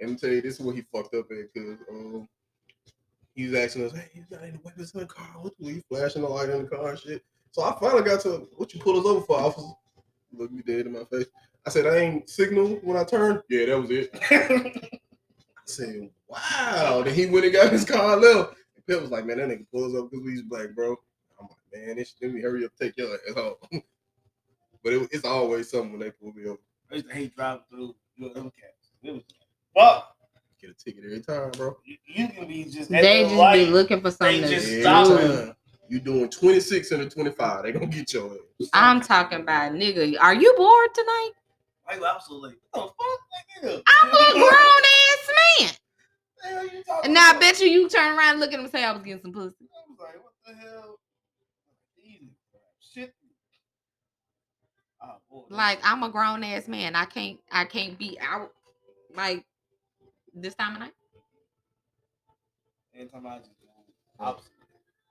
And 0.00 0.10
I'm 0.10 0.16
tell 0.16 0.30
you, 0.30 0.40
this 0.40 0.54
is 0.54 0.60
what 0.60 0.76
he 0.76 0.82
fucked 0.92 1.14
up 1.14 1.30
at 1.30 1.52
because 1.52 1.78
um, 1.90 2.28
he 3.34 3.46
was 3.46 3.54
asking 3.54 3.86
us, 3.86 3.92
"Hey, 3.92 4.08
you 4.14 4.24
got 4.30 4.42
any 4.42 4.58
weapons 4.62 4.92
in 4.94 5.00
the 5.00 5.06
car?" 5.06 5.26
What 5.40 5.54
we 5.58 5.82
flashing 5.88 6.22
the 6.22 6.28
light 6.28 6.50
in 6.50 6.62
the 6.62 6.68
car 6.68 6.90
and 6.90 6.98
shit. 6.98 7.22
So 7.52 7.62
I 7.62 7.76
finally 7.80 8.02
got 8.02 8.20
to 8.22 8.48
what 8.56 8.72
you 8.74 8.80
pulled 8.80 8.98
us 8.98 9.06
over 9.06 9.24
for, 9.24 9.38
officer. 9.38 9.68
Look 10.32 10.52
me 10.52 10.62
dead 10.66 10.86
in 10.86 10.92
my 10.92 11.04
face. 11.04 11.26
I 11.66 11.70
said, 11.70 11.86
"I 11.86 11.96
ain't 11.98 12.28
signal 12.28 12.78
when 12.82 12.96
I 12.96 13.04
turned." 13.04 13.42
Yeah, 13.48 13.66
that 13.66 13.80
was 13.80 13.90
it. 13.90 14.10
I 14.30 14.72
said, 15.64 16.10
"Wow." 16.28 17.02
Then 17.04 17.14
he 17.14 17.26
went 17.26 17.46
and 17.46 17.54
got 17.54 17.72
his 17.72 17.84
car 17.84 18.14
and 18.14 18.22
left. 18.22 18.54
And 18.76 18.86
Pep 18.86 19.02
was 19.02 19.10
like, 19.10 19.26
"Man, 19.26 19.38
that 19.38 19.48
nigga 19.48 19.66
pulled 19.72 19.94
us 19.94 20.00
up 20.00 20.10
because 20.10 20.24
we 20.24 20.42
black, 20.42 20.74
bro." 20.74 20.96
I'm 21.40 21.46
like, 21.48 21.86
"Man, 21.86 21.96
this 21.96 22.14
let 22.22 22.32
me 22.32 22.40
hurry 22.40 22.64
up, 22.64 22.72
take 22.80 22.96
your 22.96 23.14
ass 23.14 23.34
home." 23.34 23.82
but 24.84 24.92
it, 24.92 25.08
it's 25.12 25.24
always 25.24 25.70
something 25.70 25.92
when 25.92 26.00
they 26.00 26.10
pull 26.10 26.32
me 26.32 26.46
over. 26.46 26.58
I 26.90 26.94
used 26.96 27.08
to 27.08 27.14
hate 27.14 27.34
driving 27.36 27.62
through 27.70 27.94
your 28.16 28.32
them 28.34 28.50
cats. 28.50 28.90
It 29.02 29.12
was 29.12 29.22
fuck. 29.76 30.14
Get 30.60 30.70
a 30.70 30.74
ticket 30.74 31.04
every 31.04 31.20
time, 31.20 31.50
bro. 31.52 31.76
You, 31.84 31.96
you 32.06 32.28
can 32.28 32.48
be 32.48 32.64
just 32.64 32.90
They 32.90 33.22
just 33.22 33.34
light. 33.36 33.66
be 33.66 33.70
looking 33.70 34.00
for 34.00 34.10
something 34.10 34.40
They 34.42 34.48
just 34.56 34.80
stop. 34.80 35.06
time. 35.06 35.54
You 35.88 36.00
doing 36.00 36.28
26 36.28 36.90
and 36.90 37.02
a 37.02 37.08
25. 37.08 37.62
They 37.62 37.72
gonna 37.72 37.86
get 37.86 38.12
your 38.12 38.32
ass. 38.32 38.68
I'm 38.72 39.00
talking 39.00 39.40
about 39.40 39.72
nigga. 39.72 40.16
Are 40.20 40.34
you 40.34 40.52
bored 40.56 40.94
tonight? 40.94 41.30
Like, 41.86 42.00
absolutely. 42.02 42.56
What 42.72 42.92
the 43.62 43.62
fuck, 43.62 43.72
nigga? 43.72 43.82
I'm 43.86 44.10
a 44.10 44.32
grown 44.32 44.50
ass 44.50 45.30
man. 45.60 45.70
The 46.42 46.48
hell 46.48 46.64
you 46.64 46.82
talking 46.82 47.04
And 47.04 47.14
now 47.14 47.30
I 47.30 47.38
bet 47.38 47.60
you 47.60 47.68
you 47.68 47.88
turn 47.88 48.18
around 48.18 48.32
and 48.32 48.40
look 48.40 48.48
at 48.52 48.58
him 48.58 48.64
and 48.64 48.72
say 48.72 48.84
I 48.84 48.92
was 48.92 49.02
getting 49.02 49.22
some 49.22 49.32
pussy. 49.32 49.54
I 49.62 49.90
was 49.90 49.98
like, 50.00 50.22
what 50.22 50.32
the 50.46 50.54
hell? 50.54 50.98
Easy. 52.04 52.32
Shit. 52.80 53.14
Oh, 54.97 54.97
boy, 54.97 54.97
that's- 54.97 54.97
Like 55.48 55.80
I'm 55.82 56.02
a 56.02 56.10
grown 56.10 56.44
ass 56.44 56.68
man. 56.68 56.94
I 56.94 57.04
can't 57.04 57.38
I 57.50 57.64
can't 57.64 57.98
be 57.98 58.18
out 58.20 58.52
like 59.14 59.44
this 60.34 60.54
time 60.54 60.74
of 60.74 60.80
night. 60.80 60.92
Anytime 62.94 63.26
I 63.26 63.38
just 63.38 63.50
opposite. 64.18 64.50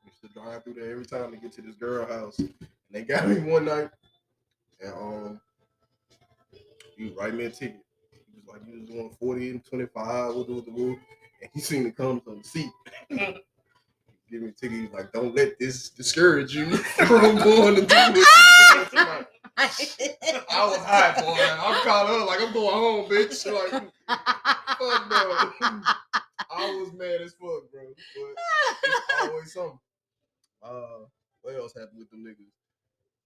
used 0.06 0.22
to 0.22 0.28
drive 0.40 0.64
through 0.64 0.74
there 0.76 0.92
every 0.92 1.06
time 1.06 1.32
to 1.32 1.38
get 1.38 1.54
to 1.54 1.62
this 1.62 1.76
girl 1.76 2.06
house. 2.06 2.40
And 2.40 2.54
they 2.92 3.04
got 3.04 3.28
me 3.30 3.40
one 3.40 3.66
night, 3.66 3.90
and 4.82 4.94
um, 4.94 5.42
he 6.96 7.14
write 7.18 7.34
me 7.34 7.46
a 7.46 7.50
ticket. 7.50 7.84
He 8.12 8.40
was 8.40 8.48
like, 8.48 8.62
"You 8.68 8.80
was 8.80 8.90
doing 8.90 9.16
40 9.20 9.50
and 9.52 9.66
25 9.66 10.36
with 10.36 10.48
the, 10.48 10.54
with 10.54 10.66
the 10.66 10.72
roof," 10.72 11.00
and 11.42 11.50
he 11.54 11.62
seen 11.62 11.86
it 11.88 11.96
come 11.96 12.20
from 12.20 12.40
the 12.40 12.44
seat. 12.44 12.72
Give 14.30 14.42
me 14.42 14.50
a 14.50 14.52
ticket. 14.52 14.80
He's 14.82 14.92
like, 14.92 15.12
"Don't 15.13 15.36
let 15.36 15.58
this 15.60 15.90
discourage 15.90 16.54
you 16.56 16.78
from 16.78 17.36
going 17.38 17.76
to 17.76 17.82
do 17.82 17.88
this." 18.13 18.28
I 19.60 20.66
was 20.66 20.78
hot, 20.78 21.16
boy. 21.20 21.38
I'm 21.42 21.84
caught 21.84 22.10
up 22.10 22.28
like 22.28 22.42
I'm 22.42 22.54
going 22.54 22.74
home, 22.74 23.10
bitch. 23.10 23.46
Like, 23.52 23.72
fuck 24.08 25.10
no. 25.10 25.82
I 26.52 26.80
was 26.80 26.92
mad 26.94 27.22
as 27.22 27.34
fuck, 27.34 27.72
bro. 27.72 27.84
But 27.86 28.90
it's 28.90 29.24
always 29.24 29.54
something. 29.54 29.80
Uh, 30.62 31.06
what 31.42 31.56
else 31.56 31.74
happened 31.74 32.00
with 32.00 32.10
them 32.12 32.24
niggas? 32.26 32.52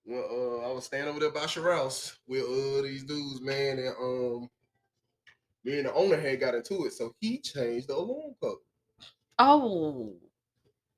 Well, 0.05 0.23
uh, 0.63 0.69
I 0.69 0.73
was 0.73 0.85
standing 0.85 1.09
over 1.09 1.19
there 1.19 1.31
by 1.31 1.45
Sherrouse 1.45 2.17
with 2.27 2.43
uh 2.43 2.81
these 2.83 3.03
dudes, 3.03 3.41
man, 3.41 3.77
and 3.79 3.95
um, 3.99 4.49
me 5.63 5.77
and 5.79 5.87
the 5.87 5.93
owner 5.93 6.19
had 6.19 6.39
got 6.39 6.55
into 6.55 6.85
it, 6.85 6.93
so 6.93 7.13
he 7.19 7.39
changed 7.39 7.87
the 7.87 7.95
alarm 7.95 8.33
code. 8.41 8.57
oh. 9.39 10.13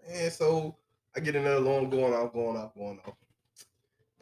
And 0.10 0.32
so 0.32 0.76
I 1.16 1.20
get 1.20 1.36
another 1.36 1.58
alarm 1.58 1.89
going 1.89 2.14
off, 2.14 2.34
going 2.34 2.58
off, 2.58 2.74
going 2.76 2.99
off. 3.06 3.16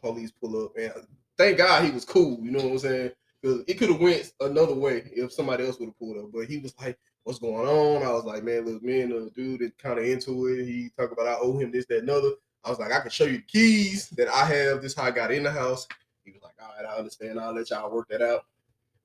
Police 0.01 0.31
pull 0.31 0.65
up, 0.65 0.71
and 0.77 0.91
thank 1.37 1.57
God 1.57 1.85
he 1.85 1.91
was 1.91 2.05
cool. 2.05 2.39
You 2.41 2.51
know 2.51 2.59
what 2.59 2.71
I'm 2.71 2.79
saying? 2.79 3.11
Because 3.41 3.63
it 3.67 3.75
could 3.75 3.89
have 3.89 4.01
went 4.01 4.33
another 4.39 4.73
way 4.73 5.11
if 5.15 5.31
somebody 5.31 5.65
else 5.65 5.79
would 5.79 5.87
have 5.87 5.99
pulled 5.99 6.17
up. 6.17 6.31
But 6.33 6.45
he 6.45 6.57
was 6.57 6.73
like, 6.79 6.97
"What's 7.23 7.39
going 7.39 7.67
on?" 7.67 8.03
I 8.03 8.11
was 8.11 8.25
like, 8.25 8.43
"Man, 8.43 8.65
look, 8.65 8.81
me 8.83 9.01
and 9.01 9.11
the 9.11 9.31
dude 9.35 9.61
is 9.61 9.71
kind 9.77 9.99
of 9.99 10.05
into 10.05 10.47
it. 10.47 10.65
He 10.65 10.89
talked 10.97 11.13
about 11.13 11.27
I 11.27 11.37
owe 11.39 11.57
him 11.57 11.71
this, 11.71 11.85
that, 11.87 11.99
and 11.99 12.09
other." 12.09 12.31
I 12.63 12.69
was 12.69 12.79
like, 12.79 12.91
"I 12.91 12.99
can 12.99 13.11
show 13.11 13.25
you 13.25 13.37
the 13.37 13.43
keys 13.43 14.09
that 14.11 14.27
I 14.27 14.45
have. 14.45 14.81
This 14.81 14.95
how 14.95 15.03
I 15.03 15.11
got 15.11 15.31
in 15.31 15.43
the 15.43 15.51
house." 15.51 15.87
He 16.25 16.31
was 16.31 16.41
like, 16.41 16.55
"All 16.61 16.73
right, 16.75 16.85
I 16.85 16.97
understand. 16.97 17.39
I'll 17.39 17.53
let 17.53 17.69
y'all 17.69 17.91
work 17.91 18.07
that 18.09 18.21
out." 18.21 18.45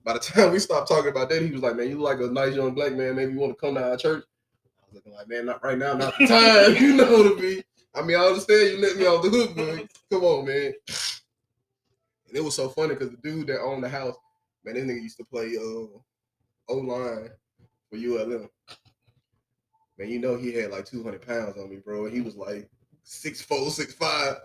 By 0.02 0.14
the 0.14 0.18
time 0.20 0.52
we 0.52 0.58
stopped 0.58 0.88
talking 0.88 1.10
about 1.10 1.28
that, 1.28 1.42
he 1.42 1.50
was 1.50 1.62
like, 1.62 1.76
"Man, 1.76 1.88
you 1.88 1.98
look 1.98 2.18
like 2.18 2.26
a 2.26 2.32
nice 2.32 2.54
young 2.54 2.74
black 2.74 2.94
man. 2.94 3.16
Maybe 3.16 3.32
you 3.32 3.38
want 3.38 3.52
to 3.52 3.60
come 3.60 3.74
to 3.74 3.90
our 3.90 3.96
church." 3.96 4.24
I 4.86 4.94
was 4.94 4.94
looking 4.94 5.12
like, 5.12 5.28
"Man, 5.28 5.46
not 5.46 5.64
right 5.64 5.78
now. 5.78 5.94
Not 5.94 6.16
the 6.18 6.26
time. 6.26 6.76
you 6.82 6.94
know 6.94 7.22
to 7.22 7.36
be." 7.40 7.62
I 7.94 8.02
mean, 8.02 8.16
I 8.16 8.24
understand 8.24 8.72
you 8.72 8.78
let 8.78 8.96
me 8.96 9.06
off 9.06 9.22
the 9.22 9.30
hook, 9.30 9.56
but 9.56 9.88
come 10.10 10.24
on, 10.24 10.46
man. 10.46 10.72
And 12.28 12.36
it 12.36 12.44
was 12.44 12.54
so 12.54 12.68
funny 12.68 12.94
because 12.94 13.10
the 13.10 13.16
dude 13.16 13.46
that 13.48 13.60
owned 13.60 13.82
the 13.82 13.88
house, 13.88 14.16
man, 14.64 14.74
this 14.74 14.84
nigga 14.84 15.02
used 15.02 15.16
to 15.16 15.24
play 15.24 15.56
uh 15.56 15.98
O 16.68 16.76
line 16.76 17.30
for 17.90 17.96
ULM. 17.96 18.48
Man, 19.98 20.08
you 20.08 20.18
know 20.18 20.36
he 20.36 20.52
had 20.52 20.70
like 20.70 20.84
200 20.84 21.26
pounds 21.26 21.56
on 21.56 21.70
me, 21.70 21.76
bro. 21.76 22.06
He 22.06 22.20
was 22.20 22.36
like 22.36 22.68
six 23.02 23.40
four, 23.40 23.70
six 23.70 23.94
five. 23.94 24.36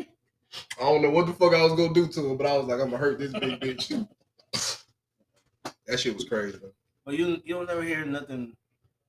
I 0.00 0.82
don't 0.82 1.02
know 1.02 1.10
what 1.10 1.26
the 1.26 1.32
fuck 1.32 1.54
I 1.54 1.62
was 1.62 1.74
gonna 1.74 1.92
do 1.92 2.08
to 2.08 2.30
him, 2.30 2.36
but 2.36 2.46
I 2.46 2.56
was 2.56 2.66
like, 2.66 2.80
I'm 2.80 2.90
gonna 2.90 2.98
hurt 2.98 3.18
this 3.18 3.32
big 3.32 3.60
bitch. 3.60 4.08
that 5.86 6.00
shit 6.00 6.14
was 6.14 6.24
crazy. 6.24 6.58
Though. 6.58 6.72
But 7.04 7.18
you 7.18 7.42
you 7.44 7.54
don't 7.54 7.66
never 7.66 7.82
hear 7.82 8.04
nothing 8.04 8.54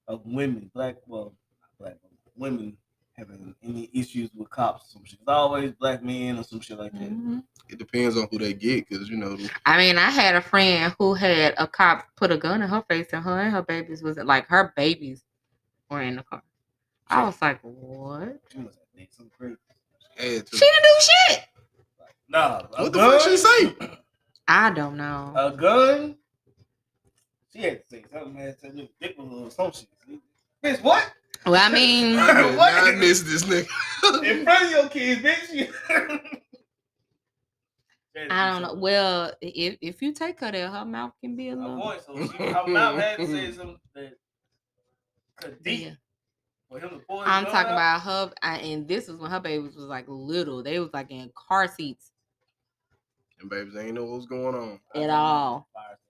of 0.08 0.22
women, 0.26 0.72
black 0.74 0.96
well, 1.06 1.34
black 1.80 1.96
women 2.36 2.78
having 3.18 3.56
any 3.64 3.90
issues 3.94 4.30
with 4.36 4.50
cops 4.50 4.84
or 4.84 4.88
some 4.94 5.06
shit. 5.06 5.20
It's 5.20 5.28
always 5.28 5.72
black 5.74 6.04
men 6.04 6.38
or 6.38 6.44
some 6.44 6.60
shit 6.60 6.78
like 6.78 6.94
that. 6.94 7.10
Mhm. 7.12 7.44
It 7.70 7.80
depends 7.80 8.16
on 8.16 8.28
who 8.32 8.38
they 8.38 8.54
get, 8.54 8.88
cause 8.88 9.10
you 9.10 9.18
know 9.18 9.38
I 9.66 9.78
mean, 9.78 9.98
I 9.98 10.10
had 10.10 10.36
a 10.36 10.42
friend 10.42 10.96
who 11.00 11.16
had 11.16 11.56
a 11.58 11.68
cop 11.68 12.08
put 12.16 12.32
a 12.32 12.38
gun 12.38 12.62
in 12.62 12.70
her 12.70 12.84
face, 12.88 13.08
and 13.14 13.24
her 13.24 13.40
and 13.42 13.52
her 13.52 13.64
babies 13.64 14.04
was 14.04 14.18
like 14.18 14.48
her 14.48 14.72
babies 14.76 15.24
were 15.90 16.02
in 16.02 16.18
the 16.18 16.24
car. 16.24 16.44
I 17.10 17.24
was 17.24 17.42
like, 17.42 17.60
what? 17.62 18.40
She 18.52 18.60
must 18.60 18.80
have 18.98 19.08
some 19.10 19.32
crazy. 19.38 19.56
She 20.20 20.30
didn't 20.30 20.84
do 20.84 20.96
shit. 21.00 21.44
Nah, 22.30 22.62
a 22.74 22.84
What 22.84 22.94
the 22.94 23.00
fuck 23.00 23.22
she 23.22 23.38
say? 23.38 23.76
I 24.48 24.70
don't 24.72 24.98
know. 24.98 25.34
A 25.36 25.52
gun? 25.52 26.18
She 27.54 27.60
had 27.60 27.82
to 27.84 27.88
say 27.88 28.04
something, 28.12 28.34
man. 28.34 28.56
Said, 28.60 28.76
look, 28.76 28.90
dick 29.00 29.16
was 29.18 29.28
a 29.28 29.34
little 29.34 29.50
some 29.52 29.72
shit. 29.72 29.88
Bitch, 30.64 30.82
what? 30.84 31.12
Well, 31.46 31.56
I 31.56 31.70
mean, 31.74 32.16
What? 32.58 32.74
I 32.74 32.92
miss 32.96 33.22
this 33.22 33.44
nigga. 33.44 33.68
In 34.24 34.44
front 34.44 34.66
of 34.66 34.72
your 34.72 34.90
kids, 34.90 35.22
bitch. 35.22 35.72
I 38.32 38.50
don't 38.52 38.62
know. 38.64 38.74
Well, 38.74 39.32
if 39.42 39.78
if 39.80 40.02
you 40.02 40.12
take 40.12 40.40
her 40.40 40.52
there, 40.52 40.70
her 40.70 40.84
mouth 40.86 41.14
can 41.22 41.36
be 41.36 41.50
a 41.50 41.56
little. 41.56 41.80
point, 41.80 42.02
so 42.04 42.16
she, 42.18 42.38
her 42.52 42.68
mouth 42.68 43.00
had 43.00 43.18
to 43.18 43.28
say 43.28 43.52
something 43.52 43.78
that 43.94 44.14
Yeah. 45.64 45.92
for 46.68 46.80
him 46.80 46.90
to 46.90 46.98
pull 47.08 47.20
his 47.20 47.28
I'm 47.30 47.46
talking 47.46 47.74
about 47.74 48.02
her, 48.02 48.32
I, 48.42 48.58
and 48.58 48.88
this 48.88 49.08
was 49.08 49.18
when 49.18 49.30
her 49.30 49.40
babies 49.40 49.76
was 49.76 49.86
like 49.86 50.06
little. 50.08 50.64
They 50.64 50.80
was 50.80 50.90
like 50.94 51.12
in 51.12 51.32
car 51.36 51.68
seats 51.68 52.12
And 53.40 53.50
babies 53.52 53.76
ain't 53.78 53.94
know 53.94 54.06
what's 54.06 54.26
going 54.26 54.56
on. 54.56 54.80
at 54.96 55.10
all. 55.12 55.68
Fire 55.76 55.84
station. 55.96 56.07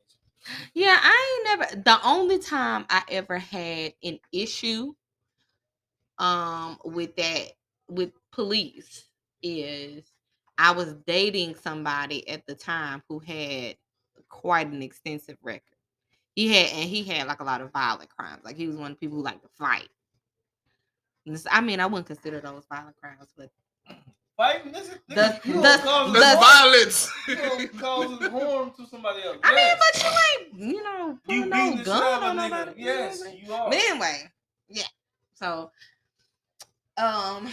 Yeah, 0.74 0.98
I 1.02 1.44
ain't 1.50 1.60
never. 1.62 1.82
The 1.84 2.00
only 2.08 2.40
time 2.40 2.86
I 2.90 3.04
ever 3.10 3.38
had 3.40 3.94
an 4.04 4.20
issue, 4.32 4.94
um, 6.20 6.78
with 6.86 7.16
that 7.18 7.52
with 7.90 8.12
police 8.32 9.08
is 9.44 10.12
I 10.58 10.72
was 10.72 10.96
dating 11.06 11.56
somebody 11.56 12.28
at 12.30 12.46
the 12.48 12.56
time 12.56 13.04
who 13.10 13.20
had 13.20 13.76
quite 14.30 14.68
an 14.72 14.82
extensive 14.82 15.38
record. 15.44 15.64
He 16.36 16.54
had, 16.54 16.72
and 16.74 16.90
he 16.90 17.04
had 17.04 17.28
like 17.28 17.40
a 17.42 17.46
lot 17.46 17.62
of 17.62 17.72
violent 17.72 18.10
crimes. 18.10 18.44
Like 18.46 18.58
he 18.58 18.68
was 18.68 18.78
one 18.78 18.92
of 18.92 18.98
the 19.00 19.06
people 19.08 19.18
who 19.18 19.24
like 19.24 19.42
to 19.42 19.50
fight. 19.58 19.90
This- 21.26 21.48
I 21.52 21.62
mean, 21.62 21.80
I 21.80 21.86
wouldn't 21.88 22.08
consider 22.08 22.42
those 22.42 22.66
violent 22.70 22.98
crimes, 22.98 23.30
but 23.38 23.52
Fighting, 24.38 24.72
this 24.72 24.90
is, 24.90 25.00
The- 25.08 25.16
nigga, 25.16 25.46
you 25.46 25.54
the- 25.62 25.80
cause 25.84 26.14
the- 26.14 26.20
That's 26.20 26.40
harm- 26.44 26.72
violence. 26.72 27.12
you 27.28 27.68
gonna 27.80 28.30
harm 28.30 28.72
to 28.78 28.86
somebody 28.88 29.24
else. 29.24 29.38
I 29.44 29.56
mean, 29.56 29.76
but 29.80 30.04
you 30.04 30.10
ain't, 30.70 30.76
you 30.76 30.84
know, 30.84 31.18
you 31.28 31.46
no 31.48 31.84
gun 31.84 32.24
on 32.24 32.30
of 32.30 32.36
nobody. 32.36 32.50
know 32.52 32.58
what 32.60 32.68
I'm 32.70 32.74
Yes, 32.78 33.20
saying? 33.24 33.42
you 33.44 33.52
are. 33.54 33.70
But 33.70 33.80
anyway, 33.80 34.32
yeah. 34.70 34.84
So, 35.34 35.72
um, 36.98 37.50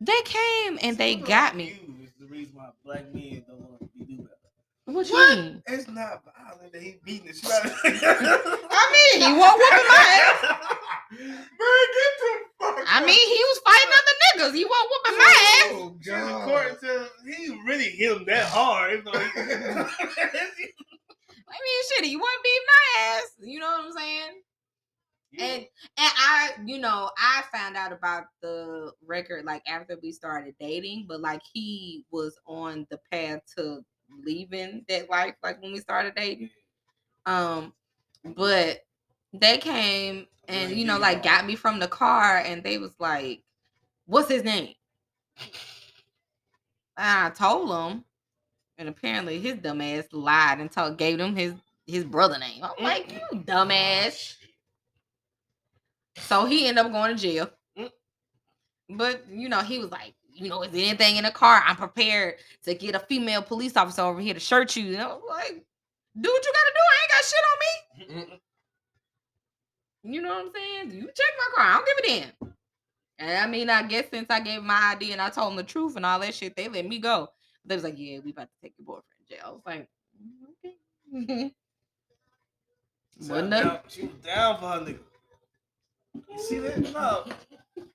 they 0.00 0.20
came 0.24 0.78
and 0.82 0.98
they 0.98 1.16
got 1.16 1.56
me. 1.56 1.68
Is 2.02 2.10
the 2.20 2.26
reason 2.26 2.54
why 2.56 2.68
black 2.84 3.12
men 3.14 3.44
don't 3.48 3.60
want 3.60 3.78
to 3.80 3.88
be 3.98 4.04
do 4.16 4.22
better. 4.22 4.36
What 4.86 5.08
you 5.08 5.14
What? 5.14 5.38
mean? 5.38 5.62
It's 5.66 5.86
not 5.88 6.22
violent 6.24 6.72
that 6.72 6.82
he 6.82 6.96
beating 7.04 7.28
the 7.28 7.32
shit 7.34 7.50
out 7.50 7.64
of 7.66 7.72
I 7.84 8.84
mean, 8.92 9.22
he 9.22 9.32
won't 9.38 9.58
whooping 9.58 9.88
my 9.88 10.04
ass. 10.22 10.42
Man, 11.12 11.38
get 11.94 12.12
the 12.18 12.32
fuck 12.58 12.84
I 12.88 13.00
mean, 13.04 13.28
he 13.28 13.44
was 13.44 13.60
fighting 13.64 13.92
other 13.94 14.16
niggas. 14.50 14.56
He 14.56 14.64
won't 14.64 14.90
whooping 14.90 15.18
my 15.18 15.34
ass. 15.54 15.70
Oh, 15.72 15.96
She 16.02 16.10
in 16.10 16.26
the 16.26 16.44
court 16.44 16.82
and 16.82 17.34
he 17.34 17.60
really 17.66 17.90
hit 17.90 18.16
him 18.16 18.24
that 18.26 18.46
hard. 18.46 18.92
even 18.92 19.04
though 19.04 19.18
he- 19.20 20.72
I 21.54 21.58
mean, 21.64 21.82
shit, 21.94 22.04
he 22.06 22.16
wasn't 22.16 22.42
beat 22.42 22.60
my 22.66 23.00
ass. 23.02 23.22
You 23.40 23.60
know 23.60 23.66
what 23.66 23.84
I'm 23.84 23.92
saying? 23.92 24.42
And 25.38 25.62
and 25.62 26.12
I, 26.18 26.50
you 26.66 26.78
know, 26.78 27.10
I 27.16 27.42
found 27.54 27.76
out 27.76 27.92
about 27.92 28.24
the 28.42 28.92
record 29.06 29.44
like 29.46 29.62
after 29.66 29.98
we 30.02 30.12
started 30.12 30.54
dating, 30.60 31.06
but 31.08 31.20
like 31.20 31.40
he 31.52 32.04
was 32.10 32.36
on 32.46 32.86
the 32.90 32.98
path 33.10 33.40
to 33.56 33.82
leaving 34.24 34.84
that 34.88 35.10
life, 35.10 35.34
like 35.42 35.62
when 35.62 35.72
we 35.72 35.80
started 35.80 36.14
dating. 36.14 36.50
Um, 37.26 37.72
but 38.24 38.80
they 39.32 39.58
came 39.58 40.26
and 40.48 40.72
you 40.72 40.84
know, 40.84 40.98
like 40.98 41.22
got 41.22 41.46
me 41.46 41.54
from 41.54 41.78
the 41.78 41.88
car, 41.88 42.38
and 42.38 42.62
they 42.62 42.78
was 42.78 42.94
like, 42.98 43.42
"What's 44.06 44.28
his 44.28 44.44
name?" 44.44 44.74
And 46.96 47.26
I 47.26 47.30
told 47.30 47.70
them, 47.70 48.04
and 48.78 48.88
apparently 48.88 49.38
his 49.38 49.58
dumb 49.58 49.80
ass 49.80 50.04
lied 50.12 50.60
and 50.60 50.70
told 50.70 50.98
gave 50.98 51.18
them 51.18 51.36
his 51.36 51.54
his 51.86 52.04
brother 52.04 52.38
name. 52.38 52.62
I'm 52.62 52.84
like, 52.84 53.12
you 53.12 53.38
dumbass. 53.40 54.34
So 56.16 56.44
he 56.44 56.66
ended 56.66 56.84
up 56.84 56.92
going 56.92 57.16
to 57.16 57.22
jail. 57.22 57.50
Mm. 57.78 57.90
But 58.90 59.24
you 59.30 59.48
know, 59.48 59.60
he 59.60 59.78
was 59.78 59.90
like, 59.90 60.14
you 60.32 60.48
know, 60.48 60.62
is 60.62 60.70
anything 60.74 61.16
in 61.16 61.24
the 61.24 61.30
car? 61.30 61.62
I'm 61.66 61.76
prepared 61.76 62.36
to 62.64 62.74
get 62.74 62.94
a 62.94 63.00
female 63.00 63.42
police 63.42 63.76
officer 63.76 64.02
over 64.02 64.20
here 64.20 64.34
to 64.34 64.40
shirt 64.40 64.74
you. 64.76 64.84
You 64.84 64.96
know, 64.96 65.20
like, 65.28 65.64
do 66.20 66.30
what 66.30 66.44
you 66.44 66.52
gotta 66.52 66.72
do. 66.74 66.80
I 66.90 66.98
ain't 67.02 67.12
got 67.12 67.24
shit 67.24 68.18
on 68.18 68.30
me. 68.30 68.38
You 70.04 70.20
know 70.22 70.30
what 70.30 70.46
I'm 70.46 70.52
saying? 70.52 70.90
You 71.00 71.06
check 71.06 71.26
my 71.38 71.54
car. 71.54 71.66
I 71.66 71.74
don't 71.74 71.86
give 71.86 71.98
a 71.98 72.08
damn. 72.40 72.54
And 73.18 73.38
I 73.38 73.46
mean, 73.46 73.70
I 73.70 73.82
guess 73.84 74.06
since 74.10 74.26
I 74.30 74.40
gave 74.40 74.62
my 74.62 74.94
ID 74.96 75.12
and 75.12 75.20
I 75.20 75.30
told 75.30 75.50
them 75.50 75.56
the 75.56 75.62
truth 75.62 75.94
and 75.96 76.04
all 76.04 76.18
that 76.18 76.34
shit, 76.34 76.56
they 76.56 76.68
let 76.68 76.86
me 76.86 76.98
go. 76.98 77.28
They 77.64 77.76
was 77.76 77.84
like, 77.84 77.94
yeah, 77.96 78.18
we 78.24 78.32
about 78.32 78.48
to 78.48 78.54
take 78.60 78.74
your 78.78 78.86
boyfriend 78.86 79.04
to 79.28 79.34
jail. 79.36 79.44
I 79.46 79.50
was 79.52 79.62
like, 79.64 79.88
"Mm, 81.14 81.22
okay. 81.22 81.54
Was 83.20 83.28
down- 83.28 83.78
She 83.88 84.02
was 84.06 84.14
down 84.24 84.58
for 84.58 84.68
her 84.70 84.80
nigga. 84.80 84.98
You 86.32 86.38
see 86.38 86.58
that? 86.58 86.92
No. 86.92 87.24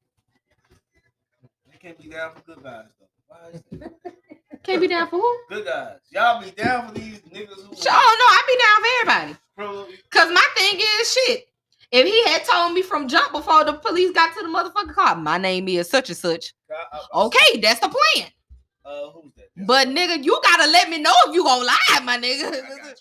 Can't 1.81 1.97
be 2.01 2.09
down 2.09 2.31
for 2.33 2.41
good 2.41 2.63
guys 2.63 2.85
though. 2.99 3.07
Why 3.27 3.37
is 3.53 3.63
that? 3.79 3.93
Can't 4.63 4.81
be 4.81 4.87
down 4.87 5.07
for 5.09 5.17
who? 5.19 5.37
Good 5.49 5.65
guys. 5.65 5.97
Y'all 6.11 6.41
be 6.41 6.51
down 6.51 6.87
for 6.87 6.93
these 6.93 7.19
niggas 7.21 7.55
who 7.55 7.75
Sure, 7.75 7.91
no, 7.93 8.25
I 8.29 8.41
be 8.47 8.57
down 8.59 8.81
for 8.81 9.67
everybody. 9.71 10.01
Cause 10.09 10.31
my 10.31 10.45
thing 10.55 10.79
is 10.79 11.13
shit. 11.13 11.47
If 11.91 12.05
he 12.05 12.23
had 12.31 12.43
told 12.43 12.73
me 12.73 12.81
from 12.81 13.07
jump 13.07 13.31
before 13.31 13.63
the 13.63 13.73
police 13.73 14.11
got 14.11 14.35
to 14.35 14.41
the 14.43 14.49
motherfucking 14.49 14.93
car, 14.93 15.15
my 15.15 15.37
name 15.37 15.67
is 15.69 15.89
such 15.89 16.09
and 16.09 16.17
such. 16.17 16.53
I- 16.69 16.97
I- 16.97 17.25
Okay, 17.25 17.59
that's 17.61 17.79
the 17.79 17.87
plan. 17.87 18.29
Uh, 18.83 19.09
who's 19.11 19.31
that? 19.35 19.49
But 19.65 19.87
nigga, 19.89 20.21
you 20.23 20.39
gotta 20.43 20.69
let 20.69 20.89
me 20.89 20.97
know 20.99 21.13
if 21.27 21.33
you 21.35 21.43
gonna 21.43 21.63
lie, 21.65 21.99
my 22.03 22.13
I 22.15 22.19
got 22.19 22.25
you. 22.25 22.45
nigga. 22.45 22.47
I 22.47 22.77
got 22.77 22.99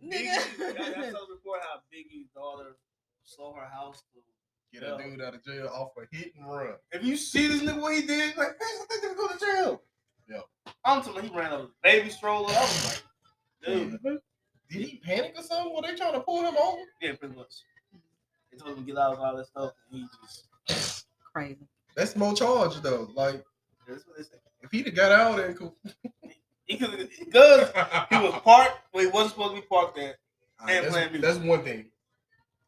you. 0.00 0.08
Biggie, 0.10 0.24
y'all- 0.24 0.68
y'all 0.68 0.74
nigga. 0.74 1.12
saw 1.12 1.26
the 1.26 1.32
report 1.34 1.60
how 1.62 1.80
Biggie's 1.92 2.28
daughter 2.34 2.76
sold 3.24 3.56
her 3.56 3.66
house 3.66 4.02
to. 4.14 4.20
Get 4.72 4.82
a 4.82 4.98
dude 5.02 5.20
out 5.22 5.34
of 5.34 5.44
jail 5.44 5.68
off 5.72 5.92
a 5.96 6.14
hit 6.14 6.32
and 6.36 6.48
run. 6.50 6.74
If 6.92 7.02
you 7.02 7.16
see 7.16 7.46
this 7.48 7.62
nigga 7.62 7.80
what 7.80 7.94
he 7.94 8.02
did, 8.02 8.36
like, 8.36 8.48
man, 8.48 8.56
I 8.60 8.84
think 8.88 9.02
they 9.02 9.14
go 9.14 9.28
to 9.28 9.38
jail. 9.38 9.82
Yeah. 10.28 10.72
I'm 10.84 11.02
telling 11.02 11.24
you, 11.24 11.30
he 11.30 11.36
ran 11.38 11.52
a 11.52 11.68
baby 11.82 12.10
stroller. 12.10 12.50
I 12.50 12.60
was 12.60 12.84
like, 12.86 13.02
dude, 13.64 13.98
Did 14.70 14.82
he 14.82 15.00
panic 15.02 15.34
or 15.36 15.42
something? 15.42 15.74
Were 15.74 15.82
they 15.82 15.96
trying 15.96 16.12
to 16.12 16.20
pull 16.20 16.42
him 16.44 16.54
over? 16.56 16.82
yeah, 17.00 17.14
pretty 17.14 17.34
much. 17.34 17.54
They 18.52 18.58
told 18.58 18.76
him 18.76 18.84
to 18.84 18.92
get 18.92 18.98
out 18.98 19.14
of 19.14 19.20
all 19.20 19.36
that 19.36 19.46
stuff, 19.46 19.72
and 19.90 20.00
he 20.00 20.06
just. 20.66 21.06
Crazy. 21.32 21.66
That's 21.96 22.14
more 22.16 22.34
charge 22.34 22.80
though. 22.82 23.10
Like 23.14 23.44
That's 23.86 24.06
what 24.06 24.16
they 24.16 24.22
say. 24.22 24.36
if 24.62 24.70
he'd 24.70 24.86
have 24.86 24.94
got 24.94 25.12
out 25.12 25.40
and 25.40 25.56
cool. 25.56 25.74
He 26.66 26.76
could 26.76 26.90
because 27.18 27.70
he 28.10 28.16
was 28.16 28.42
parked 28.44 28.78
where 28.92 29.04
he 29.04 29.10
wasn't 29.10 29.30
supposed 29.30 29.54
to 29.54 29.60
be 29.62 29.66
parked 29.66 29.98
at. 29.98 30.16
Ah, 30.60 30.66
and 30.68 30.94
that's, 30.94 31.20
that's 31.22 31.38
one 31.38 31.64
thing. 31.64 31.86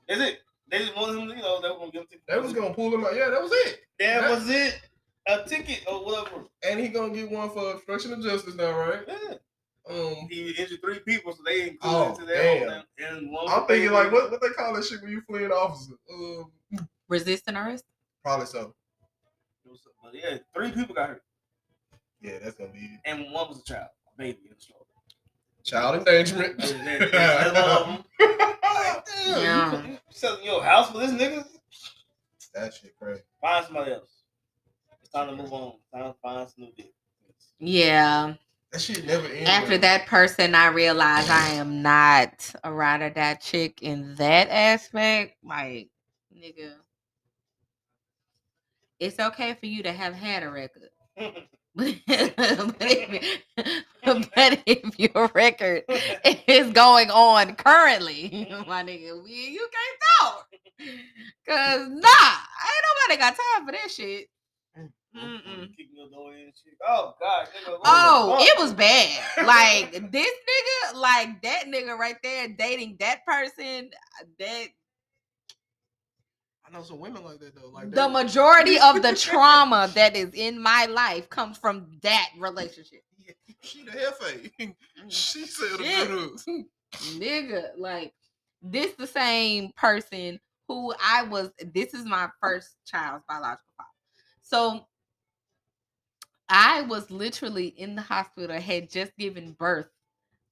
Is 0.08 0.20
it. 0.22 0.38
They 0.70 0.78
just 0.78 0.96
wanted 0.96 1.18
him, 1.18 1.28
to, 1.28 1.34
you 1.36 1.42
know, 1.42 1.60
they 1.60 1.68
were 1.68 1.76
gonna 1.78 1.90
give 1.90 2.02
him. 2.02 2.20
They 2.28 2.38
was 2.38 2.52
gonna 2.52 2.72
pull 2.74 2.94
him 2.94 3.04
out. 3.04 3.14
Yeah, 3.16 3.30
that 3.30 3.42
was 3.42 3.50
it. 3.52 3.80
That 3.98 4.20
that- 4.22 4.30
was 4.30 4.48
it. 4.48 4.80
A 5.26 5.44
ticket 5.46 5.84
or 5.86 6.04
whatever. 6.04 6.44
And 6.66 6.80
he 6.80 6.88
gonna 6.88 7.12
get 7.14 7.30
one 7.30 7.50
for 7.50 7.72
obstruction 7.72 8.12
of 8.12 8.22
justice 8.22 8.54
now, 8.54 8.70
right? 8.78 9.02
Yeah. 9.06 9.34
Um, 9.88 10.28
He 10.30 10.50
injured 10.58 10.80
three 10.80 11.00
people, 11.00 11.32
so 11.32 11.42
they 11.44 11.68
included 11.70 11.96
Oh, 11.96 12.10
into 12.10 12.24
that. 12.26 12.84
damn. 12.98 13.08
And 13.18 13.30
one 13.30 13.46
I'm 13.48 13.66
thinking 13.66 13.88
baby. 13.90 13.94
like 13.94 14.12
what 14.12 14.30
what 14.30 14.40
they 14.40 14.48
call 14.50 14.74
that 14.74 14.84
shit 14.84 15.02
when 15.02 15.10
you 15.10 15.20
flee 15.22 15.44
an 15.44 15.52
officer. 15.52 15.94
Um, 16.12 16.52
Resisting 17.08 17.56
arrest? 17.56 17.84
probably 18.22 18.46
so. 18.46 18.74
But 20.02 20.14
yeah, 20.14 20.38
three 20.54 20.72
people 20.72 20.94
got 20.94 21.10
hurt, 21.10 21.22
Yeah, 22.20 22.38
that's 22.38 22.56
gonna 22.56 22.70
be 22.72 22.78
it. 22.80 23.00
and 23.04 23.30
one 23.32 23.48
was 23.48 23.60
a 23.60 23.64
child, 23.64 23.88
a 24.12 24.16
baby 24.18 24.38
in 24.44 24.54
the 24.54 24.60
stroller. 24.60 24.84
Child 25.64 25.96
endangerment. 25.96 26.58
That- 26.58 27.10
that- 27.12 27.12
that's 27.12 27.58
all 27.58 27.68
of 27.70 27.86
them. 27.86 28.04
Like, 28.62 29.06
damn, 29.06 29.42
Yeah. 29.42 29.82
you, 29.86 29.92
you 29.92 29.98
selling 30.10 30.44
your 30.44 30.62
house 30.62 30.90
for 30.90 30.98
this 30.98 31.10
nigga? 31.12 31.46
that 32.54 32.74
shit 32.74 32.96
crazy. 32.98 33.22
Find 33.40 33.64
somebody 33.64 33.92
else. 33.92 34.22
It's 35.00 35.10
time 35.10 35.28
to 35.28 35.36
move 35.36 35.52
on. 35.52 35.74
Time 35.94 36.12
to 36.12 36.18
find 36.20 36.48
some 36.48 36.64
new 36.64 36.72
dick. 36.76 36.92
Yeah. 37.58 38.34
That 38.72 38.80
shit 38.80 39.04
never 39.04 39.26
ends. 39.28 39.48
After 39.48 39.78
that 39.78 40.06
person, 40.06 40.54
I 40.54 40.66
realized 40.68 41.30
I 41.30 41.50
am 41.50 41.82
not 41.82 42.52
a 42.64 42.72
ride 42.72 43.02
or 43.02 43.10
die 43.10 43.34
chick 43.34 43.82
in 43.82 44.14
that 44.16 44.48
aspect. 44.50 45.36
Like, 45.44 45.90
nigga, 46.36 46.72
it's 48.98 49.18
okay 49.18 49.54
for 49.54 49.66
you 49.66 49.82
to 49.84 49.92
have 49.92 50.14
had 50.14 50.42
a 50.42 50.50
record. 50.50 50.90
but, 54.04 54.62
if, 54.66 54.98
your 54.98 55.30
record 55.34 55.84
is 56.46 56.70
going 56.72 57.10
on 57.10 57.54
currently, 57.54 58.48
my 58.66 58.82
nigga, 58.82 59.22
we, 59.22 59.30
you 59.30 59.68
can't 59.70 60.00
talk. 60.20 60.48
Cause 61.48 61.88
nah, 61.88 62.36
ain't 62.66 62.84
nobody 63.08 63.20
got 63.20 63.36
time 63.36 63.66
for 63.66 63.72
that 63.72 63.90
shit. 63.90 64.26
Oh 66.86 67.14
God. 67.20 67.48
Oh, 67.84 68.36
it 68.40 68.58
was 68.58 68.72
bad. 68.72 69.20
Like 69.44 69.92
this 70.10 70.32
nigga, 70.32 70.94
like 70.94 71.42
that 71.42 71.64
nigga 71.66 71.98
right 71.98 72.16
there 72.22 72.48
dating 72.48 72.96
that 73.00 73.24
person. 73.26 73.90
That 74.38 74.68
I 76.70 76.76
know 76.76 76.82
some 76.82 77.00
women 77.00 77.24
like 77.24 77.40
that 77.40 77.54
though. 77.54 77.68
Like 77.68 77.90
the 77.90 78.08
majority 78.08 78.78
of 78.78 79.02
the 79.02 79.14
trauma 79.16 79.90
that 79.94 80.16
is 80.16 80.30
in 80.34 80.60
my 80.60 80.86
life 80.86 81.28
comes 81.28 81.58
from 81.58 81.86
that 82.02 82.28
relationship. 82.38 83.02
she 83.62 83.84
the 83.84 83.90
hefe. 83.90 84.52
Mm. 84.60 84.74
she 85.08 85.46
said 85.46 85.78
the 85.78 86.64
nigga 87.18 87.70
like 87.76 88.12
this 88.62 88.92
the 88.94 89.06
same 89.06 89.72
person 89.76 90.38
who 90.66 90.92
i 91.02 91.22
was 91.22 91.50
this 91.72 91.94
is 91.94 92.04
my 92.04 92.28
first 92.40 92.76
child's 92.84 93.24
biological 93.28 93.64
father 93.76 93.88
so 94.42 94.86
i 96.48 96.82
was 96.82 97.10
literally 97.10 97.68
in 97.68 97.94
the 97.94 98.02
hospital 98.02 98.58
had 98.60 98.90
just 98.90 99.16
given 99.16 99.52
birth 99.52 99.86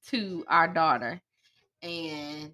to 0.07 0.45
our 0.47 0.67
daughter 0.67 1.21
and 1.83 2.53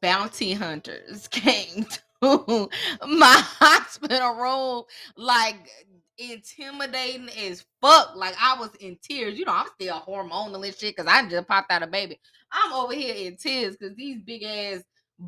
bounty 0.00 0.52
hunters 0.52 1.26
came 1.28 1.84
to 1.84 2.00
my 2.22 3.42
hospital 3.60 4.34
room 4.34 4.82
like 5.16 5.70
intimidating 6.18 7.28
as 7.46 7.64
fuck. 7.80 8.14
Like 8.16 8.34
I 8.40 8.58
was 8.58 8.70
in 8.80 8.98
tears. 9.02 9.38
You 9.38 9.44
know, 9.44 9.54
I'm 9.54 9.68
still 9.80 10.00
hormonal 10.00 10.64
and 10.64 10.74
shit 10.74 10.96
because 10.96 11.06
I 11.06 11.28
just 11.28 11.46
popped 11.46 11.70
out 11.70 11.82
a 11.82 11.86
baby. 11.86 12.18
I'm 12.50 12.72
over 12.72 12.94
here 12.94 13.14
in 13.14 13.36
tears 13.36 13.76
because 13.76 13.96
these 13.96 14.20
big 14.20 14.42
ass 14.42 14.82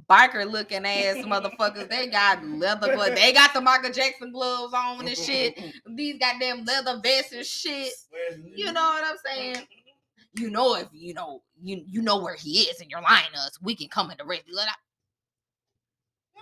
biker 0.09 0.51
looking 0.51 0.87
ass 0.87 1.17
motherfuckers, 1.19 1.89
they 1.89 2.09
got 2.09 2.45
leather 2.45 2.95
gloves. 2.95 3.15
They 3.15 3.33
got 3.35 3.53
the 3.55 3.61
Michael 3.61 3.93
Jackson 3.93 4.33
gloves 4.33 4.75
on 4.75 5.07
and 5.07 5.17
shit. 5.17 5.61
These 5.95 6.19
goddamn 6.19 6.65
leather 6.65 7.01
vests 7.03 7.33
and 7.33 7.47
shit. 7.47 7.93
You 8.55 8.73
know 8.73 8.83
what 8.83 9.05
I'm 9.05 9.17
saying? 9.25 9.67
You 10.35 10.51
know 10.51 10.77
if 10.77 10.87
you 10.93 11.13
know 11.13 11.43
you 11.61 11.83
you 11.89 12.03
know 12.03 12.19
where 12.19 12.37
he 12.37 12.61
is 12.61 12.81
and 12.81 12.89
you're 12.89 13.03
lying 13.03 13.27
to 13.35 13.41
us, 13.41 13.59
we 13.63 13.75
can 13.75 13.89
come 13.89 14.11
and 14.11 14.21
arrest 14.21 14.45
you. 14.47 14.57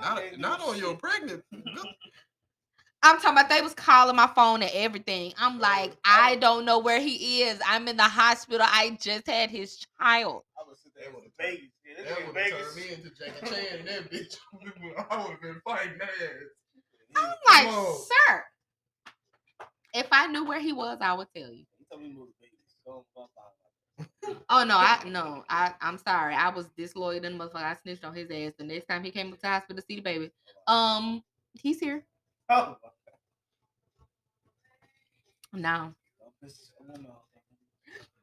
Like, 0.00 0.38
Not, 0.38 0.60
not 0.60 0.68
on 0.68 0.78
your 0.78 0.96
pregnant. 0.96 1.42
I'm 3.02 3.20
talking 3.20 3.38
about 3.38 3.48
they 3.48 3.60
was 3.60 3.74
calling 3.74 4.16
my 4.16 4.26
phone 4.34 4.60
and 4.62 4.72
everything. 4.74 5.32
I'm 5.38 5.58
oh, 5.58 5.62
like, 5.62 5.96
I 6.04 6.34
don't 6.36 6.64
know 6.64 6.80
where 6.80 7.00
he 7.00 7.42
is. 7.42 7.60
I'm 7.64 7.86
in 7.86 7.96
the 7.96 8.02
hospital. 8.02 8.66
I 8.68 8.98
just 9.00 9.26
had 9.28 9.50
his 9.50 9.86
child. 10.00 10.42
I 10.58 10.68
was 10.68 10.80
sitting 10.82 10.98
there 10.98 11.10
That 11.12 11.14
in 11.14 11.14
would've 11.14 11.32
Yeah, 11.86 12.16
That 12.16 12.26
would 12.26 12.34
nigga 12.34 12.58
have 12.58 12.74
turned 12.74 12.76
me 12.76 12.94
into 12.94 13.10
Jackie 13.10 13.54
Chan. 13.54 13.86
That 13.86 14.10
bitch. 14.10 14.36
I 15.10 15.22
would 15.22 15.30
have 15.30 15.40
been 15.40 15.60
fighting 15.64 15.98
ass. 16.02 16.08
I'm 17.16 17.66
like, 17.66 17.72
sir. 17.72 18.44
If 19.94 20.08
I 20.10 20.26
knew 20.26 20.44
where 20.44 20.60
he 20.60 20.72
was, 20.72 20.98
I 21.00 21.14
would 21.14 21.28
tell 21.34 21.52
you. 21.52 21.64
He 21.78 21.84
told 21.90 22.02
me 22.02 22.08
to 22.08 22.14
move 22.18 22.28
to 22.28 22.34
Vegas. 22.40 22.74
Go 22.84 23.04
fuck 23.14 23.30
out. 23.38 23.57
Oh 24.50 24.64
no, 24.64 24.76
I 24.76 25.02
no, 25.08 25.44
I 25.48 25.74
I'm 25.80 25.98
sorry. 25.98 26.34
I 26.34 26.48
was 26.50 26.66
disloyal 26.76 27.20
to 27.20 27.28
the 27.28 27.34
motherfucker. 27.34 27.56
I 27.62 27.74
snitched 27.82 28.04
on 28.04 28.14
his 28.14 28.30
ass. 28.30 28.52
The 28.58 28.64
next 28.64 28.86
time 28.86 29.04
he 29.04 29.10
came 29.10 29.32
to 29.32 29.38
the 29.40 29.46
hospital 29.48 29.76
to 29.80 29.86
see 29.86 29.96
the 29.96 30.02
baby, 30.02 30.30
um, 30.66 31.22
he's 31.54 31.80
here 31.80 32.04
Oh, 32.50 32.76
now. 35.52 35.94
don't 36.20 36.32
piss 36.42 36.70
someone 36.78 37.06
off. 37.10 37.22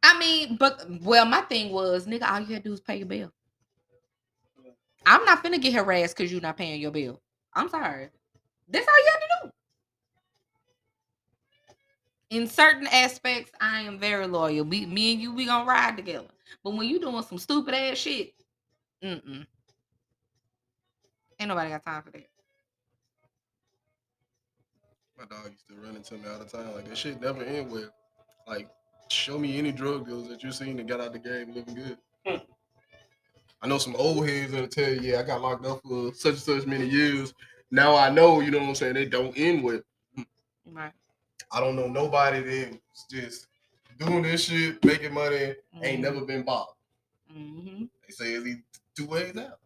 I 0.04 0.20
mean, 0.20 0.58
but 0.58 0.86
well, 1.02 1.26
my 1.26 1.42
thing 1.42 1.72
was, 1.72 2.06
nigga, 2.06 2.30
all 2.30 2.40
you 2.40 2.54
had 2.54 2.64
to 2.64 2.70
do 2.70 2.74
is 2.74 2.82
pay 2.82 2.98
your 2.98 3.08
bill. 3.08 3.32
I'm 5.06 5.24
not 5.26 5.44
finna 5.44 5.62
get 5.62 5.74
harassed 5.74 6.16
because 6.18 6.32
you're 6.32 6.42
not 6.42 6.58
paying 6.58 6.80
your 6.82 6.92
bill. 6.92 7.22
I'm 7.56 7.70
sorry. 7.70 8.10
That's 8.68 8.88
all 8.88 8.98
you 9.00 9.12
have 9.12 9.22
to 9.22 9.28
do. 9.44 9.52
In 12.36 12.48
certain 12.48 12.86
aspects, 12.88 13.50
I 13.62 13.80
am 13.80 13.98
very 13.98 14.28
loyal. 14.28 14.66
We, 14.66 14.86
me 14.86 15.14
and 15.14 15.22
you, 15.22 15.34
we 15.34 15.46
gonna 15.46 15.64
ride 15.64 15.96
together. 15.96 16.28
But 16.66 16.72
when 16.72 16.86
you 16.90 17.00
doing 17.00 17.24
some 17.24 17.38
stupid 17.38 17.74
ass 17.74 17.98
shit, 17.98 18.34
mm-mm. 19.02 19.46
Ain't 21.40 21.48
nobody 21.48 21.70
got 21.70 21.86
time 21.86 22.02
for 22.04 22.12
that. 22.12 22.28
My 25.18 25.24
dog 25.34 25.50
used 25.50 25.66
to 25.70 25.76
run 25.76 25.96
into 25.96 26.16
me 26.16 26.28
all 26.30 26.40
the 26.40 26.44
time. 26.44 26.76
Like 26.76 26.90
that 26.90 26.98
shit 26.98 27.22
never 27.22 27.42
end 27.42 27.72
with, 27.72 27.90
Like, 28.46 28.68
show 29.10 29.40
me 29.40 29.58
any 29.58 29.72
drug 29.72 30.06
dealers 30.06 30.28
that 30.28 30.44
you 30.44 30.52
seen 30.52 30.76
that 30.76 30.88
got 30.88 31.00
out 31.00 31.14
the 31.14 31.20
game 31.20 31.54
looking 31.54 31.76
good. 31.76 31.98
Hmm. 32.26 32.44
I 33.62 33.68
know 33.68 33.78
some 33.78 33.96
old 33.96 34.28
heads 34.28 34.52
that'll 34.52 34.68
tell 34.68 34.92
you, 34.92 35.00
yeah, 35.00 35.22
I 35.22 35.24
got 35.24 35.42
locked 35.42 35.66
up 35.66 35.80
for 35.84 36.14
such 36.14 36.34
and 36.34 36.42
such 36.42 36.66
many 36.66 36.86
years. 36.86 37.34
Now 37.72 37.96
I 37.96 38.10
know, 38.10 38.42
you 38.42 38.52
know 38.52 38.60
what 38.60 38.68
I'm 38.68 38.76
saying, 38.76 38.96
they 38.96 39.06
don't 39.06 39.38
end 39.38 39.64
with. 39.64 39.84
Right. 40.70 40.92
I 41.52 41.60
don't 41.60 41.76
know 41.76 41.88
nobody 41.88 42.42
that's 42.42 43.06
just 43.10 43.48
doing 43.98 44.24
this 44.24 44.46
shit, 44.46 44.84
making 44.84 45.14
money, 45.14 45.56
ain't 45.82 46.00
Mhm. 46.00 46.02
never 46.02 46.22
been 46.26 46.44
bothered. 46.44 46.76
Mhm. 47.32 47.90
They 48.08 48.14
say 48.14 48.34
is 48.34 48.46
he 48.46 48.56
two 48.96 49.06
ways 49.08 49.36
out, 49.38 49.60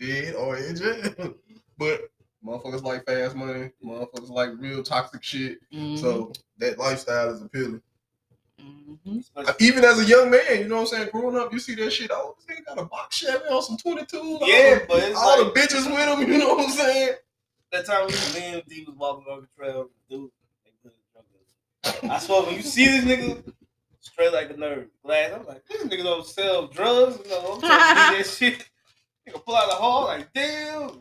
dead 0.00 0.34
or 0.34 0.56
in 0.56 0.76
jail. 0.76 1.34
but 1.78 2.10
motherfuckers 2.44 2.82
like 2.82 3.04
fast 3.06 3.36
money, 3.36 3.70
motherfuckers 3.84 4.30
like 4.30 4.50
real 4.58 4.82
toxic 4.82 5.22
shit. 5.22 5.58
Mhm. 5.72 5.98
So 5.98 6.32
that 6.58 6.78
lifestyle 6.78 7.30
is 7.30 7.42
appealing. 7.42 7.82
Mhm. 8.60 9.24
Uh, 9.36 9.52
Even 9.60 9.84
as 9.84 10.00
a 10.00 10.04
young 10.04 10.30
man, 10.30 10.58
you 10.58 10.68
know 10.68 10.76
what 10.76 10.92
I'm 10.92 10.98
saying? 10.98 11.10
Growing 11.12 11.36
up, 11.36 11.52
you 11.52 11.60
see 11.60 11.76
that 11.76 11.92
shit. 11.92 12.10
Oh, 12.12 12.34
this 12.36 12.46
nigga 12.58 12.64
got 12.66 12.78
a 12.78 12.84
box 12.84 13.16
Chevy 13.16 13.44
on 13.48 13.62
some 13.62 13.76
22. 13.76 14.38
Yeah, 14.42 14.84
but 14.88 15.02
it's 15.04 15.16
all 15.16 15.44
like 15.44 15.54
the 15.54 15.60
bitches 15.60 15.86
with 15.86 16.18
him. 16.20 16.32
You 16.32 16.38
know 16.38 16.54
what 16.54 16.64
I'm 16.66 16.70
saying? 16.72 17.14
that 17.70 17.84
time 17.84 18.00
we 18.06 18.12
was 18.12 18.34
in, 18.34 18.62
D 18.66 18.84
was 18.86 18.96
walking 18.96 19.30
on 19.30 19.42
the 19.42 19.46
trail, 19.54 19.90
dude. 20.08 20.30
they 20.64 20.70
put 20.82 20.90
his 20.90 21.02
drug 21.12 21.24
dealer. 21.30 21.44
I 22.10 22.18
swear, 22.18 22.42
when 22.44 22.54
you 22.56 22.62
see 22.62 22.86
this 22.86 23.04
nigga, 23.04 23.52
straight 24.00 24.32
like 24.32 24.50
a 24.50 24.54
nerd, 24.54 24.88
glass, 25.04 25.32
I'm 25.34 25.46
like, 25.46 25.66
this 25.66 25.82
nigga 25.84 26.04
don't 26.04 26.26
sell 26.26 26.66
drugs. 26.68 27.18
You 27.24 27.30
know, 27.30 27.54
I'm 27.54 27.60
trying 27.60 27.96
to 27.96 28.16
do 28.16 28.18
that 28.18 28.26
shit. 28.26 28.68
Nigga 29.28 29.44
pull 29.44 29.56
out 29.56 29.68
the 29.68 29.76
hall, 29.76 30.04
like, 30.06 30.32
damn. 30.32 31.00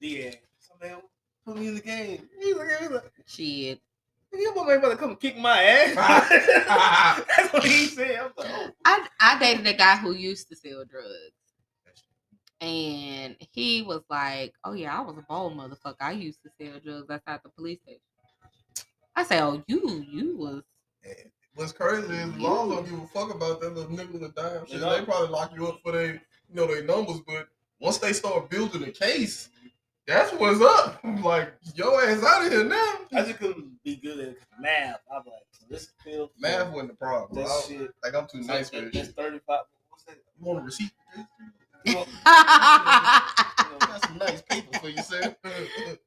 Yeah, 0.00 0.32
so 0.58 0.74
man, 0.80 0.98
put 1.46 1.56
me 1.56 1.68
in 1.68 1.74
the 1.76 1.80
game. 1.80 2.28
He's 2.38 2.56
like, 2.56 2.68
he's 2.80 2.90
like, 2.90 3.12
Shit. 3.24 3.80
nigga, 4.34 4.40
your 4.42 4.54
mama 4.54 4.72
about 4.72 4.90
to 4.90 4.96
come 4.96 5.16
kick 5.16 5.38
my 5.38 5.62
ass. 5.62 7.24
That's 7.36 7.52
what 7.52 7.64
he 7.64 7.86
said. 7.86 8.16
I 8.16 8.22
was 8.24 8.32
like, 8.36 8.48
oh. 8.50 8.70
I 8.84 9.06
I 9.20 9.38
dated 9.38 9.66
a 9.66 9.74
guy 9.74 9.96
who 9.96 10.12
used 10.12 10.48
to 10.48 10.56
sell 10.56 10.84
drugs. 10.84 11.32
And 12.60 13.36
he 13.52 13.82
was 13.82 14.02
like, 14.08 14.54
Oh 14.64 14.72
yeah, 14.72 14.96
I 14.96 15.00
was 15.02 15.18
a 15.18 15.22
bold 15.28 15.56
motherfucker. 15.56 15.96
I 16.00 16.12
used 16.12 16.38
to 16.44 16.50
sell 16.60 16.78
drugs 16.78 17.10
outside 17.10 17.40
the 17.42 17.50
police 17.50 17.80
station. 17.80 18.00
I 19.14 19.24
say, 19.24 19.40
Oh, 19.40 19.62
you 19.66 20.04
you 20.10 20.36
was 20.36 20.62
eh, 21.04 21.14
What's 21.54 21.72
crazy 21.72 22.12
is 22.14 22.34
laws 22.36 22.70
don't 22.70 22.84
give 22.88 22.98
a 23.02 23.06
fuck 23.08 23.34
about 23.34 23.60
that 23.60 23.74
little 23.74 23.92
nickel 23.92 24.24
and 24.24 24.34
dime 24.34 24.64
shit. 24.66 24.76
You? 24.76 24.80
They 24.80 25.04
probably 25.04 25.28
lock 25.28 25.52
you 25.54 25.66
up 25.68 25.80
for 25.82 25.92
they, 25.92 26.06
you 26.08 26.20
know, 26.54 26.66
their 26.66 26.82
numbers, 26.84 27.20
but 27.26 27.48
once 27.78 27.98
they 27.98 28.12
start 28.14 28.48
building 28.48 28.84
a 28.84 28.90
case, 28.90 29.50
that's 30.06 30.32
what's 30.32 30.60
up. 30.62 30.98
Like, 31.22 31.52
your 31.74 32.02
ass 32.02 32.22
out 32.24 32.44
of 32.46 32.52
here 32.52 32.64
now. 32.64 32.94
I 33.12 33.22
just 33.22 33.38
couldn't 33.38 33.82
be 33.84 33.96
good 33.96 34.18
at 34.20 34.36
math. 34.60 35.00
I'm 35.10 35.18
like, 35.26 35.42
so 35.50 35.66
this 35.68 35.92
feel 36.02 36.30
Math 36.38 36.70
wasn't 36.72 36.90
the 36.92 36.96
problem. 36.96 37.42
That 37.42 37.50
I- 37.50 37.62
shit. 37.68 37.90
like, 38.02 38.14
I'm 38.14 38.26
too 38.26 38.40
nice 38.42 38.70
for 38.70 38.80
That- 38.80 38.92
this 38.92 39.08
That's 39.08 39.14
35. 39.14 39.60
What's 39.90 40.04
that? 40.04 40.16
You 40.40 40.46
want 40.46 40.60
a 40.60 40.62
receipt? 40.62 40.90
You 43.72 43.86
got 43.86 44.04
some 44.06 44.18
nice 44.18 44.42
paper 44.42 44.78
for 44.78 44.88
you, 44.88 45.02
sir. 45.02 45.34
like, 45.44 45.66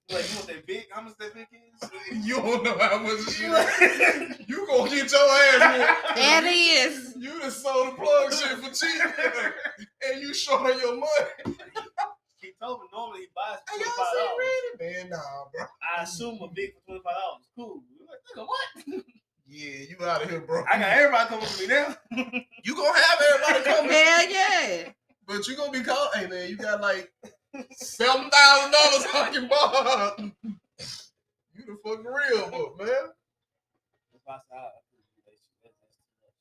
you 0.10 0.36
want 0.36 0.48
that 0.48 0.66
big? 0.68 0.86
How 0.92 1.02
much 1.02 1.18
that 1.20 1.34
big 1.34 1.48
is? 1.52 2.26
you 2.28 2.36
don't 2.36 2.64
know 2.64 2.78
how 2.80 3.00
much 3.00 3.22
shit. 3.32 3.50
Like- 3.50 4.40
You 4.48 4.66
gonna 4.68 4.90
get 4.90 5.12
your 5.12 5.22
ass 5.22 5.78
whooped. 5.80 6.16
There 6.16 6.46
it 6.46 6.48
is. 6.50 7.16
You 7.18 7.40
just 7.42 7.62
sold 7.64 7.88
the 7.88 7.92
plug 8.02 8.34
shit 8.34 8.58
for 8.60 8.72
cheap, 8.74 9.02
and 10.08 10.22
you 10.22 10.34
short 10.34 10.62
on 10.74 10.80
your 10.80 10.96
money. 10.96 11.58
he 12.40 12.52
told 12.62 12.82
me 12.82 12.88
normally 12.94 13.22
he 13.22 13.28
buys 13.36 13.58
Hey, 13.70 13.78
for 13.78 13.86
y'all 13.86 13.94
twenty-five 13.96 14.14
dollars. 14.18 14.46
see 14.78 14.86
ready? 14.88 14.98
Man, 15.02 15.10
nah, 15.10 15.18
bro. 15.54 15.66
I 15.98 16.04
assume 16.04 16.40
a 16.44 16.48
big 16.54 16.74
for 16.76 16.82
twenty-five 16.86 17.14
dollars. 17.14 17.48
Cool. 17.56 17.84
We're 18.00 18.08
like, 18.08 18.22
nigga, 18.36 18.48
what? 18.48 19.04
Yeah, 19.48 19.86
you 19.90 20.06
out 20.06 20.24
of 20.24 20.30
here, 20.30 20.42
bro. 20.42 20.64
I 20.72 20.80
got 20.80 20.90
everybody 20.90 21.30
coming 21.30 21.46
to 21.48 21.62
me 21.62 21.68
now. 21.68 21.96
You 22.64 22.76
gonna 22.76 23.00
have 23.00 23.22
everybody 23.34 23.64
coming, 23.66 23.92
Hell 23.92 24.30
yeah. 24.30 24.90
but 25.28 25.48
you 25.48 25.56
gonna 25.56 25.72
be 25.72 25.82
called. 25.84 26.10
Hey 26.16 26.28
man, 26.28 26.50
you 26.50 26.58
got 26.58 26.82
like 26.82 27.12
seven 27.72 28.30
thousand 28.30 28.72
dollars 28.72 29.06
on 29.16 29.34
your 29.34 29.48
bar. 29.48 30.16
You 30.20 31.64
the 31.66 31.78
fucking 31.84 32.06
real 32.06 32.50
book, 32.50 32.78
man. 32.80 32.90
I 34.28 34.40
couldn't 34.90 35.08
do 35.16 35.22
that 35.26 35.38
shit. 35.62 35.64
That's- 35.64 35.76
that's 35.82 35.98
too 35.98 36.18
much. 36.22 36.34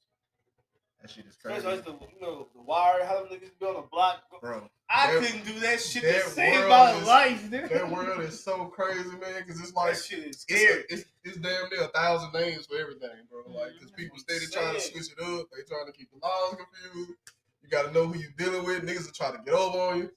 That 1.03 1.11
is 1.27 1.35
Especially 1.37 1.81
the, 1.81 1.93
you 2.15 2.21
know, 2.21 2.49
the 2.55 2.63
wire, 2.63 3.05
how 3.05 3.23
them 3.25 3.29
niggas 3.29 3.59
be 3.61 3.67
on 3.67 3.75
the 3.75 3.83
block. 3.93 4.23
bro. 4.41 4.69
I 4.89 5.13
That- 5.15 5.23
couldn't 5.23 5.45
do 5.45 5.61
that 5.61 5.81
shit 5.81 6.03
that 6.03 6.25
to 6.25 6.31
save 6.31 6.59
world 6.59 6.69
my 6.71 6.93
is- 6.93 7.07
life, 7.07 7.51
dude. 7.51 7.69
That 7.71 7.91
world 7.91 8.21
is 8.21 8.43
so 8.43 8.67
crazy, 8.67 9.09
man. 9.11 9.43
Because 9.45 9.61
it's 9.61 9.73
like 9.75 9.95
that 9.95 10.03
shit 10.03 10.19
is 10.21 10.27
it's, 10.27 10.39
scary. 10.43 10.85
it's, 10.89 11.05
it's 11.25 11.37
damn 11.39 11.69
near 11.71 11.83
a 11.85 11.89
thousand 11.89 12.33
names 12.33 12.67
for 12.67 12.77
everything, 12.77 13.11
bro. 13.31 13.43
Like, 13.49 13.73
because 13.75 13.93
Mhm. 13.93 13.97
people 13.97 14.19
steady 14.19 14.47
trying 14.47 14.75
to 14.75 14.81
switch 14.81 15.13
it 15.13 15.21
up. 15.23 15.47
They 15.51 15.63
trying 15.69 15.87
to 15.87 15.93
keep 15.93 16.11
the 16.11 16.19
laws 16.27 16.57
confused. 16.57 17.13
You 17.63 17.69
got 17.71 17.83
to 17.87 17.93
know 17.93 18.07
who 18.07 18.19
you 18.19 18.31
dealing 18.37 18.65
with. 18.65 18.83
Niggas 18.85 19.09
are 19.09 19.13
trying 19.13 19.37
to 19.39 19.43
get 19.43 19.55
over 19.55 19.79
on 19.79 19.99
you. 19.99 20.11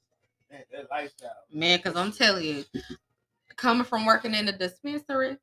Man, 0.51 0.61
that 0.71 0.87
lifestyle. 0.89 1.31
Man, 1.51 1.77
because 1.77 1.95
I'm 1.95 2.11
telling 2.11 2.45
you, 2.45 2.65
coming 3.55 3.83
from 3.83 4.05
working 4.05 4.33
in 4.33 4.45
the 4.45 4.53
dispensary, 4.53 5.37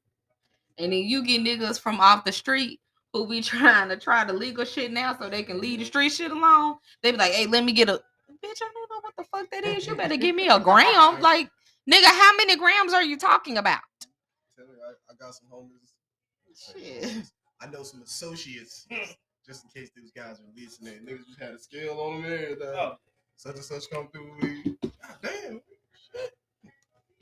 and 0.79 0.93
then 0.93 1.01
you 1.01 1.25
get 1.25 1.43
niggas 1.43 1.81
from 1.81 2.01
off 2.01 2.25
the 2.25 2.33
street 2.33 2.81
who 3.13 3.27
be 3.27 3.41
trying 3.43 3.89
to 3.89 3.97
try 3.97 4.25
the 4.25 4.33
legal 4.33 4.65
shit 4.65 4.93
now 4.93 5.17
so 5.19 5.29
they 5.29 5.43
can 5.43 5.61
leave 5.61 5.79
the 5.79 5.85
street 5.85 6.11
shit 6.11 6.31
alone. 6.31 6.77
They 7.03 7.13
be 7.13 7.19
like, 7.19 7.33
hey, 7.33 7.47
let 7.47 7.65
me 7.65 7.73
get 7.73 7.89
a 7.89 7.93
bitch. 7.93 8.61
I 8.63 8.71
don't 8.73 8.91
know 8.91 9.01
what 9.01 9.15
the 9.17 9.25
fuck 9.25 9.51
that 9.51 9.65
is. 9.65 9.87
You 9.87 9.95
better 9.95 10.17
give 10.17 10.35
me 10.35 10.49
a 10.49 10.59
gram. 10.59 11.21
Like, 11.21 11.49
nigga, 11.91 12.07
how 12.07 12.37
many 12.37 12.57
grams 12.57 12.93
are 12.93 13.03
you 13.03 13.17
talking 13.17 13.59
about? 13.59 13.81
Tell 14.57 14.67
you, 14.67 14.73
I, 14.87 15.13
I 15.13 15.17
got 15.17 15.35
some 15.35 15.49
homies. 15.53 15.93
Shit. 16.57 17.25
I 17.61 17.67
know 17.67 17.83
some 17.83 18.03
associates, 18.03 18.87
just 19.47 19.65
in 19.65 19.71
case 19.71 19.91
these 19.97 20.13
guys 20.13 20.39
are 20.39 20.53
listening. 20.57 21.01
Niggas 21.07 21.27
just 21.27 21.41
had 21.41 21.53
a 21.53 21.59
scale 21.59 21.99
on 22.01 22.23
them 22.23 22.33
and 22.33 22.43
everything. 22.43 22.69
Oh, 22.69 22.95
Such 23.37 23.57
and 23.57 23.65
such 23.65 23.91
come 23.91 24.09
through. 24.09 24.77
We, 25.25 25.31
God 25.31 25.43
damn. 25.43 25.61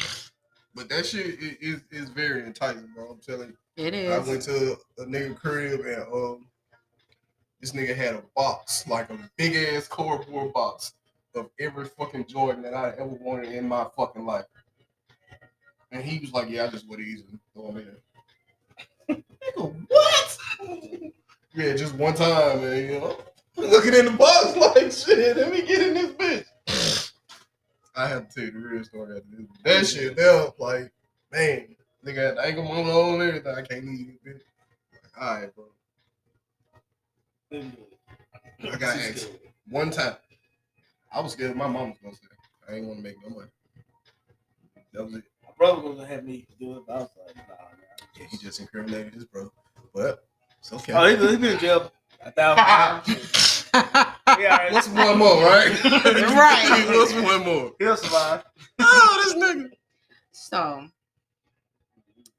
shit. 0.00 0.30
But 0.74 0.88
that 0.88 1.06
shit 1.06 1.38
i- 1.42 1.56
is, 1.60 1.80
is 1.90 2.08
very 2.08 2.44
enticing, 2.44 2.88
bro. 2.94 3.10
I'm 3.10 3.20
telling 3.20 3.48
you. 3.48 3.56
It 3.84 4.10
I 4.10 4.18
went 4.18 4.42
to 4.42 4.76
a 4.98 5.04
nigga 5.04 5.34
crib 5.36 5.80
and 5.80 6.02
um, 6.12 6.46
this 7.60 7.72
nigga 7.72 7.94
had 7.96 8.14
a 8.14 8.22
box, 8.36 8.86
like 8.86 9.08
a 9.10 9.18
big 9.38 9.54
ass 9.54 9.88
cardboard 9.88 10.52
box 10.52 10.92
of 11.34 11.48
every 11.58 11.86
fucking 11.86 12.26
Jordan 12.26 12.62
that 12.62 12.74
I 12.74 12.90
ever 12.98 13.06
wanted 13.06 13.52
in 13.52 13.66
my 13.66 13.86
fucking 13.96 14.26
life. 14.26 14.44
And 15.90 16.02
he 16.04 16.18
was 16.18 16.32
like, 16.32 16.48
"Yeah, 16.50 16.64
I 16.64 16.68
just 16.68 16.88
would 16.88 17.00
easily 17.00 17.38
throw 17.54 17.72
them 17.72 17.78
in." 19.08 19.24
Nigga, 19.56 19.74
what? 19.88 20.38
yeah, 21.54 21.74
just 21.76 21.94
one 21.94 22.14
time, 22.14 22.60
man. 22.62 22.84
You 22.92 23.00
know, 23.00 23.16
looking 23.56 23.94
in 23.94 24.06
the 24.06 24.10
box 24.12 24.56
like 24.56 24.90
shit. 24.92 25.36
Let 25.36 25.50
me 25.52 25.62
get 25.62 25.86
in 25.86 25.94
this 25.94 26.12
bitch. 26.12 26.44
I 27.94 28.08
have 28.08 28.28
to 28.28 28.34
tell 28.34 28.44
you 28.44 28.50
the 28.52 28.58
real 28.58 28.84
story 28.84 29.16
after 29.16 29.36
this. 29.36 29.46
That 29.64 29.86
shit, 29.86 30.16
there, 30.16 30.46
like, 30.58 30.92
man, 31.30 31.76
nigga 32.04 32.26
had 32.26 32.36
the 32.36 32.46
ankle 32.46 32.64
monitor 32.64 32.90
on 32.90 33.20
and 33.20 33.22
everything. 33.22 33.54
I 33.54 33.62
can't 33.62 33.84
leave 33.84 34.06
this 34.24 34.34
bitch. 34.34 34.40
Like, 34.92 35.22
all 35.22 35.40
right, 35.40 35.54
bro. 35.54 35.64
I 38.72 38.76
got 38.78 38.96
asked 38.96 39.28
one 39.68 39.90
time. 39.90 40.16
I 41.12 41.20
was 41.20 41.32
scared 41.32 41.54
my 41.56 41.66
mom 41.66 41.90
was 41.90 41.98
gonna 42.02 42.14
say. 42.14 42.28
I 42.68 42.76
ain't 42.76 42.86
want 42.86 43.00
to 43.00 43.02
make 43.02 43.16
no 43.22 43.34
money. 43.34 43.50
That 44.94 45.04
was 45.04 45.14
it. 45.14 45.24
My 45.42 45.50
brother 45.58 45.82
was 45.82 45.96
gonna 45.96 46.08
have 46.08 46.24
me 46.24 46.46
do 46.58 46.76
it, 46.76 46.84
but 46.86 46.92
I 46.94 46.98
was 47.00 47.08
like, 47.26 47.36
nah, 47.36 47.42
man. 47.42 48.08
Yeah, 48.18 48.26
he 48.30 48.38
just 48.38 48.60
incriminated 48.60 49.14
his 49.14 49.24
bro. 49.26 49.50
But 49.94 50.24
it's 50.60 50.72
okay. 50.72 50.92
Oh, 50.94 51.04
he, 51.06 51.16
he 51.16 51.36
been 51.36 51.52
in 51.52 51.58
jail 51.58 51.92
a 52.24 52.30
thousand 52.30 52.64
times. 53.74 54.21
Yeah. 54.42 54.72
What's 54.72 54.88
one 54.88 55.18
more, 55.18 55.42
right? 55.42 55.70
Right. 55.84 56.84
What's 56.96 57.14
one 57.14 57.44
more? 57.44 57.72
He'll 57.78 57.96
survive. 57.96 58.42
Oh, 58.80 59.22
this 59.24 59.34
nigga. 59.42 59.70
so, 60.32 60.86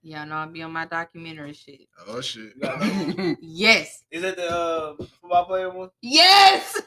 yeah, 0.02 0.26
know 0.26 0.36
I'll 0.36 0.48
be 0.52 0.62
on 0.64 0.72
my 0.72 0.86
documentary 0.86 1.54
shit. 1.54 1.82
Oh 2.08 2.22
shit. 2.22 2.54
Yes. 3.42 4.04
Is 4.12 4.24
it 4.24 4.36
the 4.36 4.50
uh, 4.52 4.96
football 5.22 5.46
player 5.46 5.70
one? 5.70 5.90
Yes. 6.02 6.82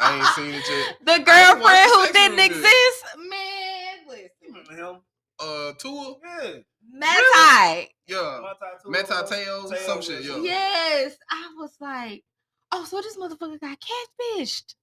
I 0.00 0.16
ain't 0.16 0.26
seen 0.34 0.54
it 0.54 0.64
yet. 0.68 0.96
The 1.18 1.24
girlfriend 1.24 1.90
who 1.90 2.06
didn't 2.12 2.30
room 2.30 2.36
video. 2.36 2.56
exist. 2.58 3.04
Man, 3.16 3.94
You 4.04 4.10
listen. 4.10 4.30
remember 4.68 4.74
him? 4.94 5.00
Uh, 5.40 5.72
Tua. 5.78 6.14
Yeah. 6.22 6.50
Matai. 6.92 7.88
Yeah. 8.06 8.40
Mata 8.42 8.78
Meta 8.86 9.26
Tails, 9.28 9.72
some 9.86 10.02
shit. 10.02 10.22
Yeah. 10.24 10.38
Yes. 10.42 11.16
I 11.30 11.50
was 11.56 11.74
like, 11.80 12.24
oh, 12.72 12.84
so 12.84 13.00
this 13.00 13.16
motherfucker 13.16 13.60
got 13.60 13.78
catfished. 13.80 14.74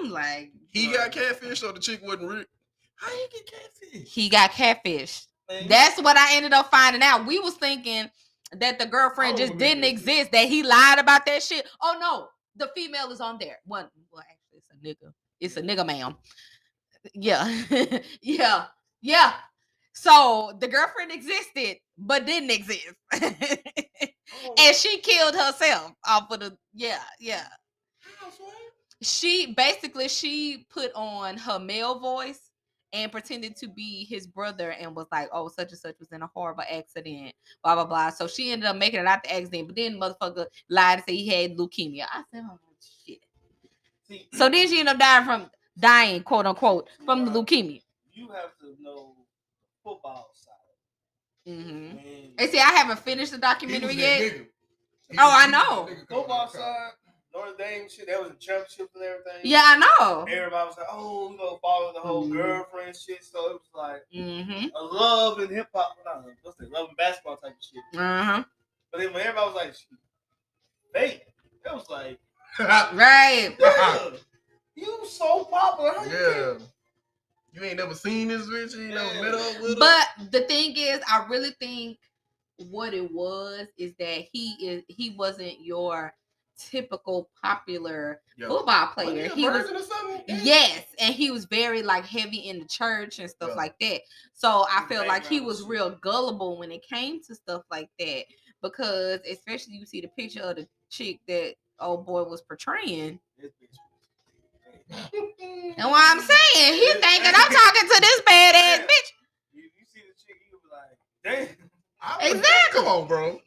I'm 0.00 0.10
like, 0.10 0.52
He 0.68 0.92
got 0.92 1.12
catfished 1.12 1.58
so 1.58 1.72
the 1.72 1.80
chick 1.80 2.00
wasn't 2.02 2.30
real. 2.30 2.44
How 2.96 3.12
you 3.12 3.28
get 3.32 3.50
catfish? 3.52 4.12
he 4.12 4.28
got 4.28 4.50
catfished. 4.52 5.26
Man, 5.48 5.68
That's 5.68 6.00
what 6.00 6.16
I 6.16 6.36
ended 6.36 6.52
up 6.52 6.70
finding 6.70 7.02
out. 7.02 7.26
We 7.26 7.38
was 7.38 7.54
thinking 7.54 8.10
that 8.52 8.78
the 8.78 8.86
girlfriend 8.86 9.38
just 9.38 9.58
didn't 9.58 9.84
exist, 9.84 10.32
that 10.32 10.48
he 10.48 10.62
lied 10.62 10.98
about 10.98 11.26
that 11.26 11.42
shit. 11.42 11.66
Oh 11.82 11.96
no, 12.00 12.28
the 12.56 12.70
female 12.74 13.10
is 13.10 13.20
on 13.20 13.38
there. 13.38 13.58
One, 13.64 13.88
well, 14.12 14.22
actually, 14.22 14.58
it's 14.58 14.70
a 14.70 15.04
nigga. 15.04 15.12
It's 15.40 15.56
a 15.56 15.62
nigga, 15.62 15.86
ma'am. 15.86 16.16
Yeah, 17.14 17.62
yeah, 18.22 18.66
yeah. 19.02 19.34
So 19.92 20.52
the 20.60 20.68
girlfriend 20.68 21.12
existed, 21.12 21.78
but 21.96 22.26
didn't 22.26 22.50
exist, 22.50 22.86
Oh. 24.44 24.54
and 24.58 24.74
she 24.76 24.98
killed 24.98 25.34
herself 25.34 25.92
off 26.06 26.30
of 26.30 26.40
the. 26.40 26.56
Yeah, 26.74 27.02
yeah. 27.20 27.46
She 29.02 29.52
basically 29.54 30.08
she 30.08 30.66
put 30.70 30.90
on 30.94 31.36
her 31.36 31.58
male 31.58 31.98
voice 31.98 32.50
and 32.92 33.12
pretended 33.12 33.54
to 33.56 33.68
be 33.68 34.04
his 34.06 34.26
brother 34.26 34.70
and 34.70 34.96
was 34.96 35.06
like, 35.12 35.28
"Oh, 35.32 35.48
such 35.48 35.70
and 35.72 35.78
such 35.78 35.96
was 36.00 36.12
in 36.12 36.22
a 36.22 36.30
horrible 36.34 36.64
accident." 36.70 37.34
Blah 37.62 37.74
blah 37.74 37.84
blah. 37.84 38.10
So 38.10 38.26
she 38.26 38.52
ended 38.52 38.68
up 38.68 38.76
making 38.76 39.00
it 39.00 39.06
out 39.06 39.22
the 39.22 39.34
accident, 39.34 39.68
but 39.68 39.76
then 39.76 40.00
motherfucker 40.00 40.46
lied 40.70 40.98
and 40.98 41.04
said 41.06 41.14
he 41.14 41.28
had 41.28 41.56
leukemia. 41.56 42.06
I 42.10 42.22
said, 42.32 42.42
"Oh 42.50 42.58
shit." 43.06 43.18
See, 44.08 44.28
So 44.32 44.48
then 44.48 44.66
she 44.68 44.80
ended 44.80 44.94
up 44.94 44.98
dying 45.00 45.24
from 45.24 45.50
dying, 45.78 46.22
quote 46.22 46.46
unquote, 46.46 46.88
from 47.04 47.24
the 47.26 47.30
leukemia. 47.30 47.82
you 48.12 48.28
have 48.28 48.56
to 48.60 48.74
know 48.80 49.14
football. 49.84 50.30
Mm-hmm. 51.46 51.96
Man, 51.96 52.32
And 52.38 52.50
see, 52.50 52.58
I 52.58 52.70
haven't 52.72 52.98
finished 53.00 53.32
the 53.32 53.38
documentary 53.38 53.94
yet. 53.94 54.20
nigga. 54.20 54.46
He 55.10 55.18
Oh, 55.18 55.30
I 55.32 55.46
know. 55.46 55.86
football 56.08 56.26
coming 56.26 56.40
out. 56.40 56.52
side, 56.52 56.90
Notre 57.32 57.56
Dame 57.56 57.88
shit, 57.88 58.08
that 58.08 58.20
was 58.20 58.30
a 58.32 58.34
championship 58.34 58.88
and 58.94 59.04
everything. 59.04 59.40
Yeah, 59.44 59.62
I 59.64 59.78
know. 59.78 60.22
Everybody 60.22 60.66
was 60.66 60.76
like, 60.76 60.86
oh, 60.90 61.30
you 61.30 61.36
know, 61.36 61.58
follow 61.62 61.92
the 61.92 62.00
whole 62.00 62.26
Mhm. 62.26 62.32
girlfriend 62.32 62.96
shit. 62.96 63.22
So 63.22 63.50
it 63.50 63.52
was 63.52 63.70
like 63.74 64.02
Mm-hmm. 64.12 64.68
a 64.74 64.82
love 64.82 65.38
and 65.38 65.50
hip 65.50 65.68
hop, 65.74 65.96
not 66.04 66.24
what's 66.42 66.56
that, 66.58 66.70
love 66.72 66.88
and 66.88 66.96
basketball 66.96 67.36
type 67.36 67.52
of 67.52 67.62
shit. 67.62 68.00
Uh-huh. 68.00 68.42
But 68.90 69.00
then 69.00 69.12
when 69.12 69.20
everybody 69.22 69.46
was 69.46 69.54
like, 69.54 69.74
fake, 70.92 71.26
it 71.64 71.72
was 71.74 71.88
like, 71.90 72.18
Right. 72.58 73.54
nigga, 73.58 74.18
you 74.74 75.06
so 75.08 75.44
popular. 75.44 75.92
How 75.92 76.04
Yeah. 76.04 76.54
get- 76.58 76.68
You 77.56 77.64
ain't 77.64 77.78
never 77.78 77.94
seen 77.94 78.28
this 78.28 78.46
bitch. 78.46 78.76
You 78.76 78.84
ain't 78.84 78.94
never 78.94 79.22
met 79.22 79.34
up 79.34 79.62
with 79.62 79.74
her. 79.74 79.80
But 79.80 80.30
the 80.30 80.40
thing 80.42 80.74
is, 80.76 81.00
I 81.10 81.24
really 81.26 81.52
think 81.58 81.98
what 82.70 82.92
it 82.92 83.10
was 83.10 83.66
is 83.78 83.94
that 83.98 84.24
he 84.30 84.52
is 84.60 84.82
he 84.88 85.10
wasn't 85.10 85.60
your 85.64 86.12
typical 86.58 87.30
popular 87.42 88.20
Yo, 88.36 88.48
football 88.48 88.92
wasn't 88.96 89.14
player. 89.14 89.24
a 89.26 89.34
He 89.34 89.48
was 89.48 89.62
virgin 89.62 89.76
or 89.76 89.82
something? 89.82 90.22
yes, 90.28 90.84
and 91.00 91.14
he 91.14 91.30
was 91.30 91.46
very 91.46 91.82
like 91.82 92.04
heavy 92.04 92.38
in 92.48 92.58
the 92.58 92.66
church 92.66 93.18
and 93.20 93.30
stuff 93.30 93.50
Yeah. 93.50 93.56
like 93.56 93.78
that. 93.80 94.02
So 94.34 94.66
I 94.70 94.80
His 94.82 94.88
felt 94.96 95.08
like 95.08 95.24
he 95.26 95.40
was 95.40 95.60
shit. 95.60 95.68
real 95.68 95.90
gullible 96.02 96.58
when 96.58 96.70
it 96.70 96.86
came 96.86 97.22
to 97.24 97.34
stuff 97.34 97.62
like 97.70 97.88
that 97.98 98.24
because 98.62 99.20
especially 99.30 99.74
you 99.74 99.86
see 99.86 100.02
the 100.02 100.08
picture 100.08 100.40
of 100.42 100.56
the 100.56 100.68
chick 100.90 101.20
that 101.28 101.54
old 101.80 102.04
boy 102.04 102.24
was 102.24 102.42
portraying. 102.42 103.18
This 103.38 103.52
bitch. 103.52 103.76
And 104.92 105.90
what 105.90 106.04
I'm 106.10 106.20
saying, 106.20 106.74
he 106.74 106.86
thinking 106.92 107.32
I'm 107.34 107.52
talking 107.52 107.88
to 107.88 108.00
this 108.00 108.22
bad 108.26 108.54
ass 108.54 108.78
bitch. 108.86 109.12
You, 109.52 109.62
you 109.62 109.84
see 109.92 110.00
the 110.00 110.14
chick, 110.16 110.36
you 110.50 110.58
be 110.62 110.68
like, 110.70 111.48
damn. 111.48 111.56
I 112.00 112.16
would- 112.28 112.36
Exactly. 112.36 112.80
Come 112.80 112.86
on, 112.88 113.06
bro. 113.08 113.40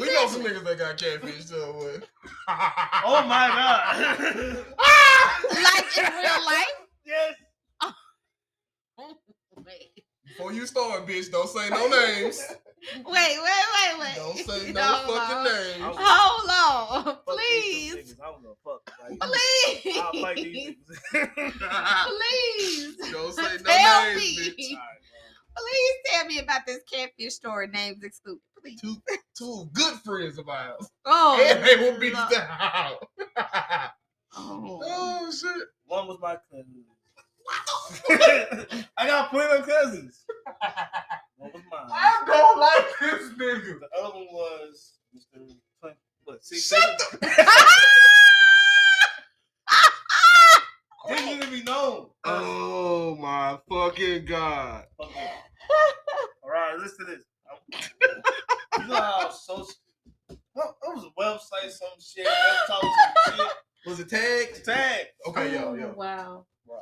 We 0.00 0.06
know 0.12 0.26
some 0.28 0.42
niggas 0.42 0.64
that 0.64 0.78
got 0.78 0.96
catfish 0.96 1.46
too. 1.46 1.56
boy. 1.56 2.00
Oh 3.06 3.22
my 3.26 3.48
god. 3.48 3.96
like 5.50 5.98
in 5.98 6.04
real 6.04 6.44
life. 6.46 6.76
yes. 7.04 7.34
Oh, 7.82 7.92
Wait, 9.66 9.93
Before 10.36 10.52
you 10.52 10.66
start, 10.66 11.06
bitch, 11.06 11.30
don't 11.30 11.48
say 11.48 11.68
no 11.70 11.86
names. 11.88 12.42
wait, 12.96 13.04
wait, 13.06 13.38
wait, 13.38 14.00
wait. 14.00 14.14
Don't 14.16 14.36
say 14.36 14.72
no 14.72 14.82
Hold 14.82 15.16
fucking 15.16 15.36
on. 15.36 15.44
names. 15.44 15.96
Hold 15.96 17.06
on, 17.06 17.16
please, 17.24 17.94
niggas. 17.94 18.20
I 18.20 18.32
don't 18.32 18.42
know. 18.42 18.56
Fuck. 18.64 18.82
Like, 19.00 19.20
please, 19.20 19.96
I'll 19.96 20.12
fight 20.20 20.36
these 20.36 20.74
please. 22.08 23.12
Don't 23.12 23.32
say 23.32 23.42
no 23.58 23.76
Tell 23.76 24.04
names, 24.06 24.16
me. 24.16 24.38
bitch. 24.38 24.70
Alright, 24.72 25.00
Please 25.56 25.94
tell 26.06 26.24
me 26.26 26.38
about 26.40 26.62
this 26.66 26.80
catfish 26.92 27.34
story. 27.34 27.68
Names 27.68 28.02
excluded. 28.02 28.40
Please. 28.60 28.80
Two, 28.80 28.96
two 29.38 29.70
good 29.72 29.94
friends 30.04 30.36
of 30.36 30.48
ours. 30.48 30.90
Oh, 31.06 31.40
and 31.48 31.64
they 31.64 31.76
will 31.76 31.96
beat 32.00 32.12
Lord. 32.12 32.28
down. 32.28 32.94
Oh. 34.36 34.80
oh 34.82 35.30
shit. 35.30 35.62
One 35.86 36.08
was 36.08 36.18
my 36.20 36.36
cousin. 36.50 36.82
I 38.96 39.06
got 39.06 39.30
plenty 39.30 39.58
of 39.58 39.66
cousins. 39.66 40.24
One 41.36 41.52
was 41.52 41.62
mine. 41.70 41.90
I 41.92 42.22
don't 42.26 42.58
like 42.58 42.86
this 43.00 43.30
nigga. 43.32 43.80
The 43.80 43.88
other 44.02 44.14
one 44.14 44.26
was 44.32 44.94
Mr. 45.16 45.54
Clint. 45.80 45.96
What? 46.24 46.44
Six 46.44 46.62
Shut 46.68 47.00
seven? 47.00 47.30
Didn't 51.08 51.28
even 51.28 51.50
be 51.50 51.62
known. 51.62 52.08
Oh 52.24 53.14
my 53.16 53.58
fucking 53.68 54.24
god. 54.24 54.86
Fuck 54.96 55.10
yeah. 55.14 55.30
All 56.42 56.50
right, 56.50 56.78
listen 56.78 57.06
to 57.06 57.12
this. 57.12 57.24
You 58.80 58.86
know 58.88 58.96
how 58.96 59.30
social. 59.30 59.66
What, 60.54 60.76
what 60.80 60.96
was 60.96 61.04
a 61.04 61.20
website, 61.20 61.70
some 61.72 61.88
shit, 62.00 62.24
that 62.24 62.66
talks 62.68 62.86
some 63.26 63.34
shit. 63.36 63.52
Was 63.86 64.00
it 64.00 64.08
tagged? 64.08 64.64
Tag. 64.64 65.06
Okay, 65.26 65.52
yo, 65.52 65.68
Oh, 65.70 65.74
yo. 65.74 65.92
Wow. 65.96 66.46
Right. 66.66 66.78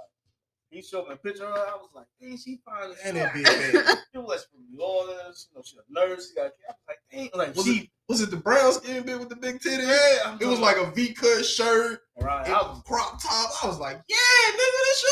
He 0.73 0.81
showed 0.83 1.07
me 1.09 1.15
a 1.15 1.17
picture 1.17 1.45
of 1.45 1.55
her. 1.55 1.67
I 1.67 1.75
was 1.77 1.91
like, 1.95 2.07
dang, 2.21 2.37
she 2.39 2.59
fine 2.65 2.91
as 2.91 2.97
And 3.05 3.19
fuck. 3.19 3.37
it 3.37 3.41
a 3.41 3.73
baby. 3.73 4.01
She 4.13 4.19
was 4.19 4.45
from 4.45 4.61
New 4.71 4.81
Orleans. 4.83 5.49
You 5.51 5.57
know, 5.59 5.63
she 5.65 5.77
a 5.77 5.81
nurse. 5.93 6.29
She 6.31 6.35
got. 6.35 6.47
I 6.47 6.73
was 6.73 6.77
like, 6.89 6.99
dang, 7.13 7.31
like 7.35 7.55
Was 7.55 7.67
she. 7.67 7.73
it 7.83 7.89
was 8.09 8.21
it 8.23 8.31
the 8.31 8.37
brown 8.39 8.73
skin 8.73 9.05
bit 9.05 9.19
with 9.19 9.29
the 9.29 9.37
big 9.37 9.61
titties? 9.61 9.87
Yeah, 9.87 10.31
I'm 10.31 10.39
It 10.41 10.47
was 10.47 10.59
like 10.61 10.77
a 10.79 10.91
V 10.91 11.13
cut 11.15 11.45
shirt, 11.45 12.01
All 12.17 12.25
right, 12.27 12.47
it 12.47 12.51
I 12.51 12.63
was 12.63 12.77
was 12.77 12.83
crop 12.87 13.23
top. 13.23 13.51
I 13.63 13.67
was 13.67 13.79
like, 13.79 14.03
yeah, 14.09 14.17
nigga, 14.51 14.57
this 14.85 15.05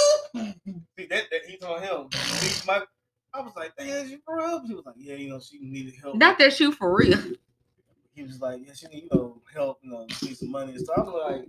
you. 0.66 0.74
see, 0.98 1.06
that, 1.06 1.24
that 1.30 1.40
he 1.46 1.56
told 1.58 1.80
him. 1.82 2.08
See, 2.12 2.66
my, 2.66 2.82
I 3.34 3.40
was 3.40 3.52
like, 3.56 3.74
dang, 3.76 3.88
is 3.88 4.10
you 4.10 4.18
for 4.24 4.36
real? 4.38 4.60
He 4.66 4.74
was 4.74 4.84
like, 4.84 4.96
yeah, 4.98 5.14
you 5.14 5.30
know, 5.30 5.40
she 5.40 5.58
needed 5.60 5.94
help. 6.00 6.16
Not 6.16 6.38
that 6.38 6.52
shoe 6.52 6.72
for 6.72 6.94
real. 6.94 7.18
he 8.14 8.22
was 8.22 8.40
like, 8.40 8.60
yeah, 8.66 8.72
she 8.74 8.86
need, 8.88 9.04
you 9.04 9.08
know, 9.12 9.40
help, 9.54 9.78
you 9.82 9.90
know, 9.90 10.06
need 10.22 10.36
some 10.36 10.50
money 10.50 10.72
and 10.72 10.80
stuff. 10.80 10.98
I 10.98 11.02
was 11.02 11.22
like, 11.30 11.40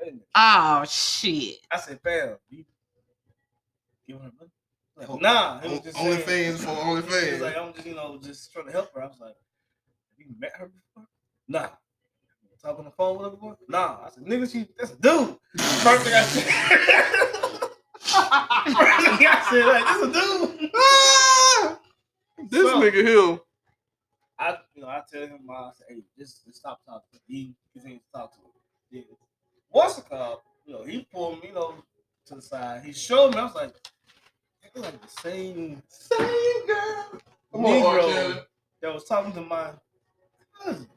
wait 0.00 0.02
a 0.02 0.04
minute. 0.12 0.26
Oh 0.36 0.84
shit. 0.88 1.56
I 1.72 1.78
said, 1.78 2.00
fam, 2.04 2.36
you 2.50 2.64
give 4.06 4.16
her 4.18 4.30
money? 4.38 4.50
Like, 4.96 5.10
Oh, 5.10 5.16
nah, 5.16 5.60
he 5.60 5.68
was 5.70 5.80
just 5.80 5.98
Only 5.98 6.22
saying- 6.22 6.52
fans 6.56 6.64
for 6.64 6.70
only 6.70 7.02
He 7.02 7.08
was 7.08 7.20
fans. 7.20 7.42
like, 7.42 7.56
I'm 7.56 7.72
just, 7.74 7.86
you 7.86 7.94
know, 7.94 8.18
just 8.22 8.52
trying 8.52 8.66
to 8.66 8.72
help 8.72 8.92
her. 8.94 9.02
I 9.02 9.06
was 9.06 9.18
like, 9.20 9.34
have 9.34 10.18
you 10.18 10.26
met 10.38 10.52
her 10.56 10.66
before? 10.66 11.08
Nah. 11.48 11.68
Talk 12.62 12.78
on 12.78 12.84
the 12.86 12.90
phone 12.92 13.18
with 13.18 13.24
her 13.26 13.30
before? 13.32 13.56
Nah. 13.68 13.98
I 14.06 14.10
said, 14.10 14.24
nigga, 14.24 14.50
she 14.50 14.66
that's 14.78 14.92
a 14.92 14.96
dude. 14.96 15.36
First 15.58 16.04
thing 16.04 16.14
I 16.14 16.22
said. 16.22 16.44
First 17.98 19.18
thing 19.18 19.26
I 19.26 19.46
said, 19.50 19.66
like, 19.66 19.86
this 19.86 20.02
a 20.02 20.12
dude. 20.12 20.70
Ah! 20.74 21.78
this 22.50 22.62
So- 22.62 22.80
nigga 22.80 23.06
here. 23.06 23.38
I, 24.38 24.58
you 24.74 24.82
know, 24.82 24.88
I 24.88 25.00
tell 25.10 25.22
him, 25.22 25.48
I 25.50 25.70
said, 25.76 25.86
hey, 25.90 26.02
just, 26.18 26.44
just 26.44 26.58
stop 26.58 26.80
talking. 26.84 27.20
He 27.26 27.54
continues 27.72 28.02
to 28.02 28.18
talk 28.18 28.32
to 28.34 28.40
him. 28.40 28.50
Yeah. 28.90 29.02
What's 29.68 29.94
the 29.96 30.02
call? 30.02 30.42
You 30.66 30.72
know, 30.74 30.82
he 30.84 31.06
pulled 31.12 31.40
me, 31.40 31.48
you 31.48 31.54
know, 31.54 31.74
to 32.26 32.34
the 32.34 32.42
side. 32.42 32.82
He 32.84 32.92
showed 32.92 33.32
me. 33.34 33.38
I 33.40 33.44
was 33.44 33.54
like, 33.54 33.74
like 34.76 35.02
the 35.02 35.08
same 35.08 35.82
Same 35.88 36.66
girl. 36.66 37.06
Come 37.52 37.64
on, 37.66 37.72
Negro 37.72 38.06
Kelly. 38.06 38.40
that 38.82 38.94
was 38.94 39.04
talking 39.04 39.32
to 39.34 39.40
my 39.42 39.70
cousin. 40.62 40.88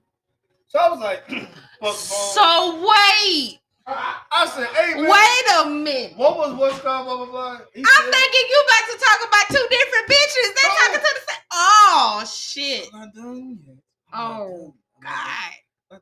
So 0.68 0.80
I 0.80 0.90
was 0.90 1.00
like, 1.00 1.28
fuck 1.30 1.50
the 1.80 1.84
phone. 1.84 2.34
So 2.34 2.82
wait. 2.82 3.60
I 3.88 4.48
said, 4.54 4.68
hey, 4.76 4.96
man, 4.96 5.10
Wait 5.10 5.56
a 5.66 5.70
minute. 5.70 6.18
what 6.18 6.38
was 6.38 6.54
what's 6.56 6.80
called, 6.80 7.06
blah, 7.08 7.18
blah, 7.18 7.26
blah. 7.32 7.60
He 7.74 7.82
I'm 7.82 8.04
said, 8.04 8.12
thinking 8.14 8.46
you 8.50 8.66
about 8.66 8.92
to 8.92 9.00
talk 9.00 9.28
about 9.30 9.48
two 9.50 9.68
different 9.70 10.08
bitches. 10.10 10.56
They 10.56 10.68
No. 10.68 10.76
talking 10.76 10.94
to 10.96 11.16
the 11.16 11.22
same. 11.32 11.42
Oh 11.54 12.24
shit. 12.30 12.90
I'm 12.94 13.00
not 13.00 13.16
done 13.16 13.60
yet. 13.66 13.78
I'm 14.14 14.32
Oh 14.38 14.48
done. 14.50 14.74
Not 15.02 15.04
God. 15.04 15.22
done. 15.92 16.02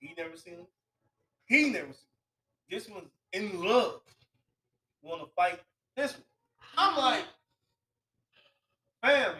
He 0.00 0.14
never 0.18 0.36
seen 0.36 0.54
him. 0.54 0.66
He 1.46 1.70
never 1.70 1.86
seen 1.86 1.86
him. 1.86 1.94
This 2.70 2.88
one's 2.88 3.10
in 3.32 3.62
love. 3.62 4.00
Want 5.02 5.22
to 5.22 5.28
fight 5.36 5.60
this. 5.96 6.16
I'm 6.76 6.96
like, 6.96 7.24
fam, 9.02 9.34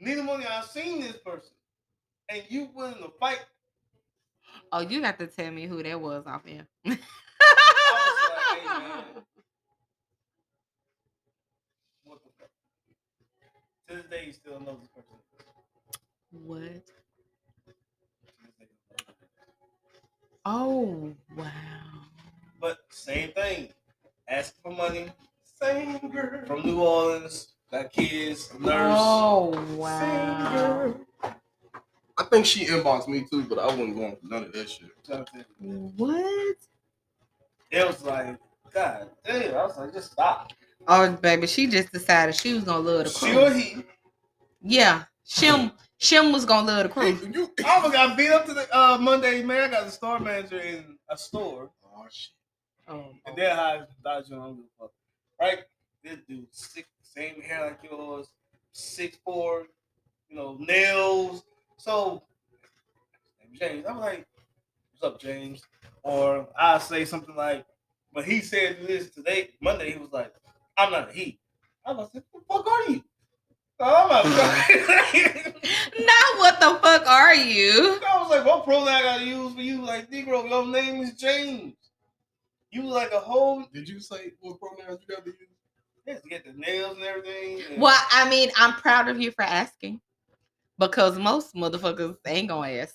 neither 0.00 0.24
one 0.24 0.40
of 0.40 0.46
y'all 0.46 0.62
seen 0.62 1.00
this 1.00 1.16
person. 1.16 1.50
And 2.28 2.42
you 2.48 2.70
willing 2.74 2.94
to 2.94 3.10
fight 3.20 3.40
Oh, 4.70 4.80
you 4.80 5.00
got 5.02 5.18
to 5.18 5.26
tell 5.26 5.50
me 5.50 5.66
who 5.66 5.82
that 5.82 6.00
was 6.00 6.26
off 6.26 6.42
here. 6.46 6.66
like, 6.86 6.98
hey. 6.98 7.06
What 12.04 12.20
the 12.22 12.30
fuck? 12.38 12.48
To 13.88 13.96
this 13.96 14.06
day, 14.06 14.24
he 14.26 14.32
still 14.32 14.60
knows 14.60 14.78
this 14.80 14.88
person. 14.94 15.18
what? 16.30 16.58
To 16.58 16.64
this 16.64 16.80
day, 16.80 16.88
he 18.64 18.98
knows 18.98 18.98
this 18.98 19.06
person. 19.06 19.22
Oh 20.44 21.14
wow. 21.36 21.44
But 22.60 22.78
same 22.90 23.32
thing. 23.32 23.68
Ask 24.28 24.54
for 24.62 24.72
money 24.72 25.10
Same 25.62 26.10
girl. 26.10 26.46
from 26.46 26.62
New 26.66 26.80
Orleans. 26.80 27.54
Got 27.70 27.92
kids, 27.92 28.50
a 28.58 28.62
nurse. 28.62 28.96
Oh 28.98 29.52
Same 29.54 29.76
wow. 29.78 30.52
girl. 30.52 31.00
I 32.18 32.24
think 32.24 32.44
she 32.46 32.66
inboxed 32.66 33.08
me 33.08 33.24
too, 33.30 33.44
but 33.44 33.58
I 33.58 33.66
wasn't 33.66 33.96
going 33.96 34.16
for 34.16 34.26
none 34.26 34.44
of 34.44 34.52
that 34.52 34.68
shit. 34.68 34.90
What? 35.60 36.56
It 37.70 37.86
was 37.86 38.02
like, 38.02 38.38
God 38.74 39.08
damn. 39.24 39.54
I 39.54 39.64
was 39.64 39.78
like, 39.78 39.92
just 39.94 40.12
stop. 40.12 40.52
Oh 40.88 41.10
baby, 41.12 41.46
she 41.46 41.66
just 41.68 41.92
decided 41.92 42.34
she 42.34 42.54
was 42.54 42.64
gonna 42.64 42.80
love 42.80 43.04
the 43.04 43.10
She 43.10 43.30
or 43.36 43.48
crew. 43.50 43.54
he. 43.54 43.84
Yeah, 44.60 45.04
Shim 45.26 45.72
Shim 46.00 46.32
was 46.32 46.44
gonna 46.44 46.66
love 46.66 46.92
the 46.94 47.00
Hey, 47.00 47.12
crew. 47.14 47.30
you. 47.32 47.50
I 47.64 47.76
almost 47.76 47.94
got 47.94 48.16
beat 48.16 48.30
up 48.30 48.46
to 48.46 48.54
the 48.54 48.76
uh, 48.76 48.98
Monday, 48.98 49.42
man. 49.42 49.62
I 49.62 49.68
got 49.68 49.86
the 49.86 49.92
store 49.92 50.18
manager 50.18 50.58
in 50.58 50.98
a 51.08 51.16
store. 51.16 51.70
Oh 51.86 52.04
shit. 52.10 52.32
Oh, 52.88 53.04
And 53.26 53.36
then 53.36 53.56
I 53.58 53.82
don't 54.04 54.28
give 54.56 54.64
a 54.80 54.82
fuck. 54.82 54.90
Right? 55.42 55.64
This 56.04 56.18
dude, 56.28 56.46
sick, 56.52 56.86
same 57.02 57.42
hair 57.42 57.66
like 57.66 57.90
yours, 57.90 58.28
six 58.70 59.18
four, 59.24 59.66
you 60.28 60.36
know, 60.36 60.56
nails. 60.60 61.42
So, 61.78 62.22
James, 63.58 63.84
I'm 63.88 63.98
like, 63.98 64.24
what's 64.92 65.02
up, 65.02 65.20
James? 65.20 65.62
Or 66.04 66.46
I 66.56 66.78
say 66.78 67.04
something 67.04 67.34
like, 67.34 67.66
but 68.12 68.24
he 68.24 68.40
said 68.40 68.86
this 68.86 69.10
today, 69.10 69.50
Monday, 69.60 69.90
he 69.90 69.98
was 69.98 70.12
like, 70.12 70.32
I'm 70.78 70.92
not 70.92 71.10
a 71.10 71.12
he. 71.12 71.40
I 71.84 71.90
was 71.90 72.08
like, 72.14 72.22
what 72.30 72.46
the 72.46 72.62
fuck 72.62 72.72
are 72.72 72.92
you? 72.92 73.04
I'm 73.80 74.10
like, 74.10 74.24
Now 75.98 76.38
what 76.38 76.60
the 76.60 76.78
fuck 76.80 77.04
are 77.08 77.34
you? 77.34 77.98
I 78.08 78.22
was 78.22 78.30
like, 78.30 78.46
what 78.46 78.62
pronoun 78.62 78.86
I 78.86 79.02
gotta 79.02 79.24
use 79.24 79.54
for 79.54 79.60
you? 79.60 79.84
Like, 79.84 80.08
Negro, 80.08 80.48
your 80.48 80.68
name 80.68 81.02
is 81.02 81.14
James. 81.14 81.74
You 82.72 82.84
like 82.84 83.12
a 83.12 83.20
whole 83.20 83.64
Did 83.72 83.88
you 83.88 84.00
say 84.00 84.32
what 84.40 84.58
pronouns 84.58 85.00
you 85.06 85.14
got 85.14 85.24
to 85.24 85.30
use? 85.30 85.36
Yes, 86.06 86.20
get 86.28 86.44
the 86.44 86.52
nails 86.54 86.96
and 86.96 87.04
everything. 87.06 87.62
and- 87.70 87.80
Well, 87.82 88.00
I 88.10 88.28
mean, 88.28 88.50
I'm 88.56 88.72
proud 88.72 89.08
of 89.08 89.20
you 89.20 89.30
for 89.30 89.42
asking. 89.42 90.00
Because 90.78 91.18
most 91.18 91.54
motherfuckers 91.54 92.16
ain't 92.26 92.48
gonna 92.48 92.72
ask 92.72 92.94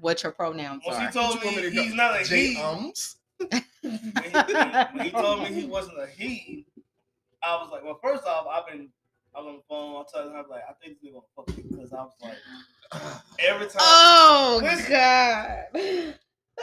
what 0.00 0.22
your 0.22 0.32
pronouns 0.32 0.82
Once 0.86 0.98
he 0.98 1.04
are. 1.04 1.12
told 1.12 1.34
you 1.44 1.50
me 1.50 1.56
me 1.56 1.62
to 1.62 1.70
go- 1.70 1.82
he's 1.82 1.94
not 1.94 2.20
a 2.20 2.24
J 2.24 2.54
he, 2.54 2.60
ums. 2.60 3.16
when 3.38 3.60
he, 5.04 5.10
told 5.10 5.42
me 5.42 5.52
he 5.52 5.66
wasn't 5.66 5.98
a 6.00 6.06
he, 6.06 6.66
I 7.44 7.56
was 7.56 7.70
like, 7.70 7.84
well, 7.84 7.98
first 8.02 8.24
off, 8.24 8.46
I've 8.50 8.66
been, 8.66 8.88
I 9.36 9.40
was 9.40 9.48
on 9.48 9.56
the 9.56 9.62
phone. 9.68 9.96
I 10.02 10.04
told 10.20 10.32
him, 10.32 10.38
I'm 10.42 10.48
like, 10.48 10.62
I 10.68 10.72
think 10.82 10.98
he's 11.00 11.12
gonna 11.12 11.24
fuck 11.36 11.48
me 11.56 11.62
because 11.70 11.92
I 11.92 12.02
was 12.02 12.12
like, 12.22 12.38
every 13.38 13.66
time 13.66 13.76
Oh 13.80 14.60
Listen. 14.62 14.90
God. 14.90 16.14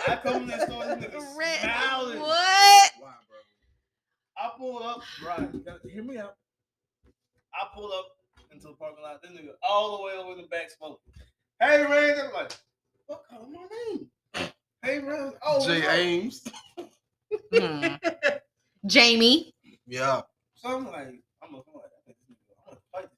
I 0.08 0.16
come 0.18 0.44
in 0.44 0.48
that 0.50 0.62
store, 0.70 0.86
this 0.86 1.06
nigga 1.06 1.24
Red- 1.38 1.60
smiling. 1.62 2.20
What? 2.20 2.92
Why, 3.00 3.14
bro? 3.28 3.38
I 4.38 4.52
pull 4.58 4.84
up, 4.84 5.02
right? 5.26 5.54
You 5.54 5.60
gotta 5.60 5.90
hear 5.90 6.04
me 6.04 6.18
out. 6.18 6.36
I 7.54 7.68
pull 7.74 7.92
up 7.92 8.06
into 8.52 8.68
the 8.68 8.74
parking 8.74 9.04
lot. 9.04 9.22
This 9.22 9.32
nigga 9.32 9.52
all 9.68 9.98
the 9.98 10.04
way 10.04 10.14
over 10.14 10.36
the 10.42 10.48
back 10.48 10.70
smoking. 10.70 10.98
Hey, 11.60 11.84
Ray, 11.86 12.14
I'm 12.14 12.32
like, 12.34 12.52
what 13.08 13.24
call 13.30 13.48
my 13.52 13.66
name? 13.94 14.08
Hey, 14.82 15.00
Ray. 15.00 15.32
Oh, 15.44 15.66
J 15.66 15.80
what's 15.82 15.88
up? 15.88 15.94
Ames. 15.94 16.44
Hmm. 17.54 17.96
Jamie. 18.86 19.54
Yeah. 19.88 20.22
So 20.56 20.70
I'm 20.78 20.86
like, 20.86 21.22
I'm 21.42 21.52
gonna, 21.52 21.64
I'm 21.68 21.74
like, 21.76 21.86
I 21.86 22.00
think 22.06 22.18
this 22.28 22.38
nigga, 22.38 22.78
I'm 22.96 23.02
gonna 23.02 23.10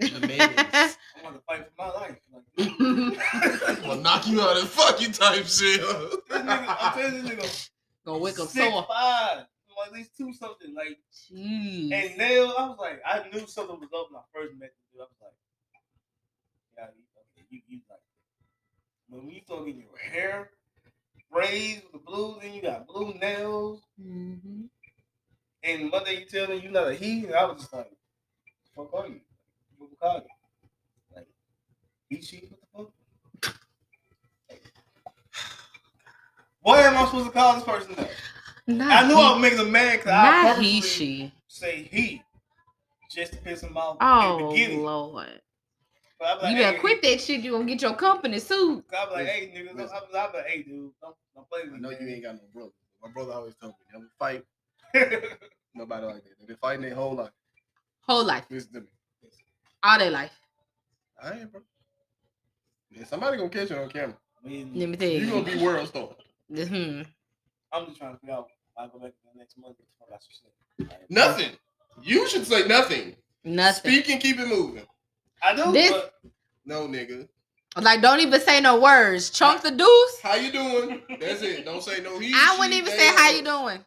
fight 0.00 0.10
this 0.12 0.20
The 0.20 0.26
man. 0.26 0.40
I'm 1.16 1.22
gonna 1.24 1.38
fight 1.46 1.66
for 1.66 1.72
my 1.78 1.90
life. 1.92 2.16
Like, 2.32 2.44
I'm 3.68 3.82
gonna 3.82 4.00
knock 4.00 4.26
you 4.26 4.40
out 4.40 4.56
and 4.56 4.68
fuck 4.68 5.00
you 5.00 5.12
type 5.12 5.46
shit. 5.46 5.80
this 5.80 6.22
nigga, 6.30 6.76
I'm 6.80 6.92
telling 6.98 7.24
this 7.24 7.32
nigga, 7.34 7.68
Gonna 8.04 8.18
wake 8.18 8.38
up 8.40 8.48
six 8.48 8.72
sore. 8.72 8.84
five, 8.88 9.38
like 9.78 9.86
at 9.88 9.92
least 9.92 10.16
two 10.16 10.32
something. 10.34 10.74
Like, 10.74 10.98
Jeez. 11.32 11.92
and 11.92 12.18
nail, 12.18 12.54
I 12.58 12.66
was 12.68 12.78
like, 12.80 13.00
I 13.06 13.28
knew 13.32 13.46
something 13.46 13.78
was 13.78 13.88
up 13.94 14.08
when 14.10 14.18
I 14.20 14.24
first 14.34 14.58
met 14.58 14.70
the 14.92 14.98
dude. 14.98 15.00
I 15.00 15.04
was 15.04 15.10
like, 15.20 15.32
yeah, 16.76 16.86
you, 16.96 17.04
okay, 17.38 17.46
you, 17.50 17.60
you 17.68 17.80
like, 17.88 18.00
when 19.08 19.30
you 19.30 19.40
start 19.44 19.66
getting 19.66 19.82
your 19.82 19.98
hair 19.98 20.50
braids 21.30 21.82
with 21.84 21.92
the 21.92 21.98
blue, 21.98 22.38
then 22.42 22.54
you 22.54 22.62
got 22.62 22.86
blue 22.88 23.14
nails. 23.14 23.82
Mhm. 24.00 24.68
And 25.62 25.90
Monday 25.90 26.18
you 26.20 26.24
tell 26.26 26.48
me 26.48 26.56
you're 26.56 26.72
not 26.72 26.88
a 26.88 26.94
he, 26.94 27.24
and 27.26 27.34
I 27.36 27.44
was 27.44 27.60
just 27.60 27.72
like, 27.72 27.90
fuck 28.74 28.92
are 28.94 29.06
you? 29.06 29.20
What 30.02 30.14
we 30.14 30.20
call 30.20 30.28
you? 31.12 31.16
Like, 31.16 31.26
he, 32.08 32.22
she, 32.22 32.48
what 32.72 32.86
the 33.42 33.46
fuck? 33.46 33.56
What 36.62 36.78
am 36.80 36.96
I 36.96 37.04
supposed 37.06 37.26
to 37.26 37.32
call 37.32 37.54
this 37.54 37.64
person 37.64 37.94
though? 37.96 38.08
Not 38.66 39.04
I 39.04 39.08
knew 39.08 39.14
he, 39.16 39.22
I 39.22 39.32
was 39.32 39.40
making 39.42 39.58
him 39.58 39.72
mad 39.72 39.98
because 39.98 40.12
I 40.12 40.22
not 40.22 40.46
purposely 40.46 40.64
he, 40.64 40.80
she. 40.80 41.32
say 41.48 41.88
he 41.90 42.22
just 43.10 43.32
to 43.32 43.38
piss 43.40 43.62
him 43.62 43.76
off 43.76 43.96
in 44.00 44.06
the 44.06 44.44
Oh 44.44 44.50
beginning. 44.50 44.82
Lord. 44.84 45.40
But 46.18 46.28
I'm 46.28 46.38
like, 46.42 46.50
You 46.52 46.56
better 46.58 46.72
hey, 46.76 46.80
quit 46.80 47.02
that 47.02 47.20
shit. 47.20 47.40
You 47.40 47.52
gonna 47.52 47.64
get 47.64 47.82
your 47.82 47.94
company 47.94 48.38
sued. 48.38 48.84
I'm 48.96 49.12
like, 49.12 49.26
hey, 49.26 49.52
nigga, 49.54 49.70
I'm, 49.70 49.76
Listen. 49.76 49.96
I'm, 49.96 50.02
I'm 50.26 50.32
like, 50.32 50.46
hey, 50.46 50.62
dude, 50.62 50.92
don't, 51.02 51.16
don't 51.34 51.48
play 51.50 51.62
with 51.64 51.72
I 51.72 51.76
me. 51.76 51.80
know 51.82 51.90
you 51.90 52.08
ain't 52.08 52.22
got 52.22 52.34
no 52.34 52.40
brother. 52.54 52.70
My 53.02 53.10
brother 53.10 53.32
always 53.32 53.54
told 53.60 53.72
me, 53.72 53.86
never 53.92 54.08
fight 54.18 54.44
nobody 55.74 56.06
like 56.06 56.22
that. 56.22 56.30
They've 56.38 56.46
been 56.48 56.56
fighting 56.58 56.82
their 56.82 56.94
whole 56.94 57.14
life. 57.14 57.30
Whole 58.02 58.24
life. 58.24 58.44
Listen 58.50 58.72
to 58.74 58.80
me. 58.82 58.86
All 59.84 59.98
their 59.98 60.10
life. 60.10 60.32
I 61.22 61.32
ain't, 61.38 61.52
bro. 61.52 61.60
Yeah, 62.90 63.04
somebody 63.04 63.36
gonna 63.36 63.48
catch 63.48 63.70
it 63.70 63.78
on 63.78 63.88
camera. 63.88 64.16
I 64.44 64.48
mean, 64.48 64.72
Let 64.74 64.88
me 64.88 64.96
tell 64.96 65.08
You 65.08 65.18
You 65.20 65.30
gonna 65.30 65.44
be 65.44 65.62
world 65.62 65.88
star. 65.88 66.08
Hmm. 66.50 67.02
I'm 67.72 67.86
just 67.86 67.98
trying 67.98 68.14
to 68.14 68.18
figure 68.20 68.34
out 68.34 68.48
why 68.74 68.84
I 68.84 68.88
go 68.88 68.98
back 68.98 69.10
to 69.12 69.16
the 69.32 69.38
next 69.38 69.56
month. 69.58 69.76
Fuck 69.98 70.08
out 70.12 70.20
some 70.22 70.30
shit. 70.30 70.90
Like, 70.90 71.10
Nothing. 71.10 71.52
You 72.02 72.28
should 72.28 72.46
say 72.46 72.66
nothing. 72.66 73.16
Nothing. 73.44 73.92
Speak 73.92 74.10
and 74.10 74.20
keep 74.20 74.38
it 74.38 74.46
moving. 74.48 74.84
I 75.42 75.54
do, 75.56 75.72
This- 75.72 75.90
but 75.90 76.14
No, 76.64 76.86
nigga. 76.86 77.28
Like, 77.80 78.02
don't 78.02 78.20
even 78.20 78.38
say 78.42 78.60
no 78.60 78.78
words. 78.80 79.30
Chunk 79.30 79.62
the 79.62 79.70
deuce. 79.70 80.20
How 80.22 80.34
you 80.34 80.52
doing? 80.52 81.00
That's 81.18 81.40
it. 81.40 81.64
Don't 81.64 81.82
say 81.82 82.02
no 82.02 82.18
he. 82.18 82.30
I 82.34 82.56
wouldn't 82.58 82.74
she, 82.74 82.78
even 82.80 82.90
they, 82.90 82.98
say 82.98 83.06
how 83.16 83.30
you 83.30 83.42
doing. 83.42 83.78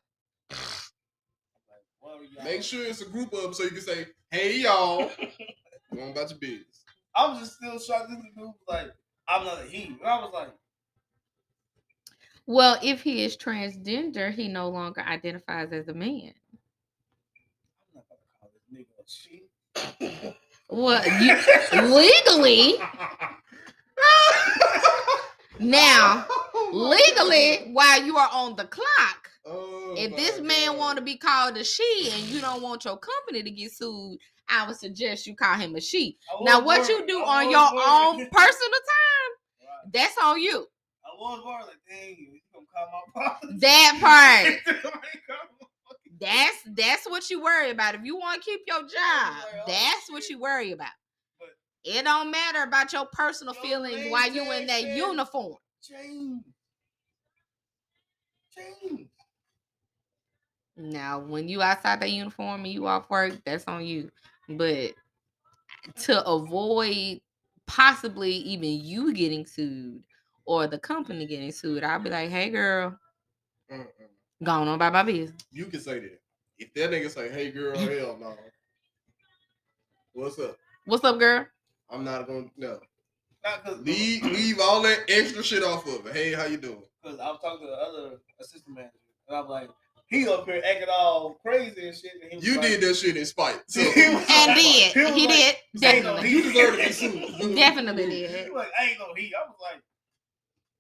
like, 0.50 0.60
what 2.00 2.20
are 2.20 2.24
y'all- 2.24 2.44
Make 2.44 2.64
sure 2.64 2.84
it's 2.84 3.02
a 3.02 3.06
group 3.06 3.32
of 3.34 3.44
them 3.44 3.54
so 3.54 3.64
you 3.64 3.70
can 3.70 3.82
say, 3.82 4.08
hey 4.32 4.58
y'all. 4.62 5.12
Go 5.94 6.02
on 6.02 6.12
about 6.12 6.30
your 6.30 6.40
business. 6.40 6.84
I 7.16 7.28
was 7.30 7.40
just 7.40 7.56
still 7.58 7.80
shocked. 7.80 8.10
This 8.10 8.20
dude 8.20 8.32
was 8.38 8.56
like, 8.68 8.88
I'm 9.28 9.46
not 9.46 9.62
a 9.62 9.66
he. 9.66 9.86
And 9.86 10.00
I 10.06 10.18
was 10.20 10.32
like, 10.34 10.50
Well, 12.46 12.78
if 12.84 13.02
he 13.02 13.24
is 13.24 13.38
transgender, 13.38 14.34
he 14.34 14.48
no 14.48 14.70
longer 14.70 15.02
identifies 15.02 15.72
as 15.72 15.88
a 15.88 15.94
man. 15.94 16.34
I'm 17.96 17.96
not 17.96 18.06
gonna 18.10 18.22
call 18.40 18.52
this 18.54 18.64
nigga 18.74 19.00
a 19.00 19.06
she. 19.08 20.36
Well, 20.70 21.04
you, 21.22 21.94
legally, 21.96 22.76
now 25.60 26.26
legally, 26.74 27.72
while 27.72 28.04
you 28.04 28.18
are 28.18 28.30
on 28.34 28.56
the 28.56 28.66
clock, 28.66 29.30
Oh, 29.48 29.94
if 29.96 30.10
my 30.10 30.18
this 30.18 30.42
man 30.42 30.70
God. 30.70 30.78
want 30.80 30.98
to 30.98 31.04
be 31.04 31.18
called 31.18 31.56
a 31.56 31.64
she 31.64 32.10
and 32.12 32.24
you 32.24 32.42
don't 32.42 32.64
want 32.64 32.84
your 32.84 32.98
company 32.98 33.44
to 33.44 33.52
get 33.52 33.72
sued, 33.72 34.18
I 34.50 34.68
would 34.68 34.76
suggest 34.78 35.26
you 35.28 35.36
call 35.36 35.56
him 35.58 35.76
a 35.76 35.82
she. 35.82 36.18
Now, 36.42 36.60
what 36.64 36.80
worried. 36.82 36.90
you 36.90 37.08
do 37.08 37.20
on 37.24 37.50
your 37.50 37.74
worried. 37.74 37.86
own 37.88 38.16
personal 38.32 38.70
time, 38.72 39.32
Right. 39.62 39.94
that's 39.94 40.16
on 40.24 40.40
you. 40.42 40.68
I 41.06 41.10
was 41.20 41.44
worried, 41.46 41.66
like, 41.68 41.78
dang, 41.88 42.18
you 42.18 42.40
gonna 42.54 42.66
call 42.74 43.04
my? 43.16 43.58
That 43.60 43.98
part. 44.66 44.78
That's 46.18 46.58
that's 46.68 47.06
what 47.10 47.30
you 47.30 47.44
worry 47.44 47.72
about. 47.72 47.94
If 47.96 48.06
you 48.06 48.16
want 48.16 48.42
to 48.42 48.50
keep 48.50 48.62
your 48.68 48.80
job, 48.84 48.88
oh, 48.94 49.64
that's 49.68 50.10
what 50.10 50.30
you 50.30 50.40
worry 50.40 50.72
about. 50.72 50.88
But- 51.38 51.50
It 51.84 52.04
don't 52.06 52.32
matter 52.32 52.64
about 52.64 52.94
your 52.94 53.06
personal 53.12 53.54
feelings 53.54 53.98
man 53.98 54.12
while 54.12 54.32
you 54.32 54.44
in 54.54 54.66
that 54.68 54.82
that. 54.84 54.96
uniform. 54.96 55.58
James. 55.86 56.42
James. 58.56 59.10
Now, 60.78 61.20
when 61.20 61.50
you 61.50 61.62
outside 61.62 62.00
that 62.00 62.12
uniform 62.12 62.64
and 62.64 62.74
you 62.74 62.88
off 62.88 63.10
work, 63.10 63.34
that's 63.46 63.66
on 63.68 63.86
you. 63.86 64.10
But 64.50 64.94
to 66.04 66.26
avoid 66.28 67.22
possibly 67.68 68.32
even 68.32 68.70
you 68.70 69.14
getting 69.14 69.46
sued 69.46 70.04
or 70.46 70.68
the 70.68 70.80
company 70.80 71.26
getting 71.26 71.52
sued, 71.52 71.84
I'll 71.84 72.00
be 72.00 72.10
like, 72.10 72.30
hey 72.30 72.50
girl, 72.50 72.98
Mm-mm. 73.72 73.86
going 74.44 74.68
on 74.68 74.78
by 74.80 74.90
my 74.90 75.04
business. 75.04 75.42
You 75.52 75.66
can 75.66 75.80
say 75.80 76.00
that. 76.00 76.22
If 76.58 76.74
that 76.76 76.92
nigga 76.92 77.10
say, 77.10 77.30
"Hey 77.30 77.52
girl, 77.52 77.78
hell 77.78 78.18
no," 78.20 78.36
what's 80.14 80.40
up? 80.40 80.58
What's 80.86 81.04
up, 81.04 81.20
girl? 81.20 81.46
I'm 81.90 82.04
not 82.04 82.28
gonna 82.28 82.46
no. 82.58 82.80
Not 83.44 83.68
uh, 83.68 83.74
Leave 83.74 84.24
leave 84.24 84.60
all 84.60 84.82
that 84.84 85.02
extra 85.10 85.44
shit 85.44 85.64
off 85.64 85.86
of 85.88 86.08
it. 86.08 86.14
Hey, 86.14 86.34
how 86.34 86.46
you 86.46 86.58
doing? 86.58 86.84
Because 87.04 87.20
I 87.20 87.28
was 87.28 87.40
talking 87.42 87.68
to 87.68 87.72
the 87.72 87.78
other 87.78 88.18
assistant 88.40 88.76
manager, 88.76 88.94
and 89.28 89.38
I'm 89.38 89.48
like, 89.48 89.70
he 90.08 90.28
up 90.28 90.46
here 90.46 90.62
acting 90.66 90.88
all 90.92 91.34
crazy 91.42 91.88
and 91.88 91.96
shit. 91.98 92.12
And 92.32 92.42
he 92.42 92.48
You 92.48 92.58
like, 92.60 92.62
did 92.70 92.82
that 92.82 92.96
shit 92.96 93.18
in 93.18 93.26
spite. 93.26 93.62
So 93.68 93.80
He 93.92 94.10
was 94.14 94.26
And 94.30 94.48
like- 94.48 94.56
did. 94.58 94.94
he 94.94 95.02
was 95.04 95.14
He 95.16 95.28
like, 95.28 95.36
did. 95.76 95.84
"Ain't 95.84 96.04
no 96.06 96.22
Definitely. 96.22 96.30
you 96.30 96.38
he." 96.44 96.54
deserve 96.54 96.72
to 96.76 96.82
get 96.82 96.94
sued. 96.96 97.56
Definitely 97.56 98.04
He 98.06 98.10
did. 98.28 98.52
was 98.52 98.58
like, 98.66 98.72
I 98.80 98.86
ain't 98.90 99.00
no 99.00 99.14
he. 99.16 99.34
I 99.36 99.40
was 99.48 99.56
like, 99.62 99.82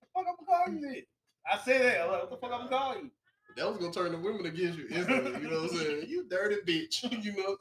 the 0.01 0.07
fuck 0.13 0.25
I'm 0.27 0.35
gonna 0.45 0.81
call 0.81 0.91
you? 0.93 1.03
I 1.51 1.57
said 1.63 1.81
that. 1.81 2.01
I'm 2.05 2.11
like, 2.11 2.21
what 2.21 2.29
the 2.31 2.37
fuck 2.37 2.51
I'm 2.53 2.67
gonna 2.67 2.69
call 2.69 2.95
you? 2.97 3.11
That 3.57 3.67
was 3.69 3.77
gonna 3.77 3.91
turn 3.93 4.11
the 4.11 4.17
women 4.17 4.45
against 4.45 4.77
you 4.77 4.87
instantly. 4.91 5.31
You 5.41 5.49
know 5.49 5.61
what 5.63 5.71
I'm 5.71 5.77
saying? 5.77 6.05
You 6.07 6.25
dirty 6.29 6.57
bitch. 6.67 7.03
you 7.23 7.31
know. 7.37 7.57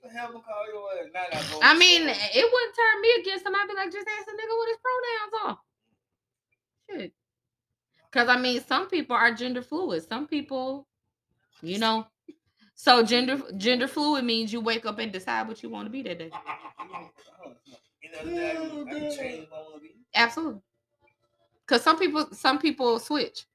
What 0.00 0.02
the 0.02 0.08
hell 0.18 0.26
I'm 0.26 0.32
gonna 0.32 0.44
call 0.44 0.66
your 0.66 0.88
I. 1.14 1.72
I 1.72 1.78
mean, 1.78 2.02
it 2.08 2.52
wouldn't 2.52 2.76
turn 2.76 3.00
me 3.02 3.10
against 3.20 3.46
him. 3.46 3.54
I'd 3.54 3.68
be 3.68 3.74
like, 3.74 3.92
just 3.92 4.08
ask 4.08 4.26
the 4.26 4.32
nigga 4.32 4.56
what 4.58 4.68
his 4.68 4.78
pronouns 4.82 5.58
are. 6.90 6.98
Shit. 6.98 7.12
Because 8.10 8.28
I 8.28 8.40
mean, 8.40 8.60
some 8.66 8.88
people 8.88 9.14
are 9.14 9.32
gender 9.34 9.62
fluid. 9.62 10.02
Some 10.08 10.26
people, 10.26 10.86
you 11.62 11.78
know. 11.78 12.06
So 12.74 13.02
gender 13.02 13.40
gender 13.56 13.86
fluid 13.86 14.24
means 14.24 14.52
you 14.52 14.60
wake 14.60 14.86
up 14.86 14.98
and 14.98 15.12
decide 15.12 15.46
what 15.48 15.62
you 15.62 15.68
want 15.68 15.86
to 15.86 15.90
be 15.90 16.02
that 16.02 16.18
day. 16.18 16.30
Any 18.02 18.18
other 18.18 18.30
day, 18.30 18.50
I 18.50 18.54
can, 18.54 18.88
I 18.88 18.92
can 18.92 19.16
change 19.16 19.46
what 19.50 19.58
I 19.58 19.68
wanna 19.68 19.80
be. 19.82 19.94
Absolutely. 20.14 20.60
Because 21.66 21.82
some 21.82 21.98
people 21.98 22.28
some 22.32 22.58
people 22.58 22.98
switch. 22.98 23.46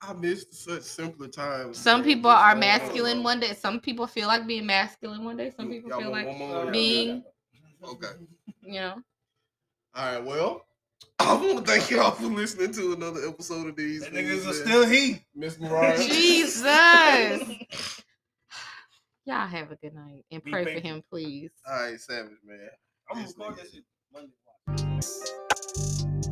I 0.00 0.12
missed 0.12 0.54
such 0.54 0.82
simpler 0.82 1.26
times. 1.28 1.76
Some 1.76 2.04
people 2.04 2.30
are 2.30 2.54
masculine 2.54 3.22
one 3.22 3.40
day. 3.40 3.52
Some 3.54 3.80
people 3.80 4.06
feel 4.06 4.28
like 4.28 4.46
being 4.46 4.64
masculine 4.64 5.24
one 5.24 5.36
day. 5.36 5.52
Some 5.56 5.68
people 5.68 5.90
y'all 5.90 6.00
feel 6.00 6.10
like 6.12 6.72
being- 6.72 7.24
Okay. 7.84 8.06
you 8.62 8.74
know. 8.80 8.94
All 9.94 10.12
right. 10.14 10.24
Well, 10.24 10.64
I 11.18 11.34
want 11.34 11.66
to 11.66 11.72
thank 11.72 11.90
y'all 11.90 12.12
for 12.12 12.24
listening 12.26 12.72
to 12.72 12.92
another 12.94 13.26
episode 13.28 13.66
of 13.68 13.76
these. 13.76 14.02
That 14.02 14.12
niggas 14.12 14.48
are 14.48 14.52
still 14.52 14.86
he. 14.86 15.24
Miss 15.34 15.58
Mariah. 15.58 15.98
Jesus. 16.08 16.62
Y'all 19.26 19.46
have 19.46 19.70
a 19.70 19.76
good 19.76 19.94
night 19.94 20.24
and 20.30 20.42
pray 20.42 20.64
for 20.64 20.80
him, 20.80 21.02
please. 21.10 21.50
All 21.68 21.82
right, 21.82 22.00
Savage 22.00 22.32
man. 22.46 22.70
I'm 23.10 23.16
gonna 23.16 23.26
This 23.26 23.36
record 23.38 23.58
nigga. 24.14 24.32
Monday. 24.66 26.27